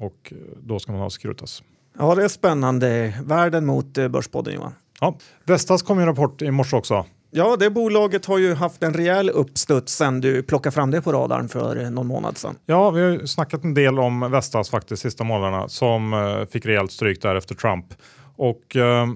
och 0.00 0.32
då 0.62 0.78
ska 0.78 0.92
man 0.92 1.00
ha 1.00 1.10
Securitas. 1.10 1.62
Ja, 1.98 2.14
det 2.14 2.24
är 2.24 2.28
spännande. 2.28 3.14
Världen 3.24 3.66
mot 3.66 3.98
eh, 3.98 4.08
Börspodden 4.08 4.54
Johan. 4.54 4.74
Ja, 5.00 5.18
Vestas 5.44 5.82
kom 5.82 5.98
ju 5.98 6.02
en 6.02 6.08
rapport 6.08 6.42
i 6.42 6.50
morse 6.50 6.76
också. 6.76 7.06
Ja, 7.30 7.56
det 7.56 7.70
bolaget 7.70 8.26
har 8.26 8.38
ju 8.38 8.54
haft 8.54 8.82
en 8.82 8.94
rejäl 8.94 9.30
uppstuds 9.30 9.96
sen 9.96 10.20
du 10.20 10.42
plockade 10.42 10.74
fram 10.74 10.90
det 10.90 11.02
på 11.02 11.12
radarn 11.12 11.48
för 11.48 11.82
eh, 11.82 11.90
någon 11.90 12.06
månad 12.06 12.38
sedan. 12.38 12.56
Ja, 12.66 12.90
vi 12.90 13.00
har 13.00 13.26
snackat 13.26 13.64
en 13.64 13.74
del 13.74 13.98
om 13.98 14.30
Vestas 14.30 14.70
faktiskt 14.70 15.02
sista 15.02 15.24
månaderna 15.24 15.68
som 15.68 16.46
fick 16.50 16.66
rejält 16.66 16.92
stryk 16.92 17.22
där 17.22 17.34
efter 17.34 17.54
Trump. 17.54 17.86
Och 18.36 18.76
uh, 18.76 19.06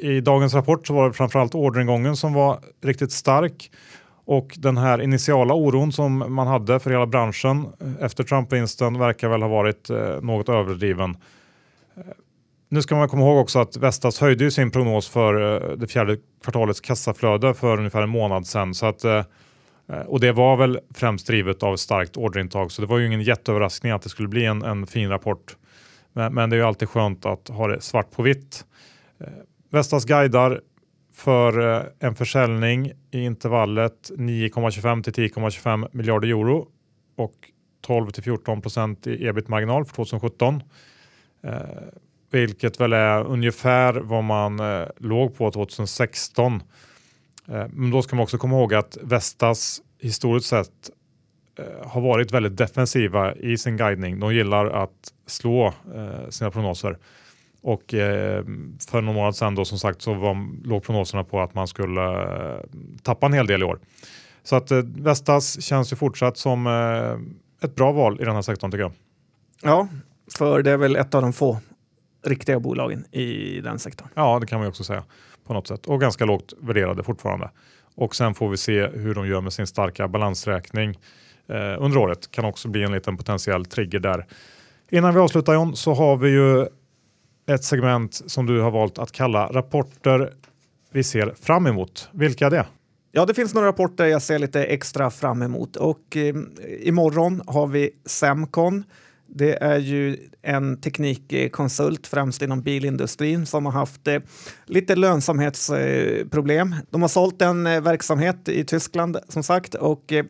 i 0.00 0.20
dagens 0.20 0.54
rapport 0.54 0.86
så 0.86 0.94
var 0.94 1.08
det 1.08 1.14
framförallt 1.14 1.54
orderingången 1.54 2.16
som 2.16 2.32
var 2.32 2.58
riktigt 2.82 3.12
stark 3.12 3.70
och 4.24 4.54
den 4.58 4.76
här 4.76 5.02
initiala 5.02 5.54
oron 5.54 5.92
som 5.92 6.34
man 6.34 6.46
hade 6.46 6.80
för 6.80 6.90
hela 6.90 7.06
branschen 7.06 7.66
eh, 7.80 8.04
efter 8.04 8.24
Trump-vinsten 8.24 8.98
verkar 8.98 9.28
väl 9.28 9.42
ha 9.42 9.48
varit 9.48 9.90
eh, 9.90 10.20
något 10.22 10.48
överdriven. 10.48 11.16
Eh, 11.96 12.02
nu 12.68 12.82
ska 12.82 12.96
man 12.96 13.08
komma 13.08 13.22
ihåg 13.22 13.38
också 13.38 13.58
att 13.58 13.76
Vestas 13.76 14.20
höjde 14.20 14.50
sin 14.50 14.70
prognos 14.70 15.08
för 15.08 15.32
det 15.76 15.86
fjärde 15.86 16.16
kvartalets 16.42 16.80
kassaflöde 16.80 17.54
för 17.54 17.78
ungefär 17.78 18.02
en 18.02 18.08
månad 18.08 18.46
sedan. 18.46 18.74
Så 18.74 18.86
att, 18.86 19.04
och 20.06 20.20
det 20.20 20.32
var 20.32 20.56
väl 20.56 20.78
främst 20.94 21.26
drivet 21.26 21.62
av 21.62 21.76
starkt 21.76 22.16
orderintag 22.16 22.72
så 22.72 22.82
det 22.82 22.88
var 22.88 22.98
ju 22.98 23.06
ingen 23.06 23.22
jätteöverraskning 23.22 23.92
att 23.92 24.02
det 24.02 24.08
skulle 24.08 24.28
bli 24.28 24.44
en, 24.44 24.62
en 24.62 24.86
fin 24.86 25.08
rapport. 25.08 25.56
Men, 26.12 26.34
men, 26.34 26.50
det 26.50 26.56
är 26.56 26.58
ju 26.58 26.66
alltid 26.66 26.88
skönt 26.88 27.26
att 27.26 27.48
ha 27.48 27.68
det 27.68 27.80
svart 27.80 28.10
på 28.10 28.22
vitt. 28.22 28.64
Vestas 29.70 30.04
guidar 30.04 30.60
för 31.22 31.76
eh, 31.76 31.86
en 31.98 32.14
försäljning 32.14 32.92
i 33.10 33.24
intervallet 33.24 34.10
9,25 34.16 35.02
till 35.02 35.12
10,25 35.12 35.88
miljarder 35.92 36.28
euro 36.28 36.68
och 37.16 37.34
12 37.80 38.10
till 38.10 38.22
14 38.22 38.62
procent 38.62 39.06
i 39.06 39.26
ebit-marginal 39.26 39.84
för 39.84 39.94
2017. 39.94 40.62
Eh, 41.42 41.60
vilket 42.30 42.80
väl 42.80 42.92
är 42.92 43.24
ungefär 43.26 43.94
vad 43.94 44.24
man 44.24 44.60
eh, 44.60 44.88
låg 44.96 45.36
på 45.36 45.50
2016. 45.50 46.62
Eh, 47.48 47.66
men 47.70 47.90
då 47.90 48.02
ska 48.02 48.16
man 48.16 48.22
också 48.22 48.38
komma 48.38 48.56
ihåg 48.56 48.74
att 48.74 48.98
Vestas 49.02 49.82
historiskt 50.00 50.48
sett 50.48 50.90
eh, 51.58 51.88
har 51.88 52.00
varit 52.00 52.32
väldigt 52.32 52.56
defensiva 52.56 53.34
i 53.34 53.58
sin 53.58 53.76
guidning. 53.76 54.20
De 54.20 54.34
gillar 54.34 54.66
att 54.66 55.12
slå 55.26 55.66
eh, 55.94 56.28
sina 56.28 56.50
prognoser. 56.50 56.98
Och 57.62 57.94
eh, 57.94 58.44
för 58.90 59.00
någon 59.00 59.14
månad 59.14 59.36
sedan 59.36 59.54
då 59.54 59.64
som 59.64 59.78
sagt 59.78 60.02
så 60.02 60.14
var, 60.14 60.66
låg 60.68 60.82
prognoserna 60.82 61.24
på 61.24 61.40
att 61.40 61.54
man 61.54 61.68
skulle 61.68 62.22
eh, 62.22 62.60
tappa 63.02 63.26
en 63.26 63.32
hel 63.32 63.46
del 63.46 63.62
i 63.62 63.64
år. 63.64 63.78
Så 64.42 64.56
att 64.56 64.70
eh, 64.70 64.78
Vestas 64.78 65.62
känns 65.62 65.92
ju 65.92 65.96
fortsatt 65.96 66.36
som 66.36 66.66
eh, 66.66 67.64
ett 67.66 67.74
bra 67.74 67.92
val 67.92 68.20
i 68.20 68.24
den 68.24 68.34
här 68.34 68.42
sektorn 68.42 68.70
tycker 68.70 68.82
jag. 68.82 68.92
Ja, 69.62 69.88
för 70.38 70.62
det 70.62 70.70
är 70.70 70.76
väl 70.76 70.96
ett 70.96 71.14
av 71.14 71.22
de 71.22 71.32
få 71.32 71.58
riktiga 72.24 72.60
bolagen 72.60 73.04
i 73.14 73.60
den 73.60 73.78
sektorn. 73.78 74.08
Ja, 74.14 74.38
det 74.40 74.46
kan 74.46 74.58
man 74.58 74.66
ju 74.66 74.68
också 74.68 74.84
säga 74.84 75.04
på 75.46 75.54
något 75.54 75.68
sätt 75.68 75.86
och 75.86 76.00
ganska 76.00 76.24
lågt 76.24 76.52
värderade 76.60 77.02
fortfarande. 77.02 77.50
Och 77.94 78.16
sen 78.16 78.34
får 78.34 78.48
vi 78.48 78.56
se 78.56 78.86
hur 78.86 79.14
de 79.14 79.26
gör 79.26 79.40
med 79.40 79.52
sin 79.52 79.66
starka 79.66 80.08
balansräkning 80.08 80.98
eh, 81.48 81.82
under 81.82 81.96
året. 81.98 82.30
Kan 82.30 82.44
också 82.44 82.68
bli 82.68 82.82
en 82.82 82.92
liten 82.92 83.16
potentiell 83.16 83.64
trigger 83.64 83.98
där. 83.98 84.26
Innan 84.90 85.14
vi 85.14 85.20
avslutar 85.20 85.54
John 85.54 85.76
så 85.76 85.94
har 85.94 86.16
vi 86.16 86.30
ju 86.30 86.66
ett 87.46 87.64
segment 87.64 88.22
som 88.26 88.46
du 88.46 88.60
har 88.60 88.70
valt 88.70 88.98
att 88.98 89.12
kalla 89.12 89.46
rapporter 89.46 90.32
vi 90.92 91.04
ser 91.04 91.34
fram 91.40 91.66
emot. 91.66 92.08
Vilka 92.12 92.46
är 92.46 92.50
det? 92.50 92.66
Ja, 93.12 93.26
det 93.26 93.34
finns 93.34 93.54
några 93.54 93.68
rapporter 93.68 94.06
jag 94.06 94.22
ser 94.22 94.38
lite 94.38 94.64
extra 94.64 95.10
fram 95.10 95.42
emot 95.42 95.76
och 95.76 96.16
eh, 96.16 96.34
imorgon 96.80 97.42
har 97.46 97.66
vi 97.66 97.90
Semcon. 98.06 98.84
Det 99.26 99.62
är 99.62 99.78
ju 99.78 100.16
en 100.42 100.80
teknikkonsult 100.80 102.06
främst 102.06 102.42
inom 102.42 102.62
bilindustrin 102.62 103.46
som 103.46 103.66
har 103.66 103.72
haft 103.72 104.08
eh, 104.08 104.20
lite 104.66 104.96
lönsamhetsproblem. 104.96 106.74
De 106.90 107.02
har 107.02 107.08
sålt 107.08 107.42
en 107.42 107.66
eh, 107.66 107.80
verksamhet 107.80 108.48
i 108.48 108.64
Tyskland 108.64 109.16
som 109.28 109.42
sagt 109.42 109.74
och 109.74 110.12
eh, 110.12 110.24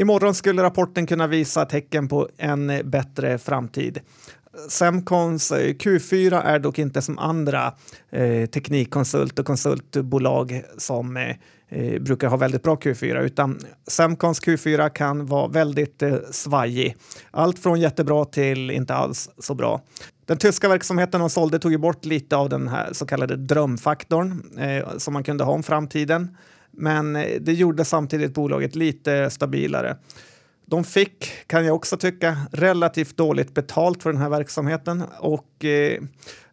imorgon 0.00 0.34
skulle 0.34 0.62
rapporten 0.62 1.06
kunna 1.06 1.26
visa 1.26 1.64
tecken 1.64 2.08
på 2.08 2.28
en 2.36 2.70
eh, 2.70 2.82
bättre 2.82 3.38
framtid. 3.38 4.00
Semcons 4.68 5.52
Q4 5.52 6.42
är 6.42 6.58
dock 6.58 6.78
inte 6.78 7.02
som 7.02 7.18
andra 7.18 7.72
eh, 8.10 8.46
teknikkonsult 8.46 9.38
och 9.38 9.46
konsultbolag 9.46 10.62
som 10.78 11.16
eh, 11.16 11.36
eh 11.68 12.00
brukar 12.00 12.28
ha 12.28 12.36
väldigt 12.36 12.62
bra 12.62 12.74
Q4, 12.74 13.20
utan 13.20 13.58
Semcons 13.86 14.42
Q4 14.42 14.88
kan 14.88 15.26
vara 15.26 15.48
väldigt 15.48 16.02
eh, 16.02 16.16
svajig. 16.30 16.96
Allt 17.30 17.58
från 17.58 17.80
jättebra 17.80 18.24
till 18.24 18.70
inte 18.70 18.94
alls 18.94 19.30
så 19.38 19.54
bra. 19.54 19.80
Den 20.26 20.38
tyska 20.38 20.68
verksamheten 20.68 21.20
de 21.20 21.30
sålde 21.30 21.58
tog 21.58 21.72
ju 21.72 21.78
bort 21.78 22.04
lite 22.04 22.36
av 22.36 22.48
den 22.48 22.68
här 22.68 22.92
så 22.92 23.06
kallade 23.06 23.36
drömfaktorn 23.36 24.58
eh, 24.58 24.98
som 24.98 25.14
man 25.14 25.24
kunde 25.24 25.44
ha 25.44 25.52
om 25.52 25.62
framtiden. 25.62 26.36
Men 26.70 27.16
eh, 27.16 27.40
det 27.40 27.52
gjorde 27.52 27.84
samtidigt 27.84 28.34
bolaget 28.34 28.74
lite 28.74 29.30
stabilare. 29.30 29.96
De 30.66 30.84
fick, 30.84 31.30
kan 31.46 31.64
jag 31.64 31.76
också 31.76 31.96
tycka, 31.96 32.36
relativt 32.52 33.16
dåligt 33.16 33.54
betalt 33.54 34.02
för 34.02 34.12
den 34.12 34.22
här 34.22 34.28
verksamheten 34.28 35.04
och 35.20 35.64
eh, 35.64 36.02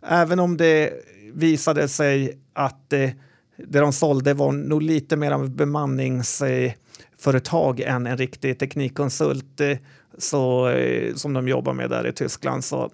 även 0.01 0.39
om 0.39 0.57
det 0.57 0.93
visade 1.33 1.87
sig 1.87 2.39
att 2.53 2.93
eh, 2.93 3.09
det 3.57 3.79
de 3.79 3.93
sålde 3.93 4.33
var 4.33 4.51
nog 4.51 4.81
lite 4.81 5.15
mer 5.15 5.31
av 5.31 5.49
bemanningsföretag 5.49 7.79
eh, 7.79 7.95
än 7.95 8.07
en 8.07 8.17
riktig 8.17 8.59
teknikkonsult 8.59 9.61
eh, 9.61 9.77
så, 10.17 10.69
eh, 10.69 11.15
som 11.15 11.33
de 11.33 11.47
jobbar 11.47 11.73
med 11.73 11.89
där 11.89 12.07
i 12.07 12.13
Tyskland. 12.13 12.63
Så 12.63 12.91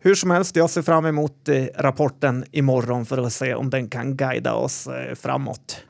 hur 0.00 0.14
som 0.14 0.30
helst, 0.30 0.56
jag 0.56 0.70
ser 0.70 0.82
fram 0.82 1.06
emot 1.06 1.48
eh, 1.48 1.64
rapporten 1.76 2.44
imorgon 2.50 3.06
för 3.06 3.18
att 3.18 3.32
se 3.32 3.54
om 3.54 3.70
den 3.70 3.88
kan 3.88 4.16
guida 4.16 4.54
oss 4.54 4.86
eh, 4.86 5.14
framåt. 5.14 5.84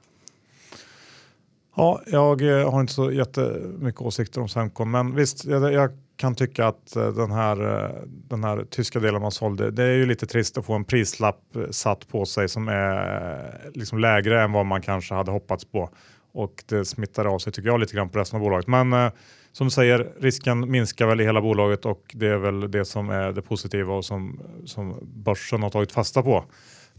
Ja, 1.80 2.00
jag 2.06 2.42
eh, 2.42 2.70
har 2.70 2.80
inte 2.80 2.92
så 2.92 3.12
jättemycket 3.12 4.00
åsikter 4.00 4.40
om 4.40 4.48
Semcon, 4.48 4.90
men 4.90 5.14
visst, 5.14 5.44
jag, 5.44 5.72
jag, 5.72 5.90
kan 6.16 6.34
tycka 6.34 6.66
att 6.66 6.96
eh, 6.96 7.08
den 7.08 7.30
här, 7.30 7.84
eh, 7.84 7.90
den 8.06 8.44
här 8.44 8.64
tyska 8.70 9.00
delen 9.00 9.22
man 9.22 9.30
sålde, 9.30 9.70
det 9.70 9.82
är 9.82 9.92
ju 9.92 10.06
lite 10.06 10.26
trist 10.26 10.58
att 10.58 10.66
få 10.66 10.72
en 10.72 10.84
prislapp 10.84 11.40
satt 11.70 12.08
på 12.08 12.26
sig 12.26 12.48
som 12.48 12.68
är 12.68 13.70
liksom 13.74 13.98
lägre 13.98 14.42
än 14.42 14.52
vad 14.52 14.66
man 14.66 14.82
kanske 14.82 15.14
hade 15.14 15.30
hoppats 15.30 15.64
på. 15.64 15.90
Och 16.32 16.64
det 16.68 16.84
smittar 16.84 17.24
av 17.24 17.38
sig 17.38 17.52
tycker 17.52 17.68
jag 17.68 17.80
lite 17.80 17.94
grann 17.94 18.08
på 18.08 18.18
resten 18.18 18.36
av 18.36 18.42
bolaget. 18.42 18.66
Men 18.66 19.10
som 19.52 19.66
du 19.66 19.70
säger, 19.70 20.12
risken 20.20 20.70
minskar 20.70 21.06
väl 21.06 21.20
i 21.20 21.24
hela 21.24 21.40
bolaget 21.40 21.86
och 21.86 22.14
det 22.14 22.26
är 22.26 22.36
väl 22.36 22.70
det 22.70 22.84
som 22.84 23.10
är 23.10 23.32
det 23.32 23.42
positiva 23.42 23.94
och 23.94 24.04
som, 24.04 24.40
som 24.64 24.96
börsen 25.02 25.62
har 25.62 25.70
tagit 25.70 25.92
fasta 25.92 26.22
på. 26.22 26.44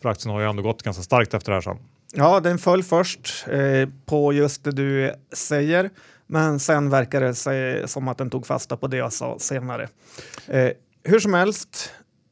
För 0.01 0.09
aktien 0.09 0.33
har 0.33 0.41
ju 0.41 0.49
ändå 0.49 0.63
gått 0.63 0.83
ganska 0.83 1.03
starkt 1.03 1.33
efter 1.33 1.51
det 1.51 1.55
här 1.55 1.61
sen. 1.61 1.77
Ja, 2.13 2.39
den 2.39 2.57
föll 2.57 2.83
först 2.83 3.45
eh, 3.47 3.89
på 4.05 4.33
just 4.33 4.63
det 4.63 4.71
du 4.71 5.13
säger, 5.33 5.89
men 6.27 6.59
sen 6.59 6.89
verkar 6.89 7.21
det 7.21 7.35
sig 7.35 7.87
som 7.87 8.07
att 8.07 8.17
den 8.17 8.29
tog 8.29 8.47
fasta 8.47 8.77
på 8.77 8.87
det 8.87 8.97
jag 8.97 9.13
sa 9.13 9.39
senare. 9.39 9.87
Eh, 10.47 10.69
hur 11.03 11.19
som 11.19 11.33
helst, 11.33 11.91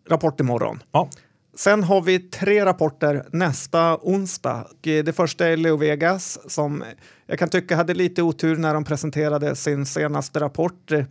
rapport 0.09 0.39
imorgon. 0.39 0.83
Ja. 0.91 1.09
Sen 1.55 1.83
har 1.83 2.01
vi 2.01 2.19
tre 2.19 2.65
rapporter 2.65 3.25
nästa 3.31 3.97
onsdag. 4.01 4.67
Det 4.81 5.15
första 5.15 5.47
är 5.47 5.57
Leo 5.57 5.77
Vegas 5.77 6.39
som 6.51 6.83
jag 7.27 7.39
kan 7.39 7.49
tycka 7.49 7.75
hade 7.75 7.93
lite 7.93 8.21
otur 8.21 8.55
när 8.55 8.73
de 8.73 8.83
presenterade 8.83 9.55
sin 9.55 9.85
senaste 9.85 10.39
rapport 10.39 10.91
eh, 10.91 11.05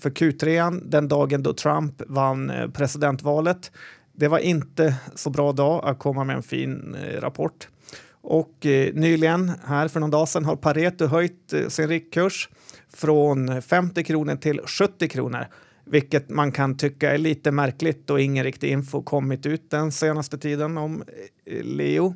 för 0.00 0.10
Q3 0.10 0.80
den 0.84 1.08
dagen 1.08 1.42
då 1.42 1.52
Trump 1.52 2.02
vann 2.06 2.50
eh, 2.50 2.68
presidentvalet. 2.70 3.72
Det 4.16 4.28
var 4.28 4.38
inte 4.38 4.94
så 5.14 5.30
bra 5.30 5.52
dag 5.52 5.84
att 5.84 5.98
komma 5.98 6.24
med 6.24 6.36
en 6.36 6.42
fin 6.42 6.94
eh, 6.94 7.20
rapport. 7.20 7.68
Och 8.10 8.66
eh, 8.66 8.94
nyligen, 8.94 9.52
här 9.66 9.88
för 9.88 10.00
någon 10.00 10.10
dag 10.10 10.28
sedan, 10.28 10.44
har 10.44 10.56
Pareto 10.56 11.06
höjt 11.06 11.52
eh, 11.52 11.68
sin 11.68 11.88
riktkurs 11.88 12.48
från 12.94 13.62
50 13.62 14.04
kronor 14.04 14.36
till 14.36 14.60
70 14.60 15.08
kronor, 15.08 15.46
vilket 15.84 16.28
man 16.28 16.52
kan 16.52 16.76
tycka 16.76 17.12
är 17.12 17.18
lite 17.18 17.50
märkligt 17.50 18.10
och 18.10 18.20
ingen 18.20 18.44
riktig 18.44 18.70
info 18.70 19.02
kommit 19.02 19.46
ut 19.46 19.70
den 19.70 19.92
senaste 19.92 20.38
tiden 20.38 20.78
om 20.78 21.04
eh, 21.46 21.64
Leo. 21.64 22.14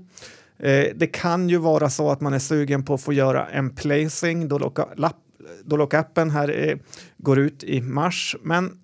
Eh, 0.59 0.87
det 0.95 1.07
kan 1.07 1.49
ju 1.49 1.57
vara 1.57 1.91
så 1.91 2.11
att 2.11 2.21
man 2.21 2.33
är 2.33 2.39
sugen 2.39 2.85
på 2.85 2.95
att 2.95 3.03
få 3.03 3.13
göra 3.13 3.47
en 3.47 3.75
placing 3.75 4.49
då, 4.49 4.59
loka, 4.59 4.89
lockupen 5.65 6.31
här 6.31 6.69
eh, 6.69 6.77
går 7.17 7.39
ut 7.39 7.65
i 7.65 7.81
mars, 7.81 8.37
men 8.43 8.79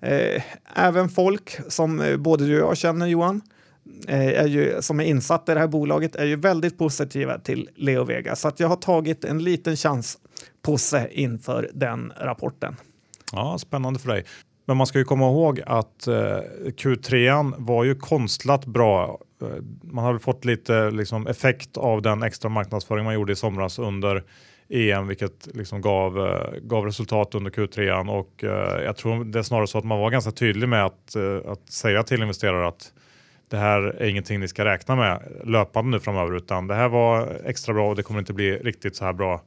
Eh, 0.00 0.42
även 0.74 1.08
folk 1.08 1.58
som 1.68 2.00
eh, 2.00 2.16
både 2.16 2.46
du 2.46 2.62
och 2.62 2.70
jag 2.70 2.76
känner 2.76 3.06
Johan, 3.06 3.40
eh, 4.08 4.42
är 4.42 4.46
ju, 4.46 4.82
som 4.82 5.00
är 5.00 5.04
insatta 5.04 5.52
i 5.52 5.54
det 5.54 5.60
här 5.60 5.68
bolaget 5.68 6.16
är 6.16 6.24
ju 6.24 6.36
väldigt 6.36 6.78
positiva 6.78 7.38
till 7.38 7.68
Leo 7.74 8.04
Vega. 8.04 8.36
Så 8.36 8.48
att 8.48 8.60
jag 8.60 8.68
har 8.68 8.76
tagit 8.76 9.24
en 9.24 9.44
liten 9.44 9.76
chans 9.76 10.18
på 10.62 10.78
sig 10.78 11.10
inför 11.12 11.70
den 11.74 12.12
rapporten. 12.20 12.76
Ja, 13.32 13.58
spännande 13.58 13.98
för 13.98 14.08
dig. 14.08 14.24
Men 14.66 14.76
man 14.76 14.86
ska 14.86 14.98
ju 14.98 15.04
komma 15.04 15.28
ihåg 15.28 15.60
att 15.66 16.06
eh, 16.06 16.14
Q3 16.66 17.54
var 17.58 17.84
ju 17.84 17.94
konstlat 17.94 18.66
bra. 18.66 19.18
Eh, 19.42 19.48
man 19.82 20.04
har 20.04 20.18
fått 20.18 20.44
lite 20.44 20.90
liksom, 20.90 21.26
effekt 21.26 21.76
av 21.76 22.02
den 22.02 22.22
extra 22.22 22.48
marknadsföring 22.48 23.04
man 23.04 23.14
gjorde 23.14 23.32
i 23.32 23.36
somras 23.36 23.78
under 23.78 24.24
EM, 24.70 25.06
vilket 25.06 25.48
liksom 25.54 25.80
gav, 25.80 26.18
eh, 26.18 26.58
gav 26.62 26.84
resultat 26.84 27.34
under 27.34 27.50
Q3 27.50 28.08
och 28.08 28.44
eh, 28.44 28.84
jag 28.84 28.96
tror 28.96 29.24
det 29.24 29.38
är 29.38 29.42
snarare 29.42 29.66
så 29.66 29.78
att 29.78 29.84
man 29.84 29.98
var 29.98 30.10
ganska 30.10 30.30
tydlig 30.30 30.68
med 30.68 30.84
att, 30.84 31.16
eh, 31.16 31.52
att 31.52 31.70
säga 31.70 32.02
till 32.02 32.22
investerare 32.22 32.68
att 32.68 32.92
det 33.48 33.56
här 33.56 33.82
är 33.82 34.06
ingenting 34.06 34.40
ni 34.40 34.48
ska 34.48 34.64
räkna 34.64 34.96
med 34.96 35.22
löpande 35.44 35.90
nu 35.90 36.00
framöver 36.00 36.36
utan 36.36 36.66
det 36.66 36.74
här 36.74 36.88
var 36.88 37.40
extra 37.44 37.74
bra 37.74 37.88
och 37.88 37.96
det 37.96 38.02
kommer 38.02 38.20
inte 38.20 38.32
bli 38.32 38.58
riktigt 38.58 38.96
så 38.96 39.04
här 39.04 39.12
bra 39.12 39.42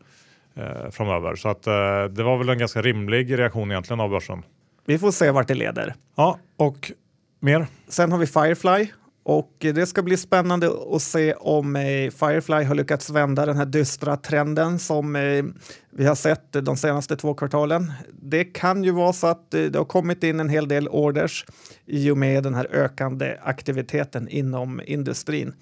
eh, 0.56 0.90
framöver. 0.92 1.36
Så 1.36 1.50
att 1.50 1.68
eh, 1.68 2.04
det 2.04 2.24
var 2.24 2.38
väl 2.38 2.50
en 2.50 2.58
ganska 2.58 2.82
rimlig 2.82 3.40
reaktion 3.40 3.72
egentligen 3.72 4.00
av 4.00 4.10
börsen. 4.10 4.44
Vi 4.86 5.00
får 5.00 5.12
se 5.12 5.32
vart 5.32 5.48
det 5.48 5.54
leder. 5.54 5.96
Ja, 6.16 6.40
och 6.58 6.92
mer? 7.40 7.68
Sen 7.88 8.12
har 8.12 8.20
vi 8.20 8.28
Firefly 8.28 8.88
och 9.24 9.52
det 9.60 9.86
ska 9.86 10.02
bli 10.04 10.18
spännande 10.18 10.70
att 10.92 11.02
se 11.02 11.34
om 11.34 11.76
eh, 11.76 12.10
Firefly 12.12 12.64
har 12.64 12.76
lyckats 12.76 13.10
vända 13.10 13.46
den 13.46 13.58
här 13.58 13.66
dystra 13.66 14.18
trenden 14.18 14.80
som 14.80 15.16
eh, 15.16 15.44
vi 15.90 16.06
har 16.06 16.16
sett 16.16 16.52
de 16.52 16.78
senaste 16.78 17.16
två 17.16 17.34
kvartalen. 17.34 17.92
Det 18.12 18.44
kan 18.44 18.84
ju 18.84 18.92
vara 18.92 19.14
så 19.14 19.28
att 19.28 19.54
eh, 19.54 19.64
det 19.64 19.78
har 19.78 19.86
kommit 19.86 20.24
in 20.24 20.40
en 20.40 20.50
hel 20.50 20.68
del 20.68 20.88
orders 20.88 21.46
i 21.86 22.12
och 22.12 22.18
med 22.18 22.44
den 22.44 22.54
här 22.54 22.68
ökande 22.72 23.38
aktiviteten 23.44 24.28
inom 24.28 24.82
industrin. 24.86 25.54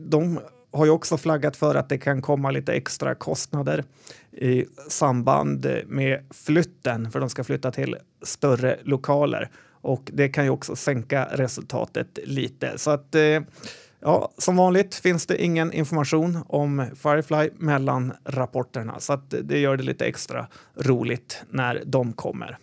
De 0.00 0.40
har 0.72 0.84
ju 0.84 0.90
också 0.90 1.16
flaggat 1.16 1.56
för 1.56 1.74
att 1.74 1.88
det 1.88 1.98
kan 1.98 2.22
komma 2.22 2.50
lite 2.50 2.72
extra 2.72 3.14
kostnader 3.14 3.84
i 4.32 4.64
samband 4.88 5.66
med 5.86 6.24
flytten, 6.30 7.10
för 7.10 7.20
de 7.20 7.30
ska 7.30 7.44
flytta 7.44 7.70
till 7.70 7.96
större 8.22 8.78
lokaler 8.82 9.50
och 9.84 10.10
det 10.12 10.28
kan 10.28 10.44
ju 10.44 10.50
också 10.50 10.76
sänka 10.76 11.28
resultatet 11.32 12.18
lite. 12.24 12.78
Så 12.78 12.90
att 12.90 13.14
eh, 13.14 13.40
Ja, 14.06 14.32
som 14.38 14.56
vanligt 14.56 14.94
finns 14.94 15.26
det 15.26 15.42
ingen 15.42 15.72
information 15.72 16.38
om 16.46 16.86
Firefly 16.96 17.50
mellan 17.56 18.12
rapporterna 18.24 19.00
så 19.00 19.12
att 19.12 19.34
det 19.42 19.58
gör 19.58 19.76
det 19.76 19.82
lite 19.82 20.06
extra 20.06 20.46
roligt 20.76 21.42
när 21.50 21.82
de 21.86 22.12
kommer. 22.12 22.58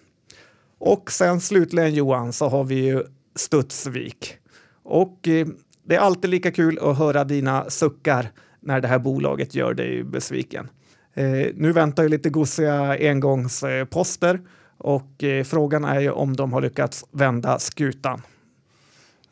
Och 0.78 1.12
sen 1.12 1.42
slutligen 1.42 1.94
Johan 1.94 2.34
så 2.34 2.50
har 2.50 2.64
vi 2.64 2.76
ju 2.76 3.04
Studsvik. 3.36 4.38
Och 4.84 5.28
eh, 5.28 5.48
det 5.84 5.96
är 5.96 6.00
alltid 6.00 6.30
lika 6.30 6.52
kul 6.52 6.80
att 6.82 6.98
höra 6.98 7.24
dina 7.24 7.70
suckar 7.70 8.32
när 8.60 8.82
det 8.82 8.88
här 8.88 9.00
bolaget 9.00 9.56
gör 9.56 9.74
dig 9.74 10.04
besviken. 10.04 10.70
Eh, 11.14 11.48
nu 11.56 11.72
väntar 11.72 12.04
ju 12.04 12.10
lite 12.10 12.30
gosiga 12.30 12.98
engångsposter 13.10 14.40
och 14.82 15.24
eh, 15.24 15.44
frågan 15.44 15.84
är 15.84 16.00
ju 16.00 16.12
om 16.12 16.36
de 16.36 16.54
har 16.54 16.62
lyckats 16.62 17.06
vända 17.12 17.60
skutan. 17.60 18.22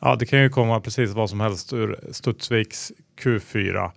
Ja, 0.00 0.16
det 0.16 0.26
kan 0.26 0.42
ju 0.42 0.48
komma 0.48 0.80
precis 0.80 1.10
vad 1.10 1.30
som 1.30 1.40
helst 1.40 1.72
ur 1.72 1.98
Studsviks 2.10 2.92
Q4 3.20 3.90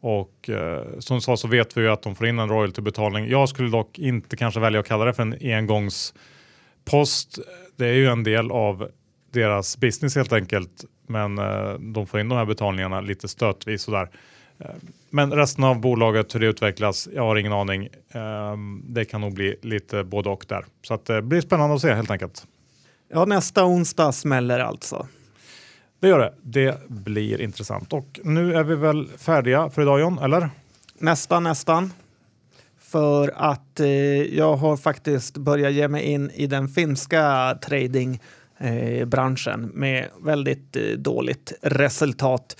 och 0.00 0.50
eh, 0.50 0.98
som 0.98 1.20
sa 1.20 1.36
så 1.36 1.48
vet 1.48 1.76
vi 1.76 1.80
ju 1.80 1.88
att 1.88 2.02
de 2.02 2.14
får 2.14 2.26
in 2.26 2.38
en 2.38 2.48
royaltybetalning. 2.48 3.28
Jag 3.28 3.48
skulle 3.48 3.70
dock 3.70 3.98
inte 3.98 4.36
kanske 4.36 4.60
välja 4.60 4.80
att 4.80 4.88
kalla 4.88 5.04
det 5.04 5.14
för 5.14 5.22
en 5.22 5.36
engångspost. 5.40 7.38
Det 7.76 7.86
är 7.86 7.94
ju 7.94 8.06
en 8.06 8.24
del 8.24 8.50
av 8.50 8.88
deras 9.32 9.76
business 9.76 10.16
helt 10.16 10.32
enkelt, 10.32 10.84
men 11.06 11.38
eh, 11.38 11.72
de 11.72 12.06
får 12.06 12.20
in 12.20 12.28
de 12.28 12.38
här 12.38 12.46
betalningarna 12.46 13.00
lite 13.00 13.28
stötvis 13.28 13.82
sådär. 13.82 14.08
Eh, 14.58 14.66
men 15.16 15.32
resten 15.32 15.64
av 15.64 15.80
bolaget, 15.80 16.34
hur 16.34 16.40
det 16.40 16.46
utvecklas, 16.46 17.08
jag 17.14 17.22
har 17.22 17.36
ingen 17.36 17.52
aning. 17.52 17.88
Eh, 18.12 18.56
det 18.84 19.04
kan 19.04 19.20
nog 19.20 19.34
bli 19.34 19.56
lite 19.62 20.04
både 20.04 20.28
och 20.28 20.44
där. 20.48 20.64
Så 20.82 20.94
att 20.94 21.04
det 21.04 21.22
blir 21.22 21.40
spännande 21.40 21.74
att 21.74 21.80
se 21.80 21.94
helt 21.94 22.10
enkelt. 22.10 22.46
Ja, 23.08 23.24
nästa 23.24 23.64
onsdag 23.64 24.12
smäller 24.12 24.58
alltså. 24.58 25.06
Det 26.00 26.08
gör 26.08 26.18
det. 26.18 26.34
Det 26.42 26.88
blir 26.88 27.40
intressant. 27.40 27.92
Och 27.92 28.20
nu 28.24 28.54
är 28.54 28.64
vi 28.64 28.74
väl 28.74 29.08
färdiga 29.18 29.70
för 29.70 29.82
idag 29.82 30.00
John, 30.00 30.18
eller? 30.18 30.50
Nästan, 30.98 31.42
nästan. 31.42 31.92
För 32.80 33.32
att 33.36 33.80
eh, 33.80 33.88
jag 34.36 34.56
har 34.56 34.76
faktiskt 34.76 35.36
börjat 35.36 35.72
ge 35.72 35.88
mig 35.88 36.02
in 36.02 36.30
i 36.30 36.46
den 36.46 36.68
finska 36.68 37.54
tradingbranschen 37.62 39.64
eh, 39.64 39.70
med 39.72 40.08
väldigt 40.24 40.76
eh, 40.76 40.82
dåligt 40.82 41.52
resultat. 41.62 42.56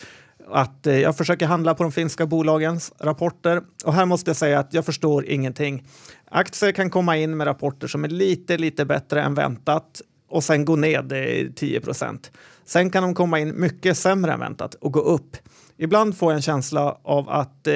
Att 0.51 0.87
eh, 0.87 1.01
jag 1.01 1.17
försöker 1.17 1.47
handla 1.47 1.75
på 1.75 1.83
de 1.83 1.93
finska 1.93 2.27
bolagens 2.27 2.93
rapporter 2.99 3.63
och 3.85 3.95
här 3.95 4.07
måste 4.07 4.31
jag 4.31 4.37
säga 4.37 4.59
att 4.59 4.75
jag 4.75 4.85
förstår 4.85 5.27
ingenting. 5.27 5.85
Aktier 6.31 6.73
kan 6.73 6.91
komma 6.91 7.17
in 7.17 7.37
med 7.37 7.47
rapporter 7.47 7.89
som 7.89 8.05
är 8.05 8.09
lite, 8.09 8.59
lite 8.59 8.85
bättre 8.85 9.23
än 9.23 9.35
väntat 9.35 10.03
och 10.29 10.45
sen 10.45 10.65
gå 10.65 10.77
ned 10.77 11.13
10 11.57 11.81
procent. 11.81 12.31
Sen 12.65 12.91
kan 12.91 13.03
de 13.03 13.15
komma 13.15 13.41
in 13.41 13.61
mycket 13.61 13.99
sämre 13.99 14.33
än 14.33 14.41
väntat 14.41 14.75
och 14.75 14.93
gå 14.93 15.01
upp. 15.01 15.37
Ibland 15.77 16.17
får 16.17 16.33
jag 16.33 16.37
en 16.37 16.43
känsla 16.43 16.99
av 17.03 17.29
att 17.29 17.67
eh, 17.67 17.75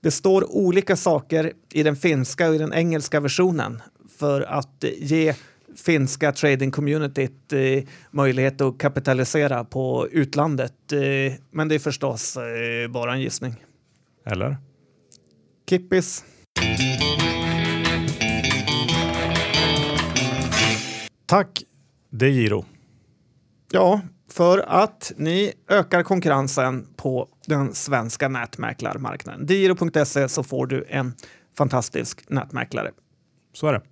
det 0.00 0.10
står 0.10 0.56
olika 0.56 0.96
saker 0.96 1.52
i 1.72 1.82
den 1.82 1.96
finska 1.96 2.48
och 2.48 2.54
i 2.54 2.58
den 2.58 2.72
engelska 2.72 3.20
versionen 3.20 3.82
för 4.18 4.40
att 4.40 4.84
eh, 4.84 4.90
ge 4.98 5.34
finska 5.76 6.32
trading 6.32 6.70
communityt 6.70 7.52
eh, 7.52 7.84
möjlighet 8.10 8.60
att 8.60 8.78
kapitalisera 8.78 9.64
på 9.64 10.08
utlandet. 10.10 10.92
Eh, 10.92 11.32
men 11.50 11.68
det 11.68 11.74
är 11.74 11.78
förstås 11.78 12.36
eh, 12.36 12.90
bara 12.90 13.12
en 13.12 13.20
gissning. 13.20 13.54
Eller? 14.26 14.56
Kippis. 15.70 16.24
Tack, 21.26 21.62
är 22.20 22.26
Giro. 22.26 22.64
Ja, 23.72 24.00
för 24.30 24.58
att 24.58 25.12
ni 25.16 25.52
ökar 25.68 26.02
konkurrensen 26.02 26.86
på 26.96 27.28
den 27.46 27.74
svenska 27.74 28.28
nätmäklarmarknaden. 28.28 29.46
Diro.se 29.46 30.28
så 30.28 30.42
får 30.42 30.66
du 30.66 30.84
en 30.88 31.14
fantastisk 31.56 32.30
nätmäklare. 32.30 32.90
Så 33.52 33.66
är 33.66 33.72
det. 33.72 33.82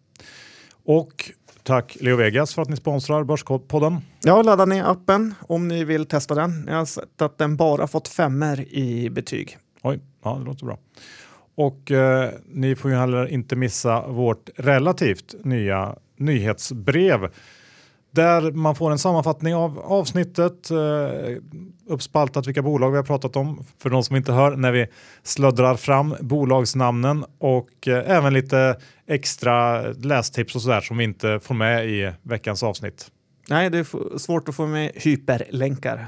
Och 0.85 1.31
tack 1.69 1.97
Leo 2.01 2.17
Vegas 2.17 2.55
för 2.55 2.63
att 2.63 2.69
ni 2.69 2.77
sponsrar 2.77 3.25
Börspodden. 3.25 4.01
Ja, 4.25 4.43
ladda 4.43 4.65
ner 4.65 4.85
appen 4.85 5.35
om 5.41 5.69
ni 5.69 5.85
vill 5.85 6.07
testa 6.07 6.35
den. 6.35 6.65
Jag 6.69 6.75
har 6.75 6.85
sett 6.85 7.23
att 7.23 7.39
den 7.39 7.57
bara 7.57 7.87
fått 7.87 8.09
femmer 8.09 8.75
i 8.75 9.11
betyg. 9.11 9.59
Oj, 9.83 10.01
ja, 10.25 10.37
det 10.39 10.45
låter 10.45 10.67
bra. 10.67 10.79
Och 11.55 11.91
eh, 11.91 12.31
ni 12.47 12.77
får 12.77 12.91
ju 12.91 12.97
heller 12.97 13.27
inte 13.27 13.57
missa 13.57 14.07
vårt 14.07 14.51
relativt 14.57 15.35
nya 15.45 15.97
nyhetsbrev 16.17 17.29
där 18.11 18.53
man 18.53 18.75
får 18.75 18.91
en 18.91 18.99
sammanfattning 18.99 19.55
av 19.55 19.79
avsnittet, 19.79 20.71
eh, 20.71 21.37
uppspaltat 21.89 22.47
vilka 22.47 22.63
bolag 22.63 22.91
vi 22.91 22.97
har 22.97 23.05
pratat 23.05 23.37
om 23.37 23.65
för 23.79 23.91
de 23.91 24.03
som 24.03 24.17
inte 24.17 24.33
hör 24.33 24.57
när 24.57 24.73
vi 24.73 24.87
slöddrar 25.23 25.75
fram 25.75 26.15
bolagsnamnen 26.21 27.25
och 27.39 27.89
eh, 27.89 28.17
även 28.17 28.35
lite 28.35 28.77
extra 29.09 29.83
lästips 29.93 30.55
och 30.55 30.63
sådär 30.63 30.81
som 30.81 30.97
vi 30.97 31.05
inte 31.05 31.41
får 31.41 31.55
med 31.55 31.87
i 31.87 32.13
veckans 32.23 32.63
avsnitt. 32.63 33.11
Nej, 33.49 33.71
det 33.71 33.79
är 33.79 34.19
svårt 34.19 34.49
att 34.49 34.55
få 34.55 34.67
med 34.67 34.93
hyperlänkar 34.95 36.07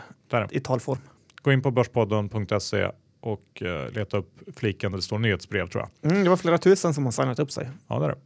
i 0.50 0.60
talform. 0.60 0.98
Gå 1.42 1.52
in 1.52 1.62
på 1.62 1.70
börspodden.se 1.70 2.90
och 3.20 3.62
eh, 3.62 3.90
leta 3.92 4.16
upp 4.16 4.38
fliken 4.56 4.92
där 4.92 4.98
det 4.98 5.02
står 5.02 5.18
nyhetsbrev 5.18 5.68
tror 5.68 5.84
jag. 5.84 6.12
Mm, 6.12 6.24
det 6.24 6.30
var 6.30 6.36
flera 6.36 6.58
tusen 6.58 6.94
som 6.94 7.04
har 7.04 7.12
signat 7.12 7.38
upp 7.38 7.52
sig. 7.52 7.68
Ja, 7.88 7.98
det 7.98 8.04
är 8.04 8.08
det. 8.08 8.18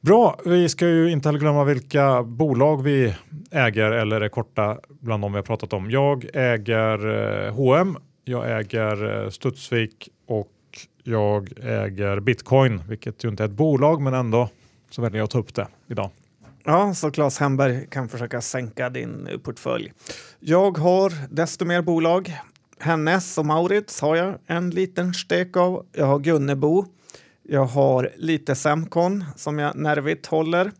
Bra, 0.00 0.40
vi 0.44 0.68
ska 0.68 0.88
ju 0.88 1.10
inte 1.10 1.28
heller 1.28 1.40
glömma 1.40 1.64
vilka 1.64 2.22
bolag 2.22 2.82
vi 2.82 3.14
äger 3.50 3.90
eller 3.90 4.20
är 4.20 4.28
korta 4.28 4.78
bland 4.88 5.22
de 5.22 5.32
vi 5.32 5.38
har 5.38 5.42
pratat 5.42 5.72
om. 5.72 5.90
Jag 5.90 6.26
äger 6.34 7.50
H&M, 7.50 7.96
jag 8.24 8.60
äger 8.60 9.24
eh, 9.24 9.30
Studsvik 9.30 10.08
jag 11.02 11.52
äger 11.62 12.20
Bitcoin, 12.20 12.82
vilket 12.88 13.24
ju 13.24 13.28
inte 13.28 13.42
är 13.42 13.48
ett 13.48 13.54
bolag 13.54 14.00
men 14.00 14.14
ändå 14.14 14.48
så 14.90 15.02
väljer 15.02 15.18
jag 15.18 15.24
att 15.24 15.30
ta 15.30 15.38
upp 15.38 15.54
det 15.54 15.68
idag. 15.88 16.10
Ja, 16.64 16.94
så 16.94 17.10
Claes 17.10 17.38
Hemberg 17.38 17.86
kan 17.90 18.08
försöka 18.08 18.40
sänka 18.40 18.90
din 18.90 19.28
portfölj. 19.42 19.92
Jag 20.40 20.78
har 20.78 21.12
desto 21.30 21.64
mer 21.64 21.82
bolag. 21.82 22.38
Hennes 22.78 23.38
och 23.38 23.46
Maurits 23.46 24.00
har 24.00 24.16
jag 24.16 24.38
en 24.46 24.70
liten 24.70 25.14
stek 25.14 25.56
av. 25.56 25.86
Jag 25.92 26.06
har 26.06 26.18
Gunnebo. 26.18 26.84
Jag 27.42 27.64
har 27.64 28.10
lite 28.16 28.54
Semcon 28.54 29.24
som 29.36 29.58
jag 29.58 29.76
nervigt 29.76 30.26
håller. 30.26 30.72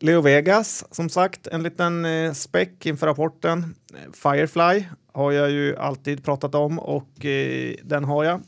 Leo 0.00 0.20
Vegas, 0.20 0.84
som 0.90 1.08
sagt, 1.08 1.46
en 1.46 1.62
liten 1.62 2.04
eh, 2.04 2.32
späck 2.32 2.86
inför 2.86 3.06
rapporten. 3.06 3.74
Firefly 4.12 4.84
har 5.12 5.32
jag 5.32 5.50
ju 5.50 5.76
alltid 5.76 6.24
pratat 6.24 6.54
om 6.54 6.78
och 6.78 7.24
eh, 7.24 7.74
den 7.82 8.04
har 8.04 8.24
jag. 8.24 8.40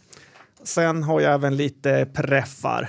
Sen 0.65 1.03
har 1.03 1.21
jag 1.21 1.35
även 1.35 1.57
lite 1.57 2.07
preffar. 2.13 2.89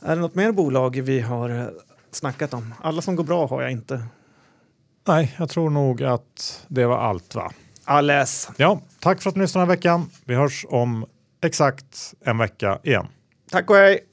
Är 0.00 0.16
det 0.16 0.22
något 0.22 0.34
mer 0.34 0.52
bolag 0.52 1.00
vi 1.00 1.20
har 1.20 1.72
snackat 2.10 2.54
om? 2.54 2.74
Alla 2.82 3.02
som 3.02 3.16
går 3.16 3.24
bra 3.24 3.46
har 3.46 3.62
jag 3.62 3.70
inte. 3.70 4.02
Nej, 5.08 5.34
jag 5.38 5.50
tror 5.50 5.70
nog 5.70 6.02
att 6.02 6.66
det 6.68 6.86
var 6.86 6.98
allt 6.98 7.34
va? 7.34 7.52
Alles. 7.84 8.48
Ja, 8.56 8.80
tack 9.00 9.22
för 9.22 9.30
att 9.30 9.36
ni 9.36 9.42
lyssnade 9.42 9.62
den 9.62 9.70
här 9.70 9.76
veckan. 9.76 10.10
Vi 10.24 10.34
hörs 10.34 10.66
om 10.68 11.06
exakt 11.42 12.14
en 12.24 12.38
vecka 12.38 12.78
igen. 12.82 13.06
Tack 13.50 13.70
och 13.70 13.76
hej! 13.76 14.06